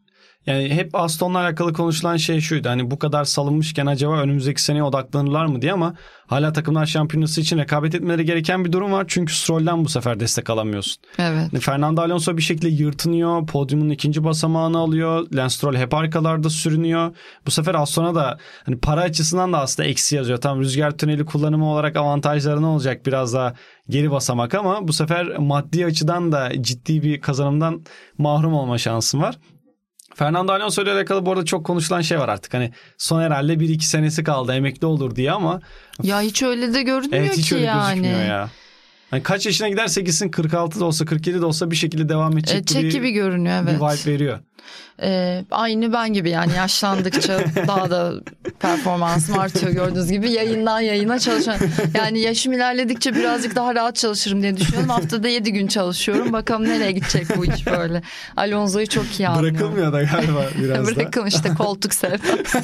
yani 0.48 0.70
hep 0.70 0.96
Aston'la 0.96 1.40
alakalı 1.40 1.74
konuşulan 1.74 2.18
şey 2.18 2.42
şuydu. 2.42 2.70
Hani 2.70 2.92
bu 2.92 3.00
kadar 3.00 3.24
salınmışken 3.24 3.86
acaba 3.86 4.18
önümüzdeki 4.18 4.62
seneye 4.62 4.84
odaklanırlar 4.84 5.46
mı 5.46 5.62
diye 5.62 5.74
ama 5.74 5.96
hala 6.28 6.54
takımlar 6.54 6.86
şampiyonası 6.86 7.42
için 7.42 7.58
rekabet 7.58 7.96
etmeleri 7.96 8.26
gereken 8.26 8.66
bir 8.66 8.72
durum 8.72 8.92
var. 8.92 9.06
Çünkü 9.08 9.36
Stroll'den 9.36 9.86
bu 9.86 9.90
sefer 9.90 10.20
destek 10.20 10.50
alamıyorsun. 10.50 11.04
Evet. 11.20 11.48
Hani 11.52 11.60
Fernando 11.60 12.02
Alonso 12.02 12.38
bir 12.38 12.42
şekilde 12.42 12.70
yırtınıyor. 12.70 13.48
Podyumun 13.48 13.90
ikinci 13.90 14.24
basamağını 14.24 14.78
alıyor. 14.78 15.28
Lance 15.34 15.56
Stroll 15.56 15.76
hep 15.76 15.94
arkalarda 15.94 16.50
sürünüyor. 16.50 17.16
Bu 17.46 17.52
sefer 17.52 17.76
Aston'a 17.76 18.16
da 18.16 18.38
hani 18.66 18.78
para 18.78 19.02
açısından 19.02 19.54
da 19.54 19.60
aslında 19.60 19.90
eksi 19.90 20.16
yazıyor. 20.16 20.42
Tam 20.42 20.60
rüzgar 20.60 20.98
tüneli 20.98 21.26
kullanımı 21.26 21.72
olarak 21.72 21.96
avantajları 21.96 22.62
ne 22.62 22.66
olacak? 22.66 23.06
Biraz 23.06 23.34
daha 23.34 23.54
geri 23.90 24.12
basamak 24.12 24.54
ama 24.54 24.88
bu 24.88 24.94
sefer 24.94 25.38
maddi 25.38 25.86
açıdan 25.86 26.32
da 26.32 26.52
ciddi 26.62 27.04
bir 27.04 27.22
kazanımdan 27.22 27.82
mahrum 28.18 28.54
olma 28.54 28.78
şansın 28.78 29.22
var. 29.22 29.36
Fernando 30.16 30.52
Alonso 30.54 30.84
ile 30.84 30.92
alakalı 30.92 31.26
bu 31.26 31.32
arada 31.32 31.46
çok 31.46 31.66
konuşulan 31.66 32.02
şey 32.02 32.20
var 32.20 32.30
artık. 32.30 32.54
Hani 32.54 32.72
son 32.98 33.22
herhalde 33.22 33.54
1-2 33.54 33.82
senesi 33.82 34.24
kaldı 34.24 34.54
emekli 34.54 34.86
olur 34.88 35.16
diye 35.16 35.32
ama 35.32 35.62
Ya 36.04 36.22
hiç 36.22 36.44
öyle 36.44 36.74
de 36.74 36.84
görünmüyor 36.84 37.24
evet 37.24 37.38
hiç 37.38 37.50
ki 37.50 37.56
öyle 37.56 37.66
yani. 37.66 37.96
gözükmüyor 38.02 38.26
ya. 38.30 38.50
Hani 39.12 39.24
kaç 39.24 39.46
yaşına 39.46 39.70
giderse 39.70 40.02
gitsin 40.02 40.30
46 40.30 40.80
da 40.80 40.86
olsa 40.86 41.06
47 41.06 41.42
de 41.42 41.46
olsa 41.46 41.72
bir 41.72 41.76
şekilde 41.76 42.10
devam 42.10 42.38
edecek 42.38 42.72
E, 42.76 42.80
gibi, 42.80 42.90
gibi 42.92 43.12
görünüyor 43.12 43.68
bir 43.68 43.72
evet. 43.72 43.82
vibe 43.82 44.12
veriyor. 44.14 44.40
Ee, 45.02 45.46
aynı 45.52 45.94
ben 45.94 46.14
gibi 46.14 46.30
yani 46.30 46.54
yaşlandıkça 46.54 47.40
daha 47.68 47.90
da 47.92 48.14
performansım 48.60 49.40
artıyor 49.40 49.72
gördüğünüz 49.72 50.12
gibi 50.12 50.32
yayından 50.32 50.80
yayına 50.80 51.20
çalışan 51.20 51.58
yani 51.98 52.20
yaşım 52.20 52.54
ilerledikçe 52.54 53.16
birazcık 53.16 53.56
daha 53.56 53.76
rahat 53.76 53.96
çalışırım 53.96 54.42
diye 54.42 54.58
düşünüyorum 54.58 54.90
haftada 54.90 55.28
7 55.28 55.54
gün 55.54 55.68
çalışıyorum 55.68 56.34
bakalım 56.34 56.64
nereye 56.64 56.92
gidecek 56.92 57.38
bu 57.38 57.46
iş 57.46 57.68
böyle 57.68 58.02
Alonso'yu 58.38 58.88
çok 58.88 59.20
iyi 59.20 59.28
anlıyorum. 59.28 59.60
Bırakılmıyor 59.60 59.94
da 59.94 60.04
galiba 60.04 60.46
biraz 60.64 60.88
da. 60.88 60.96
Bırakın 60.96 61.26
işte 61.26 61.50
koltuk 61.58 61.94
sevdası. 61.94 62.64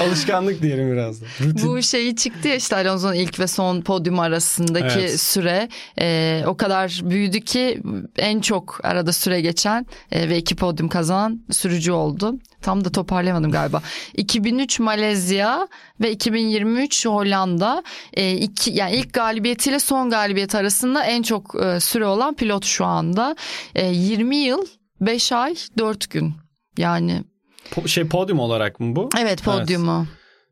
Alışkanlık 0.00 0.62
diyelim 0.62 0.92
biraz 0.92 1.22
da. 1.22 1.26
Rutin. 1.40 1.68
Bu 1.68 1.82
şeyi 1.82 2.16
çıktı 2.16 2.48
ya 2.48 2.54
işte 2.54 2.76
Alonso'nun 2.76 3.14
ilk 3.14 3.40
ve 3.40 3.46
son 3.46 3.80
podyum 3.80 4.18
arasındaki 4.18 5.00
Evet. 5.00 5.20
süre 5.20 5.68
e, 5.98 6.42
o 6.46 6.56
kadar 6.56 7.00
büyüdü 7.02 7.40
ki 7.40 7.82
en 8.18 8.40
çok 8.40 8.80
arada 8.84 9.12
süre 9.12 9.40
geçen 9.52 9.86
e, 10.12 10.28
ve 10.28 10.38
iki 10.38 10.56
podyum 10.56 10.88
kazanan 10.88 11.44
sürücü 11.50 11.92
oldu. 11.92 12.38
Tam 12.62 12.84
da 12.84 12.92
toparlayamadım 12.92 13.50
galiba. 13.50 13.82
2003 14.16 14.80
Malezya 14.80 15.68
ve 16.00 16.10
2023 16.10 17.06
Hollanda. 17.06 17.82
E, 18.14 18.32
iki, 18.32 18.70
yani 18.70 18.96
ilk 18.96 19.12
galibiyetiyle 19.12 19.80
son 19.80 20.10
galibiyet 20.10 20.54
arasında 20.54 21.04
en 21.04 21.22
çok 21.22 21.54
e, 21.64 21.80
süre 21.80 22.06
olan 22.06 22.34
pilot 22.34 22.64
şu 22.64 22.84
anda. 22.84 23.36
E, 23.74 23.86
20 23.86 24.36
yıl 24.36 24.66
5 25.00 25.32
ay 25.32 25.54
4 25.78 26.10
gün. 26.10 26.34
Yani 26.78 27.24
Po- 27.70 27.88
şey 27.88 28.08
podyum 28.08 28.38
olarak 28.38 28.80
mı 28.80 28.96
bu? 28.96 29.08
evet 29.18 29.42
podyumu. 29.44 30.06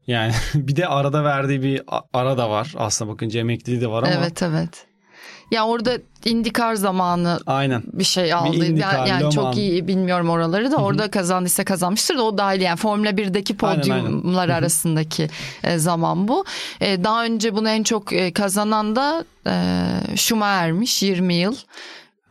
Yani 0.06 0.32
bir 0.54 0.76
de 0.76 0.86
arada 0.86 1.24
verdiği 1.24 1.62
bir 1.62 1.82
ara 2.12 2.38
da 2.38 2.50
var. 2.50 2.74
Aslında 2.76 3.12
bakınca 3.12 3.40
emekliliği 3.40 3.80
de 3.80 3.86
var 3.86 4.02
ama. 4.02 4.12
Evet 4.12 4.42
evet. 4.42 4.89
Ya 5.50 5.66
orada 5.66 5.98
indikar 6.24 6.74
zamanı 6.74 7.40
Aynen. 7.46 7.82
bir 7.92 8.04
şey 8.04 8.32
aldı. 8.32 8.56
IndyCar, 8.56 8.94
yani 8.94 9.08
yani 9.08 9.24
Le 9.24 9.30
çok 9.30 9.56
iyi 9.56 9.88
bilmiyorum 9.88 10.30
oraları 10.30 10.72
da 10.72 10.76
orada 10.76 11.10
kazandıysa 11.10 11.64
kazanmıştır 11.64 12.18
da 12.18 12.22
o 12.22 12.38
dahil 12.38 12.60
yani 12.60 12.76
Formula 12.76 13.10
1'deki 13.10 13.56
Aynen, 13.62 13.80
podyumlar 13.80 14.48
arasındaki 14.48 15.28
e, 15.64 15.78
zaman 15.78 16.28
bu. 16.28 16.44
E, 16.80 17.04
Daha 17.04 17.24
önce 17.24 17.54
bunu 17.54 17.68
en 17.68 17.82
çok 17.82 18.12
e, 18.12 18.32
kazanan 18.32 18.96
da 18.96 19.24
e, 19.46 19.54
Schumacher'miş 20.16 21.02
20 21.02 21.34
yıl. 21.34 21.56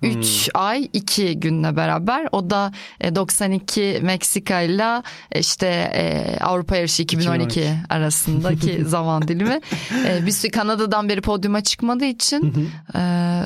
3 0.02 0.50
ay 0.54 0.90
2 0.94 1.40
günle 1.40 1.76
beraber 1.76 2.28
o 2.32 2.50
da 2.50 2.72
e, 3.02 3.16
92 3.16 4.00
Meksika 4.04 4.62
ile 4.62 5.04
işte 5.36 5.68
e, 5.94 6.38
Avrupa 6.44 6.76
yarışı 6.76 7.04
2012 7.04 7.44
2012. 7.60 7.76
arasındaki 7.90 8.86
zaman 8.86 9.28
dilimi. 9.28 9.60
E, 10.08 10.26
Bir 10.26 10.32
sürü 10.32 10.52
Kanada'dan 10.52 11.10
beri 11.10 11.22
podyuma 11.22 11.62
çıkmadığı 11.62 12.06
için 12.06 12.70
e, 12.96 13.00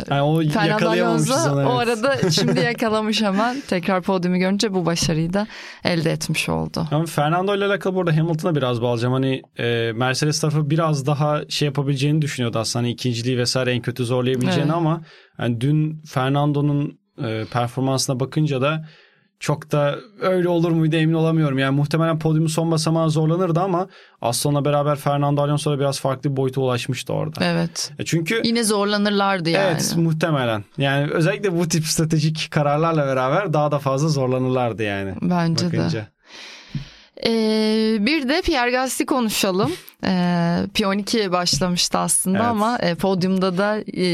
Yani 0.09 0.21
o 0.21 0.41
Fernando 0.49 0.89
Alonso. 0.89 1.33
Evet. 1.57 1.67
o 1.67 1.77
arada 1.77 2.29
şimdi 2.31 2.59
yakalamış 2.65 3.21
hemen. 3.21 3.61
Tekrar 3.67 4.01
podyumu 4.01 4.37
görünce 4.37 4.73
bu 4.73 4.85
başarıyı 4.85 5.33
da 5.33 5.47
elde 5.83 6.11
etmiş 6.11 6.49
oldu. 6.49 6.87
Ama 6.91 7.05
Fernando 7.05 7.55
ile 7.55 7.65
alakalı 7.65 7.95
burada 7.95 8.17
Hamilton'a 8.17 8.55
biraz 8.55 8.81
bağlayacağım. 8.81 9.13
Hani 9.13 9.41
e, 9.59 9.91
Mercedes 9.95 10.39
tarafı 10.39 10.69
biraz 10.69 11.05
daha 11.07 11.41
şey 11.49 11.65
yapabileceğini 11.65 12.21
düşünüyordu 12.21 12.59
aslında. 12.59 12.83
Hani 12.83 12.91
ikinciliği 12.91 13.37
vesaire 13.37 13.71
en 13.71 13.81
kötü 13.81 14.05
zorlayabileceğini 14.05 14.63
Evet. 14.63 14.75
ama 14.75 15.01
yani 15.39 15.61
dün 15.61 16.01
Fernando'nun 16.43 16.99
e, 17.23 17.45
performansına 17.51 18.19
bakınca 18.19 18.61
da 18.61 18.85
çok 19.39 19.71
da 19.71 19.95
öyle 20.21 20.49
olur 20.49 20.71
muydu 20.71 20.95
emin 20.95 21.13
olamıyorum. 21.13 21.59
Yani 21.59 21.75
muhtemelen 21.75 22.19
podyumun 22.19 22.47
son 22.47 22.71
basamağı 22.71 23.09
zorlanırdı 23.09 23.59
ama 23.59 23.87
Aston'la 24.21 24.65
beraber 24.65 24.95
Fernando 24.95 25.41
Alonso 25.41 25.71
da 25.71 25.79
biraz 25.79 25.99
farklı 25.99 26.31
bir 26.31 26.37
boyuta 26.37 26.61
ulaşmıştı 26.61 27.13
orada. 27.13 27.45
Evet. 27.45 27.91
E 27.99 28.05
çünkü 28.05 28.41
Yine 28.43 28.63
zorlanırlardı 28.63 29.49
yani. 29.49 29.67
Evet 29.71 29.93
muhtemelen. 29.97 30.63
Yani 30.77 31.11
özellikle 31.11 31.59
bu 31.59 31.67
tip 31.67 31.85
stratejik 31.85 32.47
kararlarla 32.51 33.05
beraber 33.07 33.53
daha 33.53 33.71
da 33.71 33.79
fazla 33.79 34.07
zorlanırlardı 34.09 34.83
yani. 34.83 35.13
Bence 35.21 35.71
de. 35.71 35.77
Bakınca. 35.77 36.07
Ee, 37.25 37.97
bir 37.99 38.29
de 38.29 38.41
Pierre 38.41 38.71
Gasly 38.71 39.05
konuşalım. 39.05 39.71
Ee, 40.03 40.09
P12 40.73 41.31
başlamıştı 41.31 41.97
aslında 41.97 42.37
Evet. 42.37 42.47
ama 42.47 42.77
e, 42.77 42.95
podyumda 42.95 43.57
da 43.57 43.79
e, 43.97 44.05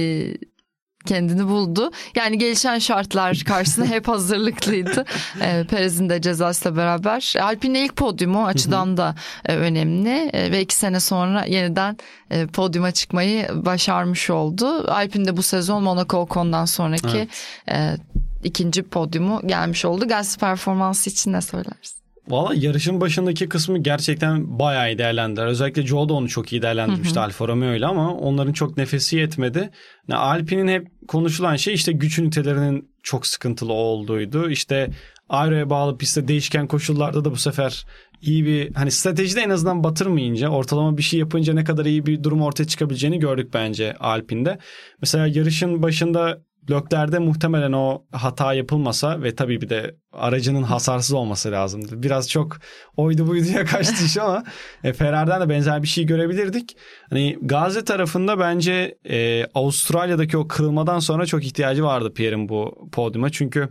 kendini 1.06 1.48
buldu. 1.48 1.92
Yani 2.16 2.38
gelişen 2.38 2.80
şartlar 2.80 3.44
karşısında 3.48 3.86
hep 3.86 4.08
hazırlıklıydı. 4.08 5.06
E, 5.42 5.64
Perez'in 5.64 6.10
de 6.10 6.22
cezasıyla 6.22 6.78
beraber. 6.78 7.34
Alpine'in 7.42 7.86
ilk 7.86 7.96
podyumu 7.96 8.46
açıdan 8.46 8.98
da 8.98 9.16
e, 9.46 9.56
önemli. 9.56 10.30
E, 10.34 10.52
ve 10.52 10.62
iki 10.62 10.76
sene 10.76 11.00
sonra 11.00 11.46
yeniden 11.46 11.98
e, 12.32 12.48
podyuma 12.48 12.92
çıkmayı 12.92 13.48
başarmış 13.54 14.30
oldu. 14.30 14.92
Alpine 14.92 15.26
de 15.26 15.38
bu 15.38 15.44
sezon 15.44 15.84
Monaco 15.84 16.18
Ocon'dan 16.18 16.66
sonraki 16.66 17.28
e, 17.72 17.98
ikinci 18.44 18.84
podyumu 18.84 19.42
gelmiş 19.46 19.86
oldu. 19.86 20.08
Gasly 20.08 20.40
performansı 20.40 21.10
için 21.10 21.34
ne 21.34 21.42
söylersin? 21.42 22.00
Valla 22.30 22.54
yarışın 22.56 23.02
başındaki 23.02 23.50
kısmı 23.50 23.78
gerçekten 23.78 24.60
bayağı 24.60 24.92
iyi 24.92 24.98
değerlendiler. 24.98 25.46
Özellikle 25.46 25.88
Joe 25.88 26.10
da 26.10 26.14
onu 26.14 26.30
çok 26.30 26.54
iyi 26.54 26.62
değerlendirmişti 26.62 27.20
Alfa 27.20 27.48
Romeo 27.48 27.74
ile 27.74 27.86
ama 27.86 28.14
onların 28.14 28.54
çok 28.54 28.78
nefesi 28.78 29.18
yetmedi. 29.18 29.70
Yani 30.08 30.20
Alpine'in 30.20 30.68
hep 30.68 30.88
konuşulan 31.08 31.56
şey 31.56 31.74
işte 31.74 31.92
güç 31.92 32.20
ünitelerinin 32.20 32.90
çok 33.04 33.28
sıkıntılı 33.28 33.74
olduğuydu. 33.74 34.50
İşte 34.50 34.90
aeroya 35.30 35.70
bağlı 35.70 35.98
pistte 35.98 36.28
değişken 36.28 36.68
koşullarda 36.68 37.26
da 37.26 37.32
bu 37.32 37.38
sefer 37.38 37.86
iyi 38.22 38.46
bir 38.46 38.74
hani 38.74 38.92
stratejide 38.92 39.42
en 39.42 39.50
azından 39.50 39.84
batırmayınca 39.84 40.50
ortalama 40.50 40.98
bir 40.98 41.04
şey 41.04 41.20
yapınca 41.20 41.54
ne 41.54 41.64
kadar 41.64 41.86
iyi 41.86 42.06
bir 42.06 42.24
durum 42.24 42.42
ortaya 42.42 42.66
çıkabileceğini 42.66 43.20
gördük 43.20 43.54
bence 43.54 43.94
Alpine'de. 43.94 44.60
Mesela 45.02 45.28
yarışın 45.28 45.84
başında 45.84 46.42
Lökler'de 46.70 47.20
muhtemelen 47.20 47.72
o 47.72 48.04
hata 48.12 48.54
yapılmasa 48.54 49.24
ve 49.24 49.36
tabii 49.36 49.62
bir 49.62 49.70
de 49.70 49.96
aracının 50.14 50.64
hasarsız 50.64 51.14
olması 51.14 51.52
lazımdı. 51.52 52.04
Biraz 52.04 52.30
çok 52.30 52.58
oydu 52.98 53.28
buyduya 53.28 53.66
kaçtı 53.66 54.06
iş 54.06 54.18
ama 54.18 54.44
e, 54.84 54.94
Ferrari'den 54.94 55.42
de 55.42 55.50
benzer 55.50 55.84
bir 55.84 55.88
şey 55.88 56.06
görebilirdik. 56.06 56.78
Hani 57.10 57.38
Gazi 57.42 57.86
tarafında 57.86 58.40
bence 58.40 58.98
e, 59.10 59.46
Avustralya'daki 59.46 60.38
o 60.38 60.48
kırılmadan 60.48 61.00
sonra 61.00 61.26
çok 61.26 61.46
ihtiyacı 61.46 61.84
vardı 61.84 62.14
Pierre'in 62.14 62.50
bu 62.50 62.90
podyuma. 62.92 63.30
Çünkü 63.30 63.70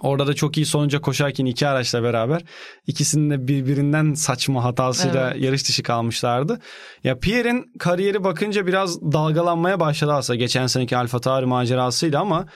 Orada 0.00 0.26
da 0.26 0.34
çok 0.34 0.56
iyi 0.56 0.66
sonuca 0.66 1.00
koşarken 1.00 1.46
iki 1.46 1.68
araçla 1.68 2.02
beraber 2.02 2.42
ikisinin 2.86 3.30
de 3.30 3.48
birbirinden 3.48 4.14
saçma 4.14 4.64
hatasıyla 4.64 5.30
evet. 5.30 5.42
yarış 5.42 5.68
dışı 5.68 5.82
kalmışlardı. 5.82 6.58
Ya 7.04 7.18
Pierre'in 7.18 7.72
kariyeri 7.78 8.24
bakınca 8.24 8.66
biraz 8.66 9.02
dalgalanmaya 9.02 9.80
başladı 9.80 10.12
aslında 10.12 10.36
geçen 10.36 10.66
seneki 10.66 10.96
Alfa 10.96 11.20
Tauri 11.20 11.46
macerasıyla 11.46 12.20
ama 12.20 12.46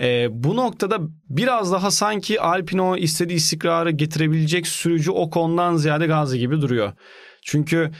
e, 0.00 0.26
bu 0.30 0.56
noktada 0.56 0.98
biraz 1.28 1.72
daha 1.72 1.90
sanki 1.90 2.40
Alpine 2.40 2.82
o 2.82 2.96
istediği 2.96 3.36
istikrarı 3.36 3.90
getirebilecek 3.90 4.66
sürücü 4.66 5.10
o 5.10 5.30
konudan 5.30 5.76
ziyade 5.76 6.06
Gazi 6.06 6.38
gibi 6.38 6.60
duruyor. 6.60 6.92
Çünkü 7.42 7.90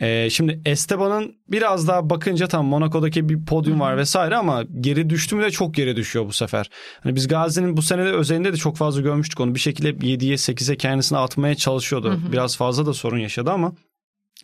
ee, 0.00 0.30
şimdi 0.30 0.60
Esteban'ın 0.64 1.34
biraz 1.48 1.88
daha 1.88 2.10
bakınca 2.10 2.46
tam 2.46 2.66
Monaco'daki 2.66 3.28
bir 3.28 3.44
podyum 3.44 3.80
var 3.80 3.96
vesaire 3.96 4.36
ama 4.36 4.64
geri 4.80 5.10
düştü 5.10 5.36
mü 5.36 5.42
de 5.42 5.50
çok 5.50 5.74
geri 5.74 5.96
düşüyor 5.96 6.26
bu 6.26 6.32
sefer. 6.32 6.70
Hani 7.00 7.14
biz 7.14 7.28
Gazi'nin 7.28 7.76
bu 7.76 7.82
senede 7.82 8.12
özelinde 8.12 8.52
de 8.52 8.56
çok 8.56 8.76
fazla 8.76 9.00
görmüştük 9.00 9.40
onu. 9.40 9.54
Bir 9.54 9.60
şekilde 9.60 9.90
7'ye 9.90 10.34
8'e 10.34 10.76
kendisini 10.76 11.18
atmaya 11.18 11.54
çalışıyordu. 11.54 12.10
Hı 12.10 12.14
hı. 12.14 12.32
Biraz 12.32 12.56
fazla 12.56 12.86
da 12.86 12.94
sorun 12.94 13.18
yaşadı 13.18 13.50
ama 13.50 13.72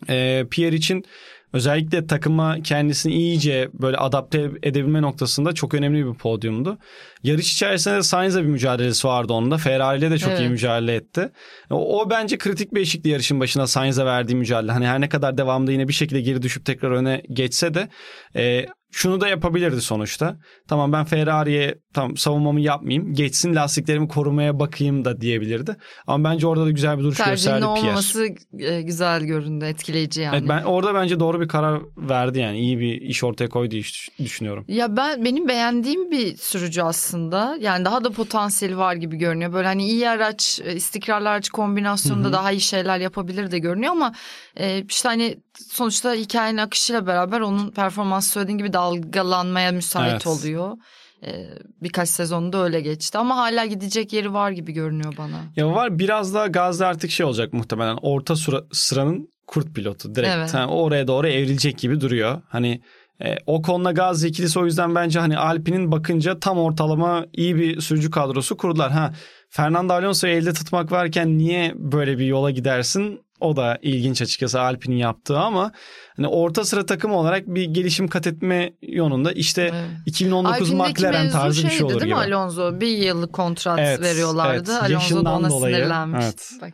e, 0.09 0.45
Pierre 0.51 0.75
için 0.75 1.05
özellikle 1.53 2.07
takıma 2.07 2.61
kendisini 2.61 3.13
iyice 3.13 3.69
böyle 3.73 3.97
adapte 3.97 4.51
edebilme 4.63 5.01
noktasında 5.01 5.53
çok 5.53 5.73
önemli 5.73 6.05
bir 6.05 6.13
podyumdu. 6.13 6.77
Yarış 7.23 7.53
içerisinde 7.53 7.95
de 7.95 8.03
Sainz'la 8.03 8.43
bir 8.43 8.47
mücadelesi 8.47 9.07
vardı 9.07 9.33
onda. 9.33 9.57
Ferrari 9.57 9.99
ile 9.99 10.11
de 10.11 10.17
çok 10.17 10.29
evet. 10.29 10.39
iyi 10.39 10.49
mücadele 10.49 10.95
etti. 10.95 11.29
O, 11.69 12.01
o 12.01 12.09
bence 12.09 12.37
kritik 12.37 12.73
bir 12.73 12.81
eşikti 12.81 13.09
yarışın 13.09 13.39
başına 13.39 13.67
Sainz'a 13.67 14.05
verdiği 14.05 14.35
mücadele. 14.35 14.71
Hani 14.71 14.87
her 14.87 15.01
ne 15.01 15.09
kadar 15.09 15.37
devamda 15.37 15.71
yine 15.71 15.87
bir 15.87 15.93
şekilde 15.93 16.21
geri 16.21 16.41
düşüp 16.41 16.65
tekrar 16.65 16.91
öne 16.91 17.21
geçse 17.29 17.73
de 17.73 17.89
e, 18.35 18.65
şunu 18.93 19.21
da 19.21 19.27
yapabilirdi 19.27 19.81
sonuçta. 19.81 20.37
Tamam 20.67 20.93
ben 20.93 21.05
Ferrari'ye 21.05 21.75
tam 21.93 22.17
savunmamı 22.17 22.61
yapmayayım. 22.61 23.13
Geçsin 23.13 23.55
lastiklerimi 23.55 24.07
korumaya 24.07 24.59
bakayım 24.59 25.05
da 25.05 25.21
diyebilirdi. 25.21 25.75
Ama 26.07 26.29
bence 26.29 26.47
orada 26.47 26.65
da 26.65 26.71
güzel 26.71 26.97
bir 26.97 27.03
duruş 27.03 27.17
Tercihinin 27.17 27.55
gösterdi 27.55 27.73
Pierre. 27.73 27.87
olmaması 27.87 28.27
e, 28.59 28.81
güzel 28.81 29.23
göründü, 29.23 29.65
etkileyici 29.65 30.21
yani. 30.21 30.37
Evet, 30.37 30.49
ben 30.49 30.63
orada 30.63 30.93
bence 30.93 31.19
doğru 31.19 31.41
bir 31.41 31.47
karar 31.47 31.81
verdi 31.97 32.39
yani. 32.39 32.59
iyi 32.59 32.79
bir 32.79 33.01
iş 33.01 33.23
ortaya 33.23 33.49
koydu 33.49 33.75
iş 33.75 34.09
düşünüyorum. 34.19 34.65
Ya 34.67 34.97
ben 34.97 35.25
benim 35.25 35.47
beğendiğim 35.47 36.11
bir 36.11 36.37
sürücü 36.37 36.81
aslında. 36.81 37.57
Yani 37.59 37.85
daha 37.85 38.03
da 38.03 38.09
potansiyeli 38.09 38.77
var 38.77 38.95
gibi 38.95 39.17
görünüyor. 39.17 39.53
Böyle 39.53 39.67
hani 39.67 39.87
iyi 39.87 40.09
araç, 40.09 40.61
e, 40.65 40.75
istikrarlı 40.75 41.29
araç 41.29 41.49
kombinasyonunda 41.49 42.27
Hı-hı. 42.27 42.33
daha 42.33 42.51
iyi 42.51 42.61
şeyler 42.61 42.99
yapabilir 42.99 43.51
de 43.51 43.59
görünüyor 43.59 43.91
ama 43.91 44.13
e, 44.55 44.83
işte 44.89 45.09
hani 45.09 45.37
sonuçta 45.57 46.13
hikayenin 46.13 46.57
akışıyla 46.57 47.07
beraber 47.07 47.41
onun 47.41 47.71
performansı 47.71 48.29
söylediğin 48.29 48.57
gibi 48.57 48.73
dalgalanmaya 48.73 49.71
müsait 49.71 50.11
evet. 50.11 50.27
oluyor. 50.27 50.77
Ee, 51.25 51.49
birkaç 51.81 52.09
sezonda 52.09 52.63
öyle 52.63 52.81
geçti 52.81 53.17
ama 53.17 53.37
hala 53.37 53.65
gidecek 53.65 54.13
yeri 54.13 54.33
var 54.33 54.51
gibi 54.51 54.71
görünüyor 54.73 55.13
bana. 55.17 55.41
Ya 55.55 55.73
var 55.73 55.99
biraz 55.99 56.33
daha 56.33 56.47
Gazze 56.47 56.85
artık 56.85 57.11
şey 57.11 57.25
olacak 57.25 57.53
muhtemelen 57.53 57.97
orta 58.01 58.35
sıra, 58.35 58.61
sıranın 58.71 59.27
kurt 59.47 59.75
pilotu 59.75 60.15
direkt 60.15 60.33
evet. 60.35 60.53
yani 60.53 60.71
oraya 60.71 61.07
doğru 61.07 61.27
evrilecek 61.27 61.77
gibi 61.77 62.01
duruyor. 62.01 62.41
Hani 62.49 62.81
e, 63.21 63.37
o 63.45 63.61
konuda 63.61 63.91
Gazze 63.91 64.27
ikilisi 64.27 64.59
o 64.59 64.65
yüzden 64.65 64.95
bence 64.95 65.19
hani 65.19 65.37
Alpine'in 65.37 65.91
bakınca 65.91 66.39
tam 66.39 66.57
ortalama 66.57 67.25
iyi 67.33 67.55
bir 67.55 67.81
sürücü 67.81 68.11
kadrosu 68.11 68.57
kurdular. 68.57 68.91
Ha 68.91 69.13
Fernando 69.49 69.93
Alonso'yu 69.93 70.33
elde 70.33 70.53
tutmak 70.53 70.91
varken 70.91 71.37
niye 71.37 71.73
böyle 71.75 72.17
bir 72.17 72.25
yola 72.25 72.51
gidersin? 72.51 73.19
O 73.43 73.55
da 73.55 73.79
ilginç 73.81 74.21
açıkçası 74.21 74.61
Alpine'in 74.61 74.97
yaptığı 74.97 75.37
ama 75.39 75.71
hani 76.15 76.27
orta 76.27 76.65
sıra 76.65 76.85
takım 76.85 77.11
olarak 77.11 77.47
bir 77.47 77.63
gelişim 77.63 78.07
kat 78.07 78.27
etme 78.27 78.73
yolunda 78.81 79.31
işte 79.31 79.61
evet. 79.61 79.89
2019 80.05 80.53
Alpine'deki 80.53 80.91
McLaren 80.91 81.29
tarzı 81.31 81.55
şeydi, 81.55 81.71
bir 81.71 81.77
şey 81.77 81.85
olur 81.85 81.93
değil 81.93 82.03
gibi. 82.03 82.29
mi 82.29 82.35
Alonso? 82.35 82.79
Bir 82.79 82.97
yıllık 82.97 83.33
kontrat 83.33 83.79
evet, 83.79 84.01
veriyorlardı. 84.01 84.71
Evet. 84.71 84.91
Alonso 84.91 85.25
da 85.25 85.31
ona 85.35 85.49
dolayı, 85.49 85.75
sinirlenmiş. 85.75 86.25
Evet. 86.25 86.51
Bak. 86.61 86.73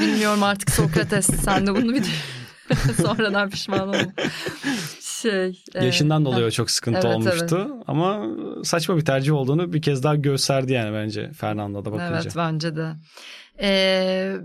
Bilmiyorum 0.00 0.42
artık 0.42 0.70
Sokrates 0.70 1.26
sen 1.26 1.66
de 1.66 1.74
bunu 1.74 1.94
bir 1.94 2.04
Sonradan 3.02 3.50
pişman 3.50 3.88
oldum. 3.88 4.12
Şey, 5.00 5.62
Yaşından 5.74 6.22
evet. 6.24 6.32
dolayı 6.32 6.50
çok 6.50 6.70
sıkıntı 6.70 7.06
evet, 7.06 7.16
olmuştu. 7.16 7.68
Evet. 7.72 7.82
Ama 7.86 8.26
saçma 8.64 8.96
bir 8.96 9.04
tercih 9.04 9.32
olduğunu 9.32 9.72
bir 9.72 9.82
kez 9.82 10.02
daha 10.02 10.14
gösterdi 10.14 10.72
yani 10.72 10.94
bence 10.94 11.32
Fernando'da 11.32 11.92
bakınca. 11.92 12.20
Evet 12.22 12.32
bence 12.36 12.76
de. 12.76 12.92
Ee, 13.60 14.36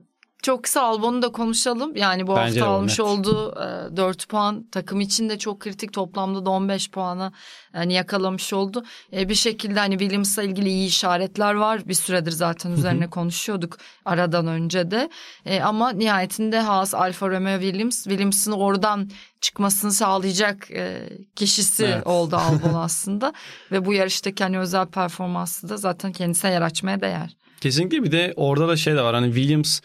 çok 0.41 0.63
kısa 0.63 0.81
Albon'u 0.81 1.21
da 1.21 1.31
konuşalım. 1.31 1.95
Yani 1.95 2.27
bu 2.27 2.35
Bence 2.35 2.59
hafta 2.59 2.73
almış 2.73 2.99
net. 2.99 3.07
olduğu 3.07 3.51
e, 3.51 3.97
4 3.97 4.29
puan 4.29 4.67
takım 4.71 5.01
için 5.01 5.29
de 5.29 5.37
çok 5.37 5.59
kritik. 5.59 5.93
Toplamda 5.93 6.45
da 6.45 6.49
15 6.49 6.91
puanı 6.91 7.31
yani 7.73 7.93
yakalamış 7.93 8.53
oldu. 8.53 8.83
E, 9.13 9.29
bir 9.29 9.35
şekilde 9.35 9.79
hani 9.79 9.97
Williams'la 9.97 10.43
ilgili 10.43 10.69
iyi 10.69 10.87
işaretler 10.87 11.53
var. 11.53 11.87
Bir 11.87 11.93
süredir 11.93 12.31
zaten 12.31 12.71
üzerine 12.71 13.09
konuşuyorduk 13.09 13.77
aradan 14.05 14.47
önce 14.47 14.91
de. 14.91 15.09
E, 15.45 15.61
ama 15.61 15.89
nihayetinde 15.89 16.59
Haas, 16.59 16.93
Alfa 16.93 17.29
Romeo, 17.29 17.59
Williams. 17.59 18.03
Williams'ın 18.03 18.51
oradan 18.51 19.09
çıkmasını 19.41 19.91
sağlayacak 19.91 20.71
e, 20.71 21.09
kişisi 21.35 21.85
evet. 21.85 22.07
oldu 22.07 22.35
Albon 22.39 22.73
aslında. 22.73 23.33
Ve 23.71 23.85
bu 23.85 23.93
yarıştaki 23.93 24.43
hani 24.43 24.59
özel 24.59 24.85
performansı 24.85 25.69
da 25.69 25.77
zaten 25.77 26.11
kendisine 26.11 26.51
yer 26.51 26.61
açmaya 26.61 27.01
değer. 27.01 27.37
Kesinlikle 27.61 28.03
bir 28.03 28.11
de 28.11 28.33
orada 28.35 28.67
da 28.67 28.75
şey 28.75 28.95
de 28.95 29.01
var 29.01 29.15
hani 29.15 29.25
Williams 29.25 29.81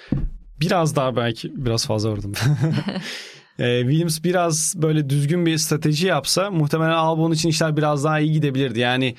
biraz 0.60 0.96
daha 0.96 1.16
belki 1.16 1.52
biraz 1.64 1.86
fazla 1.86 2.10
vurdum. 2.10 2.32
e, 3.58 3.80
Williams 3.80 4.24
biraz 4.24 4.74
böyle 4.76 5.10
düzgün 5.10 5.46
bir 5.46 5.58
strateji 5.58 6.06
yapsa 6.06 6.50
muhtemelen 6.50 6.90
Albon 6.90 7.32
için 7.32 7.48
işler 7.48 7.76
biraz 7.76 8.04
daha 8.04 8.20
iyi 8.20 8.32
gidebilirdi. 8.32 8.80
Yani 8.80 9.14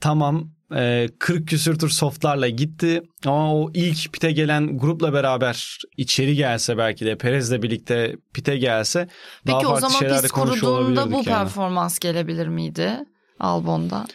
tamam 0.00 0.50
e, 0.74 1.08
40 1.18 1.48
küsür 1.48 1.78
tur 1.78 1.88
softlarla 1.88 2.48
gitti 2.48 3.02
ama 3.26 3.54
o 3.54 3.70
ilk 3.74 4.12
pite 4.12 4.32
gelen 4.32 4.78
grupla 4.78 5.12
beraber 5.12 5.78
içeri 5.96 6.36
gelse 6.36 6.78
belki 6.78 7.06
de 7.06 7.16
Perez'le 7.18 7.62
birlikte 7.62 8.16
pite 8.32 8.56
gelse 8.58 9.08
Peki, 9.44 9.64
daha 9.64 9.78
farklı 9.78 9.98
şeyler 9.98 10.22
de 10.22 10.28
konuşuyor 10.28 10.72
olabilirdik. 10.72 10.96
Peki 10.96 11.08
o 11.08 11.10
zaman 11.10 11.22
pis 11.22 11.26
bu 11.26 11.30
yani. 11.30 11.44
performans 11.44 11.98
gelebilir 11.98 12.48
miydi 12.48 13.04
Albon'da? 13.40 14.06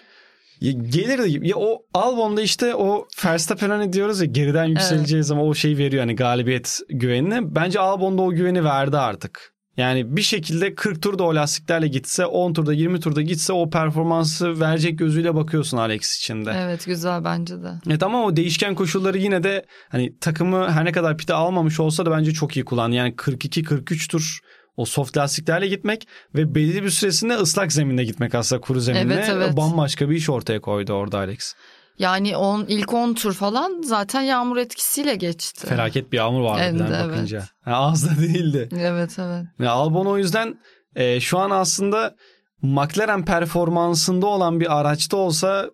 Ya 0.61 0.71
gelirdi. 0.71 1.47
Ya 1.47 1.55
o 1.57 1.79
Albon'da 1.93 2.41
işte 2.41 2.75
o 2.75 3.07
Verstappen 3.25 3.69
hani 3.69 3.93
diyoruz 3.93 4.21
ya 4.21 4.25
geriden 4.25 4.65
yükseleceğiz 4.65 5.31
evet. 5.31 5.39
ama 5.39 5.49
o 5.49 5.53
şeyi 5.53 5.77
veriyor 5.77 6.01
hani 6.01 6.15
galibiyet 6.15 6.79
güvenini. 6.89 7.55
Bence 7.55 7.79
Albon'da 7.79 8.21
o 8.21 8.31
güveni 8.31 8.63
verdi 8.63 8.97
artık. 8.97 9.51
Yani 9.77 10.15
bir 10.15 10.21
şekilde 10.21 10.75
40 10.75 11.01
turda 11.01 11.23
o 11.23 11.35
lastiklerle 11.35 11.87
gitse 11.87 12.25
10 12.25 12.53
turda 12.53 12.73
20 12.73 12.99
turda 12.99 13.21
gitse 13.21 13.53
o 13.53 13.69
performansı 13.69 14.59
verecek 14.59 14.99
gözüyle 14.99 15.35
bakıyorsun 15.35 15.77
Alex 15.77 16.17
içinde. 16.17 16.53
Evet 16.57 16.85
güzel 16.85 17.23
bence 17.23 17.63
de. 17.63 17.71
Evet 17.87 18.03
ama 18.03 18.23
o 18.23 18.35
değişken 18.35 18.75
koşulları 18.75 19.17
yine 19.17 19.43
de 19.43 19.65
hani 19.89 20.17
takımı 20.19 20.71
her 20.71 20.85
ne 20.85 20.91
kadar 20.91 21.17
pite 21.17 21.33
almamış 21.33 21.79
olsa 21.79 22.05
da 22.05 22.11
bence 22.11 22.31
çok 22.31 22.57
iyi 22.57 22.65
kullandı. 22.65 22.95
Yani 22.95 23.13
42-43 23.13 24.11
tur 24.11 24.39
o 24.81 24.85
soft 24.85 25.17
lastiklerle 25.17 25.67
gitmek 25.67 26.07
ve 26.35 26.55
belirli 26.55 26.83
bir 26.83 26.89
süresinde 26.89 27.35
ıslak 27.35 27.71
zeminde 27.71 28.03
gitmek 28.03 28.35
aslında 28.35 28.61
kuru 28.61 28.79
zeminde 28.79 29.13
evet, 29.13 29.29
evet. 29.29 29.57
bambaşka 29.57 30.09
bir 30.09 30.15
iş 30.15 30.29
ortaya 30.29 30.61
koydu 30.61 30.93
orada 30.93 31.17
Alex. 31.17 31.53
Yani 31.99 32.37
on, 32.37 32.65
ilk 32.67 32.93
10 32.93 33.13
tur 33.13 33.33
falan 33.33 33.81
zaten 33.81 34.21
yağmur 34.21 34.57
etkisiyle 34.57 35.15
geçti. 35.15 35.67
Felaket 35.67 36.11
bir 36.11 36.17
yağmur 36.17 36.41
vardı 36.41 36.61
evet, 36.63 36.81
evet. 36.81 37.09
bakınca. 37.09 37.43
Yani 37.65 37.75
az 37.75 38.09
da 38.09 38.21
değildi. 38.21 38.69
Evet 38.71 39.19
evet. 39.19 39.45
Yani 39.59 39.69
Albon 39.69 40.05
o 40.05 40.17
yüzden 40.17 40.59
e, 40.95 41.19
şu 41.19 41.39
an 41.39 41.49
aslında 41.49 42.15
McLaren 42.61 43.25
performansında 43.25 44.25
olan 44.25 44.59
bir 44.59 44.79
araçta 44.79 45.17
olsa 45.17 45.69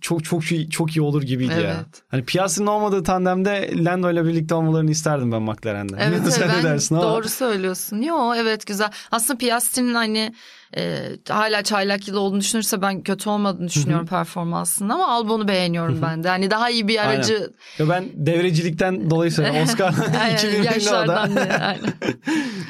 çok 0.00 0.24
çok 0.24 0.52
iyi, 0.52 0.70
çok 0.70 0.96
iyi 0.96 1.02
olur 1.02 1.22
gibiydi 1.22 1.52
evet. 1.54 1.64
ya. 1.64 1.84
Hani 2.08 2.24
Piastri'nin 2.24 2.66
olmadığı 2.66 3.02
tandemde 3.02 3.70
Lando 3.76 4.10
ile 4.10 4.24
birlikte 4.24 4.54
olmalarını 4.54 4.90
isterdim 4.90 5.32
ben 5.32 5.42
McLaren'de. 5.42 5.96
Evet, 6.00 6.20
Sen 6.32 6.48
ben 6.48 6.62
dersin 6.64 6.94
ama. 6.94 7.04
doğru 7.04 7.28
söylüyorsun. 7.28 8.02
Yo 8.02 8.34
evet 8.34 8.66
güzel. 8.66 8.90
Aslında 9.10 9.38
Piastri'nin 9.38 9.94
hani 9.94 10.34
e, 10.76 11.02
hala 11.28 11.62
çaylak 11.62 12.08
yılı 12.08 12.20
olduğunu 12.20 12.40
düşünürse 12.40 12.82
ben 12.82 13.02
kötü 13.02 13.30
olmadığını 13.30 13.68
düşünüyorum 13.68 14.06
performansını 14.06 14.94
ama 14.94 15.08
Albon'u 15.08 15.48
beğeniyorum 15.48 16.02
ben 16.02 16.24
de. 16.24 16.28
Hani 16.28 16.50
daha 16.50 16.70
iyi 16.70 16.88
bir 16.88 17.08
aracı. 17.08 17.34
Aynen. 17.34 17.50
Ya 17.78 17.88
ben 17.88 18.08
devrecilikten 18.14 19.10
dolayı 19.10 19.32
söylüyorum. 19.32 19.62
Oscar 19.68 19.92
2000'de 19.92 20.96
o 21.04 21.08
da. 21.08 21.28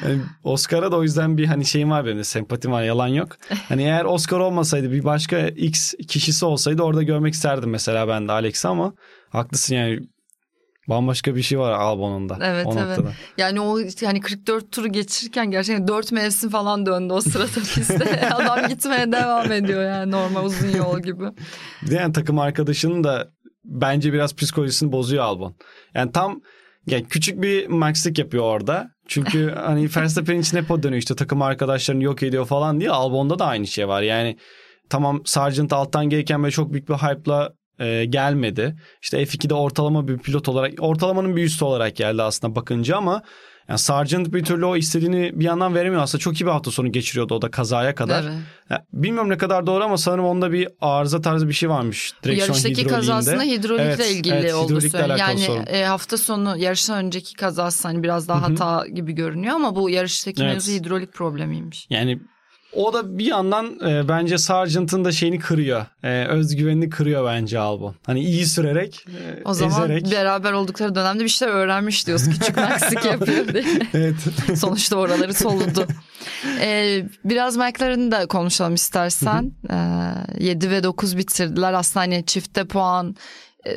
yani 0.05 0.21
Oscar'a 0.43 0.91
da 0.91 0.97
o 0.97 1.03
yüzden 1.03 1.37
bir 1.37 1.45
hani 1.45 1.65
şeyim 1.65 1.91
var 1.91 2.05
benim 2.05 2.17
de 2.17 2.23
sempatim 2.23 2.71
var 2.71 2.83
yalan 2.83 3.07
yok. 3.07 3.37
Hani 3.69 3.83
eğer 3.83 4.05
Oscar 4.05 4.39
olmasaydı 4.39 4.91
bir 4.91 5.03
başka 5.03 5.47
X 5.47 5.93
kişisi 6.07 6.45
olsaydı 6.45 6.83
orada 6.83 7.03
görmek 7.03 7.33
isterdim 7.33 7.69
mesela 7.69 8.07
ben 8.07 8.27
de 8.27 8.31
Alex'i 8.31 8.67
ama 8.67 8.93
haklısın 9.29 9.75
yani 9.75 9.99
Bambaşka 10.89 11.35
bir 11.35 11.41
şey 11.41 11.59
var 11.59 11.71
Albon'un 11.71 12.29
da. 12.29 12.37
Evet 12.41 12.65
o 12.67 12.73
evet. 12.73 12.87
Noktada. 12.87 13.13
Yani 13.37 13.61
o 13.61 13.79
yani 14.01 14.21
44 14.21 14.71
turu 14.71 14.87
geçirirken 14.87 15.51
gerçekten 15.51 15.87
4 15.87 16.11
mevsim 16.11 16.49
falan 16.49 16.85
döndü 16.85 17.13
o 17.13 17.21
sırada 17.21 17.47
pistte. 17.75 18.29
Adam 18.29 18.67
gitmeye 18.67 19.11
devam 19.11 19.51
ediyor 19.51 19.83
yani 19.83 20.11
normal 20.11 20.45
uzun 20.45 20.69
yol 20.69 20.99
gibi. 20.99 21.23
Diğer 21.89 22.13
takım 22.13 22.39
arkadaşının 22.39 23.03
da 23.03 23.29
bence 23.65 24.13
biraz 24.13 24.35
psikolojisini 24.35 24.91
bozuyor 24.91 25.23
Albon. 25.23 25.55
Yani 25.93 26.11
tam 26.11 26.41
yani 26.87 27.05
küçük 27.07 27.41
bir 27.41 27.67
maxlik 27.67 28.19
yapıyor 28.19 28.43
orada. 28.43 28.91
Çünkü 29.07 29.51
hani 29.55 29.89
Verstappen 29.95 30.39
için 30.39 30.57
hep 30.57 30.71
o 30.71 30.83
dönüyor 30.83 30.99
işte 30.99 31.15
takım 31.15 31.41
arkadaşlarını 31.41 32.03
yok 32.03 32.23
ediyor 32.23 32.45
falan 32.45 32.79
diye. 32.79 32.91
Albon'da 32.91 33.39
da 33.39 33.45
aynı 33.45 33.67
şey 33.67 33.87
var. 33.87 34.01
Yani 34.01 34.37
tamam 34.89 35.21
Sargent 35.25 35.73
alttan 35.73 36.09
gelirken 36.09 36.43
böyle 36.43 36.51
çok 36.51 36.73
büyük 36.73 36.89
bir 36.89 36.93
hype'la 36.93 37.53
e, 37.81 38.05
gelmedi. 38.05 38.75
İşte 39.01 39.23
F2'de 39.23 39.53
ortalama 39.53 40.07
bir 40.07 40.17
pilot 40.17 40.49
olarak 40.49 40.73
ortalamanın 40.79 41.35
bir 41.35 41.43
üstü 41.43 41.65
olarak 41.65 41.95
geldi 41.95 42.23
aslında 42.23 42.55
bakınca 42.55 42.97
ama 42.97 43.21
yani 43.69 43.79
Sargent 43.79 44.33
bir 44.33 44.43
türlü 44.43 44.65
o 44.65 44.75
istediğini 44.75 45.31
bir 45.39 45.45
yandan 45.45 45.75
veremiyor. 45.75 46.01
Aslında 46.01 46.21
çok 46.21 46.41
iyi 46.41 46.45
bir 46.45 46.51
hafta 46.51 46.71
sonu 46.71 46.91
geçiriyordu 46.91 47.35
o 47.35 47.41
da 47.41 47.51
kazaya 47.51 47.95
kadar. 47.95 48.23
Evet. 48.23 48.33
Ya, 48.69 48.85
bilmiyorum 48.93 49.29
ne 49.29 49.37
kadar 49.37 49.67
doğru 49.67 49.83
ama 49.83 49.97
sanırım 49.97 50.25
onda 50.25 50.51
bir 50.51 50.67
arıza 50.81 51.21
tarzı 51.21 51.47
bir 51.47 51.53
şey 51.53 51.69
varmış. 51.69 52.13
Yarıştaki 52.25 52.87
kazasında 52.87 53.43
hidrolikle 53.43 53.83
Evet, 53.83 54.11
ilgili 54.11 54.35
evet, 54.35 54.53
oldu. 54.53 54.77
hidrolikle 54.81 55.15
Yani 55.19 55.39
sorun. 55.39 55.65
e, 55.67 55.85
hafta 55.85 56.17
sonu 56.17 56.57
yarıştan 56.57 57.05
önceki 57.05 57.35
kazası 57.35 57.87
hani 57.87 58.03
biraz 58.03 58.27
daha 58.27 58.41
hata 58.41 58.87
gibi 58.87 59.13
görünüyor 59.13 59.55
ama 59.55 59.75
bu 59.75 59.89
yarıştaki 59.89 60.43
Evet. 60.43 60.53
mevzu 60.53 60.71
hidrolik 60.71 61.13
problemiymiş. 61.13 61.87
Yani 61.89 62.19
o 62.73 62.93
da 62.93 63.17
bir 63.17 63.25
yandan 63.25 63.79
e, 63.89 64.07
bence 64.07 64.37
Sargent'ın 64.37 65.05
da 65.05 65.11
şeyini 65.11 65.39
kırıyor. 65.39 65.85
E, 66.03 66.25
özgüvenini 66.25 66.89
kırıyor 66.89 67.25
bence 67.25 67.59
Albon. 67.59 67.95
Hani 68.05 68.19
iyi 68.23 68.45
sürerek, 68.45 69.05
e, 69.07 69.41
O 69.45 69.53
zaman 69.53 69.83
ezerek. 69.83 70.11
beraber 70.11 70.51
oldukları 70.53 70.95
dönemde 70.95 71.23
bir 71.23 71.29
şeyler 71.29 71.53
öğrenmiş 71.53 72.07
diyoruz. 72.07 72.29
Küçük 72.29 72.55
Meksik 72.57 73.05
yapıyor 73.05 73.47
diye. 73.53 73.63
evet. 73.93 74.15
Sonuçta 74.57 74.95
oraları 74.95 75.33
soludu. 75.33 75.87
Ee, 76.61 77.05
biraz 77.25 77.57
McLaren'ı 77.57 78.11
da 78.11 78.25
konuşalım 78.25 78.73
istersen. 78.73 79.51
Ee, 80.39 80.45
7 80.45 80.69
ve 80.71 80.83
9 80.83 81.17
bitirdiler. 81.17 81.73
Aslında 81.73 81.99
hani 82.05 82.25
çifte 82.25 82.65
puan. 82.67 83.15
e, 83.67 83.71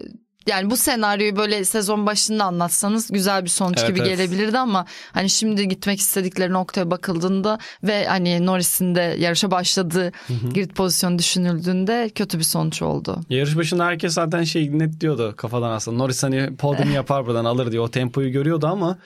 yani 0.47 0.71
bu 0.71 0.77
senaryoyu 0.77 1.37
böyle 1.37 1.65
sezon 1.65 2.07
başında 2.07 2.45
anlatsanız 2.45 3.11
güzel 3.11 3.45
bir 3.45 3.49
sonuç 3.49 3.79
Evet, 3.79 3.89
gibi 3.89 3.99
evet. 4.01 4.09
gelebilirdi 4.09 4.59
ama 4.59 4.87
hani 5.13 5.31
şimdi 5.31 5.69
gitmek 5.69 5.99
istedikleri 6.01 6.53
noktaya 6.53 6.91
bakıldığında 6.91 7.59
ve 7.83 8.07
hani 8.07 8.47
Norris'in 8.47 8.95
de 8.95 9.17
yarışa 9.19 9.51
başladığı 9.51 10.13
grid 10.55 10.71
pozisyonu 10.71 11.19
düşünüldüğünde 11.19 12.11
kötü 12.15 12.39
bir 12.39 12.45
sonuç 12.45 12.83
oldu. 12.83 13.21
Yarış 13.31 13.57
başında 13.57 13.85
herkes 13.85 14.13
zaten 14.15 14.45
şey 14.45 14.79
net 14.79 15.01
diyordu 15.01 15.35
kafadan 15.37 15.71
aslında. 15.71 15.97
Norris 15.97 16.23
hani 16.23 16.57
podium 16.57 16.93
yapar 16.93 17.27
buradan 17.27 17.45
alır 17.45 17.73
diye 17.73 17.81
o 17.81 17.91
tempoyu 17.91 18.33
görüyordu 18.33 18.67
ama 18.67 18.99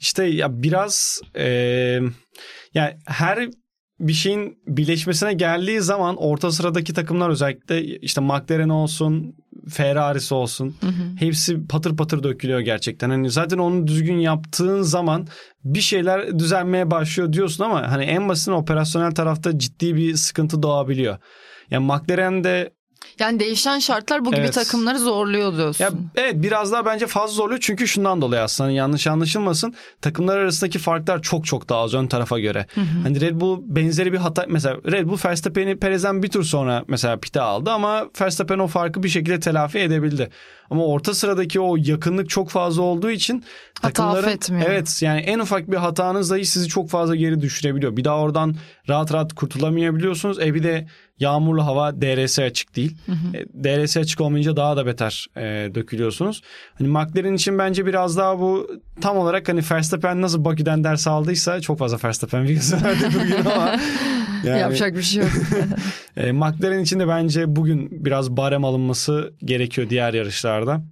işte 0.00 0.24
ya 0.24 0.62
biraz 0.62 1.20
e, 1.36 1.44
yani 2.74 2.96
her 3.06 3.48
bir 4.00 4.12
şeyin 4.12 4.58
birleşmesine 4.66 5.32
geldiği 5.32 5.80
zaman 5.80 6.16
orta 6.16 6.52
sıradaki 6.52 6.94
takımlar 6.94 7.30
özellikle 7.30 7.84
işte 7.84 8.20
McLaren 8.20 8.68
olsun, 8.68 9.36
Ferrari'si 9.68 10.34
olsun 10.34 10.76
hepsi 11.18 11.66
patır 11.66 11.96
patır 11.96 12.22
dökülüyor 12.22 12.60
gerçekten. 12.60 13.10
Hani 13.10 13.30
zaten 13.30 13.58
onu 13.58 13.86
düzgün 13.86 14.18
yaptığın 14.18 14.82
zaman 14.82 15.26
bir 15.64 15.80
şeyler 15.80 16.38
düzelmeye 16.38 16.90
başlıyor 16.90 17.32
diyorsun 17.32 17.64
ama 17.64 17.90
hani 17.90 18.04
en 18.04 18.28
basit 18.28 18.48
operasyonel 18.48 19.14
tarafta 19.14 19.58
ciddi 19.58 19.96
bir 19.96 20.14
sıkıntı 20.14 20.62
doğabiliyor. 20.62 21.18
Yani 21.70 21.86
McLaren 21.86 22.44
de 22.44 22.77
Yani 23.18 23.40
değişen 23.40 23.78
şartlar 23.78 24.24
bu 24.24 24.30
gibi 24.30 24.40
Evet. 24.40 24.54
takımları 24.54 24.98
zorluyor 24.98 25.56
diyorsun. 25.56 25.84
ya 25.84 25.90
evet 26.16 26.34
biraz 26.36 26.72
daha 26.72 26.86
bence 26.86 27.06
fazla 27.06 27.34
zorluyor 27.34 27.60
çünkü 27.60 27.88
şundan 27.88 28.22
dolayı 28.22 28.42
aslında 28.42 28.68
hani 28.68 28.76
yanlış 28.76 29.06
anlaşılmasın. 29.06 29.74
Takımlar 30.02 30.38
arasındaki 30.38 30.78
farklar 30.78 31.22
çok 31.22 31.46
çok 31.46 31.68
daha 31.68 31.80
az 31.80 31.94
ön 31.94 32.06
tarafa 32.06 32.38
göre. 32.38 32.66
Hani 33.02 33.20
Red 33.20 33.40
Bull 33.40 33.60
benzeri 33.62 34.12
bir 34.12 34.18
hata 34.18 34.44
mesela 34.48 34.76
Red 34.90 35.06
Bull 35.08 35.18
Verstappen'i 35.24 35.78
Perez'den 35.78 36.22
bir 36.22 36.28
tur 36.28 36.44
sonra 36.44 36.84
mesela 36.88 37.16
pite 37.20 37.40
aldı 37.40 37.70
ama 37.70 38.06
Verstappen 38.20 38.58
o 38.58 38.66
farkı 38.66 39.02
bir 39.02 39.08
şekilde 39.08 39.40
telafi 39.40 39.78
edebildi. 39.78 40.30
Ama 40.70 40.86
orta 40.86 41.14
sıradaki 41.14 41.60
o 41.60 41.76
yakınlık 41.76 42.30
çok 42.30 42.50
fazla 42.50 42.82
olduğu 42.82 43.10
için 43.10 43.44
Hata 43.82 44.06
affetmiyor. 44.06 44.70
evet 44.70 44.98
yani 45.02 45.20
en 45.20 45.38
ufak 45.38 45.70
bir 45.70 45.76
hatanız 45.76 46.30
dahi 46.30 46.44
sizi 46.44 46.68
çok 46.68 46.90
fazla 46.90 47.16
geri 47.16 47.40
düşürebiliyor. 47.40 47.96
Bir 47.96 48.04
daha 48.04 48.18
oradan 48.18 48.56
rahat 48.88 49.12
rahat 49.12 49.32
kurtulamayabiliyorsunuz. 49.34 50.40
E 50.40 50.54
bir 50.54 50.62
de 50.62 50.86
yağmurlu 51.18 51.66
hava 51.66 52.00
DRS 52.00 52.38
açık 52.38 52.76
değil. 52.76 52.96
E, 53.34 53.44
DRS 53.64 53.96
açık 53.96 54.20
olmayınca 54.20 54.56
daha 54.56 54.76
da 54.76 54.86
beter 54.86 55.26
e, 55.36 55.74
dökülüyorsunuz. 55.74 56.42
Hani 56.78 56.88
McLaren 56.88 57.34
için 57.34 57.58
bence 57.58 57.86
biraz 57.86 58.16
daha 58.16 58.38
bu 58.38 58.70
tam 59.00 59.16
olarak 59.16 59.48
hani 59.48 59.62
Verstappen 59.70 60.22
nasıl 60.22 60.44
Bakü'den 60.44 60.84
ders 60.84 61.06
aldıysa 61.06 61.60
çok 61.60 61.78
fazla 61.78 61.98
Verstappen 62.04 62.44
videosu 62.44 62.76
verdi 62.84 63.04
bugün 63.14 63.50
ama 63.50 63.76
yani, 64.44 64.60
Yapacak 64.60 64.96
bir 64.96 65.02
şey 65.02 65.22
yok. 65.22 65.32
e, 66.16 66.32
McLaren 66.32 66.78
için 66.78 67.00
de 67.00 67.08
bence 67.08 67.56
bugün 67.56 68.04
biraz 68.04 68.36
barem 68.36 68.64
alınması 68.64 69.34
gerekiyor 69.44 69.90
diğer 69.90 70.14
yarışlarda. 70.14 70.82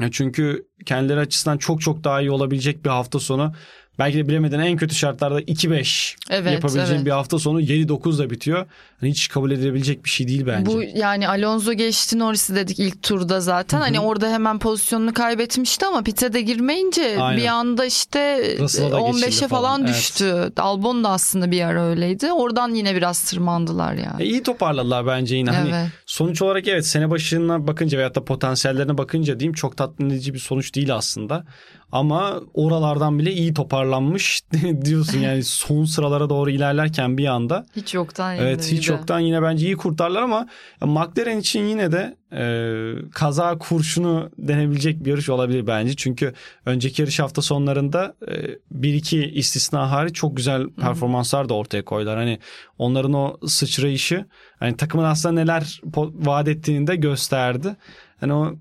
Ya 0.00 0.10
Çünkü 0.10 0.66
kendileri 0.86 1.20
açısından 1.20 1.58
çok 1.58 1.80
çok 1.80 2.04
daha 2.04 2.20
iyi 2.20 2.30
olabilecek 2.30 2.84
bir 2.84 2.90
hafta 2.90 3.20
sonu. 3.20 3.54
Belki 3.98 4.18
de 4.18 4.28
bilemeden 4.28 4.58
en 4.58 4.76
kötü 4.76 4.94
şartlarda 4.94 5.40
2-5 5.40 6.16
Evet, 6.30 6.52
yapabileceğin 6.52 6.96
evet. 6.96 7.06
bir 7.06 7.10
hafta 7.10 7.38
sonu 7.38 7.60
7-9 7.60 8.18
da 8.18 8.30
bitiyor. 8.30 8.66
Hani 9.00 9.10
hiç 9.10 9.28
kabul 9.28 9.50
edilebilecek 9.50 10.04
bir 10.04 10.10
şey 10.10 10.28
değil 10.28 10.46
bence. 10.46 10.66
Bu 10.66 10.82
yani 10.82 11.28
Alonso 11.28 11.72
geçti 11.72 12.18
Norris'i 12.18 12.54
dedik 12.54 12.78
ilk 12.78 13.02
turda 13.02 13.40
zaten. 13.40 13.80
Hani 13.80 14.00
orada 14.00 14.30
hemen 14.30 14.58
pozisyonunu 14.58 15.14
kaybetmişti 15.14 15.86
ama 15.86 16.02
pite 16.02 16.32
de 16.32 16.40
girmeyince 16.40 17.16
Aynen. 17.20 17.42
bir 17.42 17.46
anda 17.46 17.84
işte 17.84 18.42
Russell'a 18.58 18.90
da 18.90 18.96
15'e 18.96 19.26
geçildi 19.26 19.48
falan, 19.48 19.62
falan, 19.62 19.84
evet. 19.84 19.94
düştü. 19.94 20.52
Albon 20.56 21.04
da 21.04 21.08
aslında 21.08 21.50
bir 21.50 21.62
ara 21.62 21.84
öyleydi. 21.84 22.32
Oradan 22.32 22.74
yine 22.74 22.94
biraz 22.94 23.20
tırmandılar 23.20 23.94
yani. 23.94 24.22
E, 24.22 24.26
iyi 24.26 24.42
toparladılar 24.42 25.06
bence 25.06 25.36
yine. 25.36 25.50
Hani 25.50 25.70
Evet. 25.70 25.88
Sonuç 26.06 26.42
olarak 26.42 26.68
evet 26.68 26.86
sene 26.86 27.10
başına 27.10 27.66
bakınca 27.66 27.98
veyahut 27.98 28.16
da 28.16 28.24
potansiyellerine 28.24 28.98
bakınca 28.98 29.40
diyeyim 29.40 29.52
çok 29.52 29.76
tatmin 29.76 30.10
edici 30.10 30.34
bir 30.34 30.38
sonuç 30.38 30.74
değil 30.74 30.94
aslında. 30.94 31.44
Ama 31.92 32.40
oralardan 32.54 33.18
bile 33.18 33.32
iyi 33.32 33.54
toparlanmış 33.54 34.42
diyorsun 34.84 35.18
yani 35.18 35.44
son 35.44 35.84
sıralara 35.84 36.30
doğru 36.30 36.50
ilerlerken 36.50 37.18
bir 37.18 37.26
anda. 37.26 37.66
Hiç 37.76 37.94
yoktan 37.94 38.34
yine 38.34 38.44
Evet 38.44 38.72
hiç 38.72 38.88
yoktan 38.88 39.20
yine 39.20 39.42
bence 39.42 39.66
iyi 39.66 39.76
kurtarlar 39.76 40.22
ama 40.22 40.46
McLaren 40.80 41.38
için 41.38 41.64
yine 41.64 41.92
de 41.92 42.16
e, 42.32 42.92
kaza 43.12 43.58
kurşunu 43.58 44.30
denebilecek 44.38 45.04
bir 45.04 45.10
yarış 45.10 45.28
olabilir 45.28 45.66
bence. 45.66 45.96
Çünkü 45.96 46.32
önceki 46.66 47.02
yarış 47.02 47.20
hafta 47.20 47.42
sonlarında 47.42 48.14
e, 48.28 48.34
bir 48.70 48.94
iki 48.94 49.24
istisna 49.24 49.90
hariç 49.90 50.14
çok 50.14 50.36
güzel 50.36 50.70
performanslar 50.70 51.48
da 51.48 51.54
ortaya 51.54 51.84
koydular. 51.84 52.16
Hani 52.16 52.38
onların 52.78 53.12
o 53.12 53.36
sıçrayışı 53.46 54.24
hani 54.58 54.76
takımın 54.76 55.04
aslında 55.04 55.34
neler 55.34 55.80
vaat 55.94 56.48
ettiğini 56.48 56.86
de 56.86 56.96
gösterdi. 56.96 57.76
Hani 58.20 58.32
o 58.32 58.54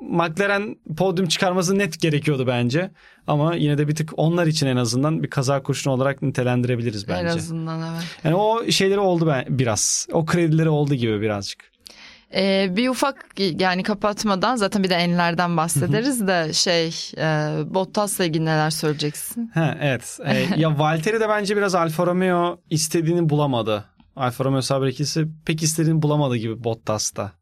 McLaren 0.00 0.76
podyum 0.96 1.28
çıkarması 1.28 1.78
net 1.78 2.00
gerekiyordu 2.00 2.46
bence. 2.46 2.90
Ama 3.26 3.54
yine 3.54 3.78
de 3.78 3.88
bir 3.88 3.94
tık 3.94 4.10
onlar 4.16 4.46
için 4.46 4.66
en 4.66 4.76
azından 4.76 5.22
bir 5.22 5.30
kaza 5.30 5.62
kurşunu 5.62 5.92
olarak 5.92 6.22
nitelendirebiliriz 6.22 7.08
bence. 7.08 7.32
En 7.32 7.36
azından 7.36 7.92
evet. 7.92 8.04
Yani 8.24 8.34
o 8.34 8.70
şeyleri 8.70 9.00
oldu 9.00 9.26
ben 9.26 9.44
biraz. 9.48 10.06
O 10.12 10.26
kredileri 10.26 10.68
oldu 10.68 10.94
gibi 10.94 11.20
birazcık. 11.20 11.71
Ee, 12.34 12.68
bir 12.70 12.88
ufak 12.88 13.26
yani 13.38 13.82
kapatmadan 13.82 14.56
zaten 14.56 14.82
bir 14.82 14.90
de 14.90 14.94
enlerden 14.94 15.56
bahsederiz 15.56 16.26
de 16.26 16.52
şey 16.52 16.86
e, 17.16 17.24
Bottas'la 17.74 18.24
ilgili 18.24 18.44
neler 18.44 18.70
söyleyeceksin? 18.70 19.50
Ha 19.54 19.78
evet. 19.80 20.18
Ee, 20.26 20.46
ya 20.56 20.78
Valtteri 20.78 21.20
de 21.20 21.28
bence 21.28 21.56
biraz 21.56 21.74
Alfa 21.74 22.06
Romeo 22.06 22.60
istediğini 22.70 23.28
bulamadı. 23.28 23.84
Alfa 24.16 24.44
Romeo 24.44 24.62
Sauber 24.62 24.86
ikisi 24.86 25.28
pek 25.44 25.62
istediğini 25.62 26.02
bulamadı 26.02 26.36
gibi 26.36 26.64
Bottas'ta. 26.64 27.32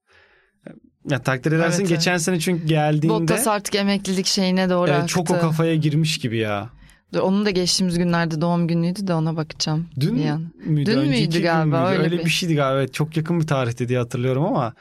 Ya 1.10 1.18
takdir 1.22 1.52
edersin 1.52 1.80
Evet, 1.80 1.88
geçen 1.88 2.16
sene 2.16 2.40
çünkü 2.40 2.66
geldiğinde 2.66 3.14
Bottas 3.14 3.46
artık 3.46 3.74
emeklilik 3.74 4.26
şeyine 4.26 4.70
doğru 4.70 4.90
evet, 4.90 5.02
aktı. 5.02 5.14
çok 5.14 5.30
o 5.30 5.40
kafaya 5.40 5.74
girmiş 5.74 6.18
gibi 6.18 6.38
ya. 6.38 6.70
Dur, 7.12 7.20
Onun 7.20 7.46
da 7.46 7.50
geçtiğimiz 7.50 7.98
günlerde 7.98 8.40
doğum 8.40 8.68
günüydü 8.68 9.06
de 9.06 9.14
ona 9.14 9.36
bakacağım. 9.36 9.88
Dün 10.00 10.16
bir 10.16 10.26
an. 10.28 10.52
müydü? 10.64 10.90
Dün 10.90 11.08
müydü 11.08 11.42
galiba, 11.42 11.80
müydü? 11.80 11.92
öyle 11.92 12.02
Öyle 12.02 12.18
bir- 12.18 12.24
bir 12.24 12.30
şeydi 12.30 12.54
galiba. 12.54 12.80
Evet, 12.80 12.94
çok 12.94 13.16
yakın 13.16 13.40
bir 13.40 13.46
tarihte 13.46 13.88
diye 13.88 13.98
hatırlıyorum 13.98 14.44
ama 14.44 14.74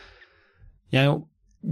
yani 0.92 1.22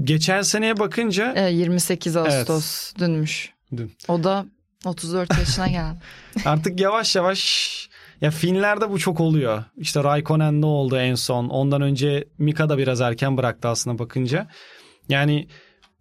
geçen 0.03 0.41
seneye 0.41 0.79
bakınca 0.79 1.33
E, 1.35 1.53
28 1.53 2.15
Ağustos 2.17 2.93
dünmüş. 2.99 3.49
Dün. 3.77 3.91
O 4.07 4.23
da 4.23 4.45
34 4.85 5.37
yaşına 5.39 5.67
geldi. 5.67 5.97
Artık 6.45 6.79
yavaş 6.79 7.15
yavaş 7.15 7.89
ya 8.21 8.31
Finlerde 8.31 8.89
bu 8.89 8.99
çok 8.99 9.19
oluyor. 9.19 9.63
İşte 9.77 10.03
Raikkonen 10.03 10.61
ne 10.61 10.65
oldu 10.65 10.97
en 10.97 11.15
son? 11.15 11.49
Ondan 11.49 11.81
önce 11.81 12.27
Mika 12.37 12.69
da 12.69 12.77
biraz 12.77 13.01
erken 13.01 13.37
bıraktı 13.37 13.67
aslında 13.67 13.99
bakınca. 13.99 14.47
Yani 15.09 15.47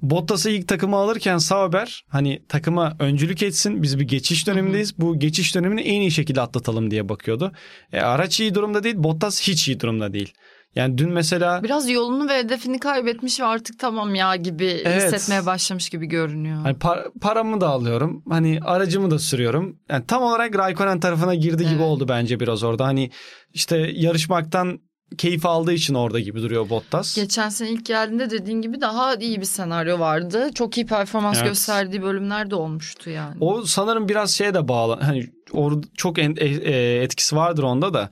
Bottas'ı 0.03 0.51
ilk 0.51 0.69
takıma 0.69 0.99
alırken 1.03 1.39
Sauber 1.39 2.05
hani 2.09 2.43
takıma 2.49 2.97
öncülük 2.99 3.43
etsin 3.43 3.83
biz 3.83 3.99
bir 3.99 4.05
geçiş 4.05 4.47
dönemindeyiz. 4.47 4.99
Bu 4.99 5.19
geçiş 5.19 5.55
dönemini 5.55 5.81
en 5.81 6.01
iyi 6.01 6.11
şekilde 6.11 6.41
atlatalım 6.41 6.91
diye 6.91 7.09
bakıyordu. 7.09 7.53
E, 7.93 8.01
araç 8.01 8.41
iyi 8.41 8.55
durumda 8.55 8.85
değil 8.85 8.95
Bottas 8.99 9.41
hiç 9.49 9.69
iyi 9.69 9.81
durumda 9.81 10.13
değil. 10.13 10.33
Yani 10.75 10.99
dün 10.99 11.13
mesela 11.13 11.63
Biraz 11.63 11.91
yolunu 11.91 12.29
ve 12.29 12.39
hedefini 12.39 12.79
kaybetmiş 12.81 13.41
ve 13.41 13.45
artık 13.45 13.79
tamam 13.79 14.15
ya 14.15 14.37
gibi 14.37 14.65
Evet. 14.85 15.13
hissetmeye 15.13 15.47
başlamış 15.47 15.89
gibi 15.89 16.07
görünüyor. 16.07 16.57
hani 16.63 16.77
par- 16.77 17.19
paramı 17.21 17.61
da 17.61 17.69
alıyorum. 17.69 18.23
Hani 18.29 18.61
aracımı 18.65 19.11
da 19.11 19.19
sürüyorum. 19.19 19.79
Yani 19.91 20.05
tam 20.07 20.23
olarak 20.23 20.59
Raikkonen 20.59 21.01
tarafına 21.01 21.35
girdi 21.35 21.63
gibi 21.63 21.69
Evet. 21.73 21.81
oldu 21.83 22.09
bence 22.09 22.41
biraz 22.41 22.63
orada. 22.63 22.85
Hani 22.85 23.11
işte 23.53 23.77
yarışmaktan 23.95 24.79
keyif 25.19 25.47
aldığı 25.47 25.73
için 25.73 25.95
orada 25.95 26.21
gibi 26.21 26.43
duruyor 26.43 26.69
Bottas. 26.71 27.17
Geçen 27.17 27.49
sene 27.49 27.71
ilk 27.71 27.87
geldiğinde 27.87 28.31
dediğin 28.31 28.63
gibi 28.63 28.81
daha 28.81 29.15
iyi 29.15 29.41
bir 29.41 29.47
senaryo 29.47 29.99
vardı. 29.99 30.51
Çok 30.55 30.77
iyi 30.77 30.87
performans 30.87 31.37
Evet. 31.39 31.49
gösterdiği 31.49 32.03
bölümler 32.03 32.51
de 32.51 32.55
olmuştu 32.55 33.11
yani. 33.11 33.37
O 33.41 33.63
sanırım 33.63 34.09
biraz 34.09 34.31
şeye 34.31 34.55
de 34.55 34.69
bağlı. 34.69 35.01
Hani 35.01 35.27
orada 35.53 35.87
çok 35.97 36.19
e- 36.19 36.35
e- 36.39 37.03
etkisi 37.03 37.37
vardır 37.37 37.63
onda 37.63 37.95
da. 37.95 38.11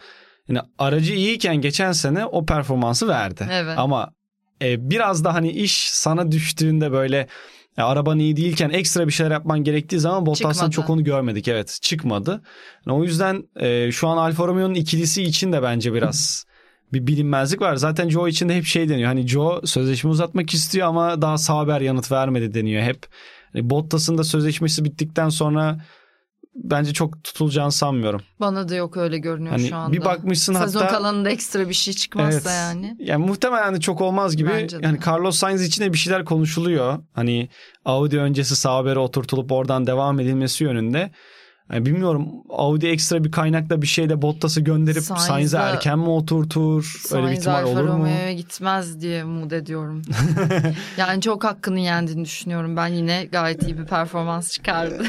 Yani 0.49 0.61
aracı 0.79 1.15
iyiyken 1.15 1.57
geçen 1.57 1.93
sene 1.93 2.27
o 2.27 2.47
performansı 2.47 3.09
verdi. 3.09 3.49
Evet. 3.51 3.79
Ama 3.79 4.11
e, 4.63 4.91
biraz 4.91 5.25
da 5.25 5.35
hani 5.35 5.51
iş 5.51 5.89
sana 5.91 6.33
düştüğünde 6.33 6.93
böyle 6.93 7.29
e, 7.79 7.83
araban 7.83 8.19
iyi 8.19 8.37
değilken 8.37 8.71
ekstra 8.71 9.07
bir 9.07 9.13
şeyler 9.13 9.31
yapman 9.31 9.65
gerektiği 9.65 9.99
zaman 9.99 10.27
Bottas'tan 10.27 10.71
çok 10.71 10.91
onu 10.91 11.05
görmedik. 11.05 11.49
Evet 11.49 11.79
çıkmadı. 11.83 12.43
Yani 12.87 12.99
o 12.99 13.05
yüzden 13.05 13.43
e, 13.57 13.93
şu 13.93 14.09
an 14.09 14.17
Alfa 14.17 14.47
Romeo'nun 14.47 14.75
ikilisi 14.75 15.23
için 15.23 15.53
de 15.53 15.63
bence 15.63 15.95
biraz 15.95 16.45
bir 16.93 17.07
bilinmezlik 17.07 17.61
var. 17.61 17.77
Zaten 17.77 18.09
Joe 18.09 18.29
için 18.29 18.49
de 18.49 18.57
hep 18.57 18.65
şey 18.65 18.89
deniyor. 18.89 19.09
Hani 19.09 19.27
Joe 19.27 19.61
sözleşme 19.65 20.11
uzatmak 20.11 20.55
istiyor 20.55 20.89
ama 20.89 21.23
daha 21.23 21.39
Sauber 21.39 21.81
yanıt 21.81 22.13
vermedi 22.13 22.55
deniyor 22.55 22.83
hep. 22.83 23.07
Hani 23.53 23.71
Bottas'ın 23.71 24.19
da 24.19 24.25
sözleşmesi 24.25 24.85
bittikten 24.85 25.29
sonra 25.29 25.81
bence 26.55 26.93
çok 26.93 27.25
tutulacağını 27.25 27.73
sanmıyorum. 27.73 28.21
Bana 28.41 28.69
da 28.69 28.75
yok 28.75 28.97
öyle 28.97 29.19
görünüyor 29.19 29.53
Hani 29.53 29.69
şu 29.69 29.77
anda. 29.77 29.93
bir 29.93 30.05
bakmışsın 30.05 30.55
Sezon 30.55 30.81
hatta 30.81 30.93
kalanında 30.97 31.31
ekstra 31.31 31.69
bir 31.69 31.75
şey 31.75 31.95
çıkmazsa 31.95 32.51
yani. 32.51 32.97
Yani 32.99 33.27
muhtemelen 33.27 33.75
de 33.75 33.81
çok 33.81 34.01
olmaz 34.01 34.37
gibi. 34.37 34.51
Bence 34.51 34.83
de. 34.83 34.87
Yani 34.87 34.99
Carlos 35.07 35.37
Sainz 35.37 35.63
için 35.63 35.85
de 35.85 35.93
bir 35.93 35.99
şeyler 35.99 36.25
konuşuluyor. 36.25 36.99
Hani 37.13 37.49
Audi 37.85 38.19
öncesi 38.19 38.57
Sauber'e 38.57 38.99
oturtulup 38.99 39.53
oradan 39.53 39.87
devam 39.87 40.21
edilmesi 40.21 40.65
yönünde. 40.65 41.11
Yani 41.73 41.87
bilmiyorum 41.87 42.29
Audi 42.49 42.87
ekstra 42.87 43.25
bir 43.25 43.33
kaynakla 43.33 43.83
bir 43.83 43.87
şeyle 43.87 44.23
Bottas'ı 44.23 44.61
gönderip 44.61 45.03
Sainz'e 45.03 45.57
erken 45.57 45.99
mi 45.99 46.09
oturtur? 46.09 47.03
Öyle 47.13 47.23
bir 47.23 47.27
Sainz 47.27 47.39
ihtimal 47.39 47.63
Alfa 47.63 47.71
olur 47.71 47.89
mu? 47.89 48.09
Gitmez 48.37 49.01
diye 49.01 49.25
umut 49.25 49.53
ediyorum. 49.53 50.03
yani 50.97 51.21
çok 51.21 51.45
hakkını 51.45 51.81
yendiğini 51.81 52.25
düşünüyorum. 52.25 52.77
Ben 52.77 52.87
yine 52.87 53.25
gayet 53.25 53.63
iyi 53.63 53.79
bir 53.79 53.85
performans 53.85 54.53
çıkardı. 54.53 55.05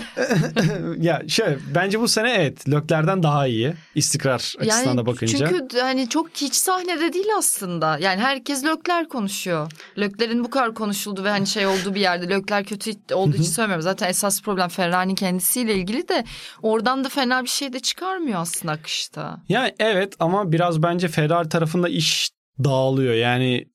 ya 0.97 1.21
şöyle 1.27 1.57
bence 1.75 1.99
bu 1.99 2.07
sene 2.07 2.31
evet 2.33 2.69
Lökler'den 2.69 3.23
daha 3.23 3.47
iyi 3.47 3.73
istikrar 3.95 4.55
açısından 4.59 4.97
da 4.97 5.05
bakınca. 5.05 5.47
Çünkü 5.47 5.79
hani 5.79 6.09
çok 6.09 6.29
hiç 6.35 6.55
sahnede 6.55 7.13
değil 7.13 7.29
aslında. 7.37 7.97
Yani 7.97 8.21
herkes 8.21 8.63
Lökler 8.63 9.07
konuşuyor. 9.07 9.71
Lökler'in 9.97 10.43
bu 10.43 10.49
kadar 10.49 10.73
konuşulduğu 10.73 11.23
ve 11.23 11.29
hani 11.29 11.47
şey 11.47 11.67
olduğu 11.67 11.95
bir 11.95 12.01
yerde 12.01 12.29
Lökler 12.29 12.63
kötü 12.63 12.91
olduğu 13.13 13.35
için 13.35 13.43
söylemiyorum. 13.43 13.81
Zaten 13.83 14.09
esas 14.09 14.41
problem 14.41 14.69
Ferrari'nin 14.69 15.15
kendisiyle 15.15 15.75
ilgili 15.75 16.07
de 16.07 16.25
oradan 16.61 17.03
da 17.03 17.09
fena 17.09 17.43
bir 17.43 17.49
şey 17.49 17.73
de 17.73 17.79
çıkarmıyor 17.79 18.39
aslında 18.39 18.71
akışta. 18.71 19.41
Yani 19.49 19.75
evet 19.79 20.13
ama 20.19 20.51
biraz 20.51 20.83
bence 20.83 21.07
Ferrari 21.07 21.49
tarafında 21.49 21.89
iş 21.89 22.29
dağılıyor. 22.63 23.13
Yani 23.13 23.65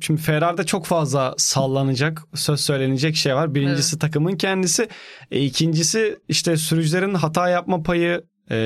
şimdi 0.00 0.20
Ferrari'de 0.20 0.66
çok 0.66 0.86
fazla 0.86 1.34
sallanacak, 1.36 2.22
söz 2.34 2.60
söylenecek 2.60 3.16
şey 3.16 3.34
var. 3.34 3.54
Birincisi 3.54 3.98
takımın 3.98 4.36
kendisi. 4.36 4.88
E, 5.30 5.40
ikincisi 5.40 6.18
işte 6.28 6.56
sürücülerin 6.56 7.14
hata 7.14 7.48
yapma 7.48 7.82
payı 7.82 8.22
e, 8.50 8.56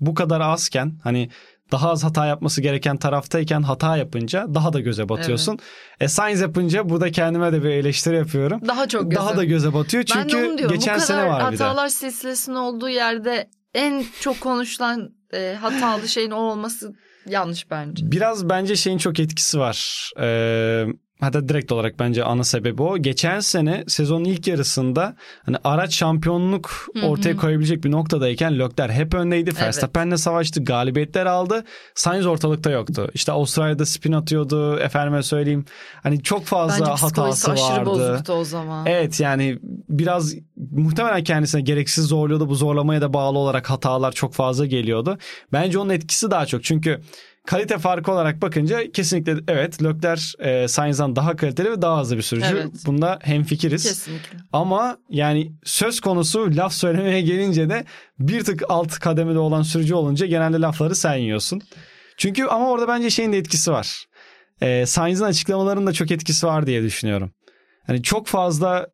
bu 0.00 0.14
kadar 0.14 0.40
azken 0.40 0.98
hani 1.02 1.30
daha 1.72 1.90
az 1.90 2.04
hata 2.04 2.26
yapması 2.26 2.60
gereken 2.62 2.96
taraftayken 2.96 3.62
hata 3.62 3.96
yapınca 3.96 4.46
daha 4.54 4.72
da 4.72 4.80
göze 4.80 5.08
batıyorsun. 5.08 5.58
E 6.00 6.08
Sainz 6.08 6.40
yapınca 6.40 6.88
burada 6.88 7.10
kendime 7.10 7.52
de 7.52 7.62
bir 7.62 7.68
eleştiri 7.68 8.16
yapıyorum. 8.16 8.60
Daha 8.68 8.88
çok 8.88 9.10
göze. 9.10 9.16
Daha 9.16 9.36
da 9.36 9.44
göze 9.44 9.74
batıyor 9.74 10.04
ben 10.16 10.24
de 10.24 10.28
çünkü 10.28 10.58
diyorum. 10.58 10.76
geçen 10.76 10.94
bu 10.94 11.00
kadar 11.00 11.06
sene 11.06 11.28
var 11.28 11.52
bir 11.52 11.58
de. 11.58 11.64
hatalar 11.64 11.88
silsilesinin 11.88 12.56
olduğu 12.56 12.88
yerde 12.88 13.50
en 13.74 14.04
çok 14.20 14.40
konuşulan 14.40 15.10
e, 15.34 15.56
hatalı 15.60 16.08
şeyin 16.08 16.30
o 16.30 16.36
olması 16.36 16.92
yanlış 17.26 17.70
bence. 17.70 18.10
Biraz 18.12 18.48
bence 18.48 18.76
şeyin 18.76 18.98
çok 18.98 19.20
etkisi 19.20 19.58
var. 19.58 20.10
Ee, 20.20 20.86
hatta 21.22 21.48
direkt 21.48 21.72
olarak 21.72 21.98
bence 21.98 22.24
ana 22.24 22.44
sebebi 22.44 22.82
o. 22.82 22.98
Geçen 22.98 23.40
sene 23.40 23.84
sezonun 23.88 24.24
ilk 24.24 24.46
yarısında 24.46 25.16
hani 25.46 25.56
araç 25.64 25.94
şampiyonluk 25.94 26.86
ortaya 27.02 27.36
koyabilecek 27.36 27.84
bir 27.84 27.90
noktadayken 27.90 28.58
Lökler 28.58 28.90
hep 28.90 29.14
öndeydi. 29.14 29.50
Evet. 29.52 29.62
Verstappen'le 29.62 30.16
savaştı. 30.16 30.64
Galibiyetler 30.64 31.26
aldı. 31.26 31.64
Sainz 31.94 32.26
ortalıkta 32.26 32.70
yoktu. 32.70 33.10
İşte 33.14 33.32
Avustralya'da 33.32 33.86
spin 33.86 34.12
atıyordu. 34.12 34.78
Efendime 34.78 35.22
söyleyeyim. 35.22 35.64
Hani 36.02 36.22
çok 36.22 36.44
fazla 36.44 36.80
Bence 36.80 37.04
hatası 37.04 37.52
aşırı 37.52 37.66
vardı. 37.66 37.86
bozuktu 37.86 38.32
o 38.32 38.44
zaman. 38.44 38.86
Evet 38.86 39.20
yani 39.20 39.58
biraz 39.88 40.34
muhtemelen 40.70 41.24
kendisine 41.24 41.60
gereksiz 41.60 42.04
zorluyordu. 42.04 42.48
Bu 42.48 42.54
zorlamaya 42.54 43.00
da 43.00 43.12
bağlı 43.12 43.38
olarak 43.38 43.70
hatalar 43.70 44.12
çok 44.12 44.34
fazla 44.34 44.66
geliyordu. 44.66 45.18
Bence 45.52 45.78
onun 45.78 45.90
etkisi 45.90 46.30
daha 46.30 46.46
çok. 46.46 46.64
Çünkü 46.64 47.00
kalite 47.46 47.78
farkı 47.78 48.12
olarak 48.12 48.42
bakınca 48.42 48.92
kesinlikle 48.92 49.36
evet 49.48 49.82
Lökler 49.82 50.34
e, 50.38 50.68
Sainz'dan 50.68 51.16
daha 51.16 51.36
kaliteli 51.36 51.70
ve 51.70 51.82
daha 51.82 52.00
hızlı 52.00 52.16
bir 52.16 52.22
sürücü. 52.22 52.46
Evet. 52.52 52.66
Bunda 52.86 53.18
hemfikiriz. 53.22 53.82
Kesinlikle. 53.82 54.38
Ama 54.52 54.98
yani 55.08 55.52
söz 55.64 56.00
konusu 56.00 56.56
laf 56.56 56.72
söylemeye 56.72 57.20
gelince 57.20 57.68
de 57.68 57.84
bir 58.18 58.44
tık 58.44 58.62
alt 58.68 58.98
kademede 58.98 59.38
olan 59.38 59.62
sürücü 59.62 59.94
olunca 59.94 60.26
genelde 60.26 60.60
lafları 60.60 60.94
sen 60.94 61.16
yiyorsun. 61.16 61.62
Çünkü 62.16 62.44
ama 62.44 62.70
orada 62.70 62.88
bence 62.88 63.10
şeyin 63.10 63.32
de 63.32 63.38
etkisi 63.38 63.72
var. 63.72 64.04
Ee, 64.62 64.86
Sainz'in 64.86 65.24
açıklamalarının 65.24 65.86
da 65.86 65.92
çok 65.92 66.10
etkisi 66.10 66.46
var 66.46 66.66
diye 66.66 66.82
düşünüyorum. 66.82 67.32
Hani 67.86 68.02
çok 68.02 68.26
fazla 68.26 68.86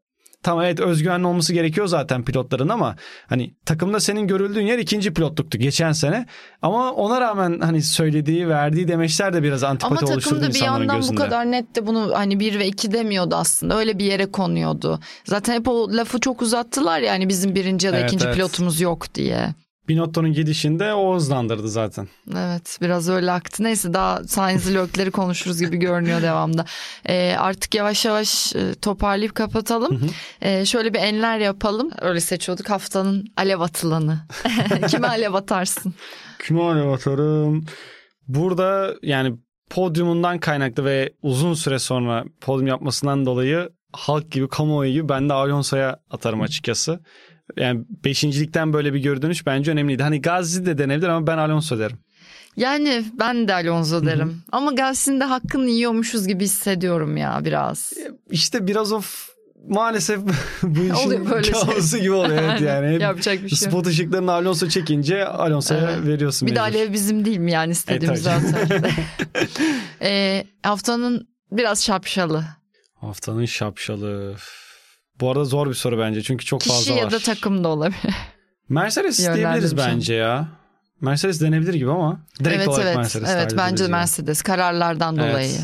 tamam 0.42 0.64
evet 0.64 0.80
özgüvenli 0.80 1.26
olması 1.26 1.52
gerekiyor 1.52 1.86
zaten 1.86 2.24
pilotların 2.24 2.68
ama 2.68 2.96
hani 3.26 3.54
takımda 3.66 4.00
senin 4.00 4.26
görüldüğün 4.26 4.66
yer 4.66 4.78
ikinci 4.78 5.14
pilotluktu 5.14 5.58
geçen 5.58 5.92
sene. 5.92 6.26
Ama 6.62 6.92
ona 6.92 7.20
rağmen 7.20 7.60
hani 7.60 7.82
söylediği, 7.82 8.48
verdiği 8.48 8.88
demeçler 8.88 9.32
de 9.32 9.42
biraz 9.42 9.64
Ama 9.64 9.70
antipati 9.70 9.94
takım 10.00 10.14
oluşturdu 10.14 10.40
da 10.40 10.42
bir 10.42 10.48
insanların 10.48 10.80
yandan 10.80 10.96
gözünde. 10.96 11.16
bu 11.16 11.20
kadar 11.24 11.50
net 11.50 11.76
de 11.76 11.86
bunu 11.86 12.12
hani 12.14 12.40
bir 12.40 12.58
ve 12.58 12.66
iki 12.66 12.92
demiyordu 12.92 13.34
aslında. 13.34 13.78
Öyle 13.78 13.98
bir 13.98 14.04
yere 14.04 14.26
konuyordu. 14.26 15.00
Zaten 15.24 15.54
hep 15.54 15.68
o 15.68 15.96
lafı 15.96 16.20
çok 16.20 16.42
uzattılar 16.42 17.00
yani 17.00 17.28
bizim 17.28 17.54
birinci 17.54 17.86
ya 17.86 17.92
da 17.92 17.96
Evet, 17.98 18.08
ikinci 18.08 18.24
evet. 18.24 18.34
pilotumuz 18.36 18.80
yok 18.80 19.14
diye. 19.14 19.54
Binotto'nun 19.88 20.32
gidişinde 20.32 20.94
o 20.94 21.14
hızlandırdı 21.14 21.68
zaten. 21.68 22.08
Evet 22.36 22.78
biraz 22.82 23.08
öyle 23.08 23.32
aktı. 23.32 23.64
Neyse 23.64 23.92
daha 23.94 24.24
Sainz'li 24.24 24.74
lökleri 24.74 25.10
konuşuruz 25.10 25.60
gibi 25.60 25.76
görünüyor 25.76 26.22
devamda. 26.22 26.64
Ee, 27.06 27.34
artık 27.38 27.74
yavaş 27.74 28.04
yavaş 28.04 28.56
e, 28.56 28.74
toparlayıp 28.74 29.34
kapatalım. 29.34 30.10
Ee, 30.40 30.64
şöyle 30.64 30.94
bir 30.94 30.98
enler 30.98 31.38
yapalım. 31.38 31.90
Öyle 32.00 32.20
seçiyorduk 32.20 32.70
haftanın 32.70 33.26
alev 33.36 33.60
atılanı. 33.60 34.18
Kime 34.88 35.08
alev 35.08 35.34
atarsın? 35.34 35.94
Kime 36.46 36.62
alev 36.62 36.88
atarım? 36.88 37.66
Burada 38.28 38.94
yani 39.02 39.36
podyumundan 39.70 40.38
kaynaklı 40.38 40.84
ve 40.84 41.12
uzun 41.22 41.54
süre 41.54 41.78
sonra 41.78 42.24
podyum 42.40 42.66
yapmasından 42.66 43.26
dolayı 43.26 43.68
halk 43.92 44.30
gibi 44.32 44.48
kamuoyu 44.48 44.92
gibi 44.92 45.08
ben 45.08 45.28
de 45.28 45.32
Alonso'ya 45.32 46.00
atarım 46.10 46.40
açıkçası. 46.40 47.00
Yani 47.56 47.84
beşincilikten 48.04 48.72
böyle 48.72 48.94
bir 48.94 48.98
geri 48.98 49.22
dönüş 49.22 49.46
bence 49.46 49.70
önemliydi. 49.70 50.02
Hani 50.02 50.22
Gazi 50.22 50.66
de 50.66 50.78
denebilir 50.78 51.08
ama 51.08 51.26
ben 51.26 51.38
Alonso 51.38 51.78
derim. 51.78 51.98
Yani 52.56 53.04
ben 53.18 53.48
de 53.48 53.54
Alonso 53.54 54.06
derim. 54.06 54.42
Ama 54.52 54.72
Gelsin 54.72 55.20
de 55.20 55.24
hakkını 55.24 55.70
yiyormuşuz 55.70 56.26
gibi 56.28 56.44
hissediyorum 56.44 57.16
ya 57.16 57.40
biraz. 57.44 57.92
İşte 58.30 58.66
biraz 58.66 58.92
of 58.92 59.28
maalesef 59.68 60.20
bu 60.62 60.80
işin 60.82 60.94
Oluyor 61.06 61.30
böyle 61.30 61.50
kaosu 61.52 61.98
gibi 61.98 62.12
oluyor. 62.12 62.42
Evet 62.42 62.60
yani. 62.66 62.94
Hep 62.94 63.00
Yapacak 63.00 63.44
bir 63.44 63.48
şey. 63.48 63.68
Spot 63.68 63.86
ışıklarını 63.86 64.32
Alonso 64.32 64.68
çekince 64.68 65.26
Alonso'ya 65.26 65.80
Evet. 65.90 66.06
veriyorsun. 66.06 66.48
Bir 66.48 66.54
de 66.56 66.60
mecbur. 66.62 66.78
alev 66.78 66.92
bizim 66.92 67.24
değil 67.24 67.38
mi 67.38 67.52
yani 67.52 67.72
istediğimiz 67.72 68.26
E, 68.26 68.30
tabii. 68.30 68.46
zaten. 68.46 68.90
Ee, 70.02 70.44
haftanın 70.62 71.28
biraz 71.52 71.84
şapşalı. 71.84 72.44
Haftanın 72.94 73.44
şapşalı. 73.44 74.34
Bu 75.20 75.30
arada 75.30 75.44
zor 75.44 75.68
bir 75.68 75.74
soru 75.74 75.98
bence 75.98 76.22
çünkü 76.22 76.44
çok 76.44 76.60
Kişi 76.60 76.74
fazla 76.74 76.94
ya 76.94 77.04
var. 77.04 77.12
da 77.12 77.18
takım 77.18 77.64
da 77.64 77.68
olabilir. 77.68 78.14
Mercedes 78.68 79.18
diyebiliriz 79.18 79.76
bence 79.76 80.14
ya. 80.14 80.48
Mercedes 81.00 81.40
denebilir 81.40 81.74
gibi 81.74 81.90
ama 81.90 82.20
direkt 82.44 82.56
evet 82.56 82.68
olarak 82.68 82.84
evet. 82.84 82.96
Mercedes 82.96 83.28
Evet 83.32 83.54
bence. 83.56 83.86
Mercedes 83.88 84.42
kararlardan 84.42 85.16
Evet. 85.16 85.30
dolayı. 85.32 85.60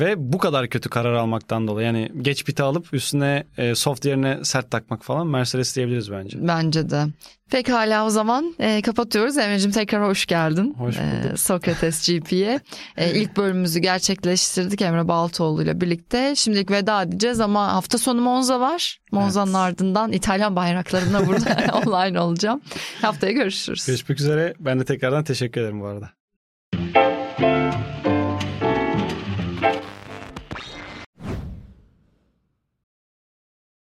Ve 0.00 0.32
bu 0.32 0.38
kadar 0.38 0.68
kötü 0.68 0.88
karar 0.90 1.12
almaktan 1.12 1.68
dolayı 1.68 1.86
yani 1.86 2.08
geç 2.22 2.44
piti 2.44 2.62
alıp 2.62 2.94
üstüne 2.94 3.44
e, 3.58 3.74
soft 3.74 4.04
yerine 4.04 4.38
sert 4.44 4.70
takmak 4.70 5.04
falan 5.04 5.26
Mercedes 5.26 5.76
diyebiliriz 5.76 6.10
bence. 6.12 6.38
Bence 6.40 6.90
de. 6.90 7.06
Pekala 7.50 8.06
o 8.06 8.10
zaman 8.10 8.54
e, 8.58 8.82
kapatıyoruz. 8.82 9.38
Emre'cim 9.38 9.70
tekrar 9.70 10.08
hoş 10.08 10.26
geldin. 10.26 10.74
Hoş 10.78 10.96
bulduk. 10.96 11.08
E, 11.32 11.36
Sokrates 11.36 12.08
GP'ye. 12.08 12.60
E, 12.96 13.20
ilk 13.20 13.36
bölümümüzü 13.36 13.80
gerçekleştirdik 13.80 14.82
Emre 14.82 15.08
Baltoğlu 15.08 15.62
ile 15.62 15.80
birlikte. 15.80 16.34
Şimdilik 16.36 16.70
veda 16.70 17.02
edeceğiz 17.02 17.40
ama 17.40 17.72
hafta 17.74 17.98
sonu 17.98 18.20
Monza 18.20 18.60
var. 18.60 18.98
Monza'nın 19.12 19.46
Evet. 19.46 19.56
ardından 19.56 20.12
İtalyan 20.12 20.56
bayraklarına 20.56 21.26
burada 21.26 21.56
online 21.86 22.20
olacağım. 22.20 22.60
Haftaya 23.02 23.32
görüşürüz. 23.32 23.86
Görüşmek 23.86 24.20
üzere. 24.20 24.54
Ben 24.60 24.80
de 24.80 24.84
tekrardan 24.84 25.24
teşekkür 25.24 25.60
ederim 25.60 25.80
bu 25.80 25.86
arada. 25.86 26.17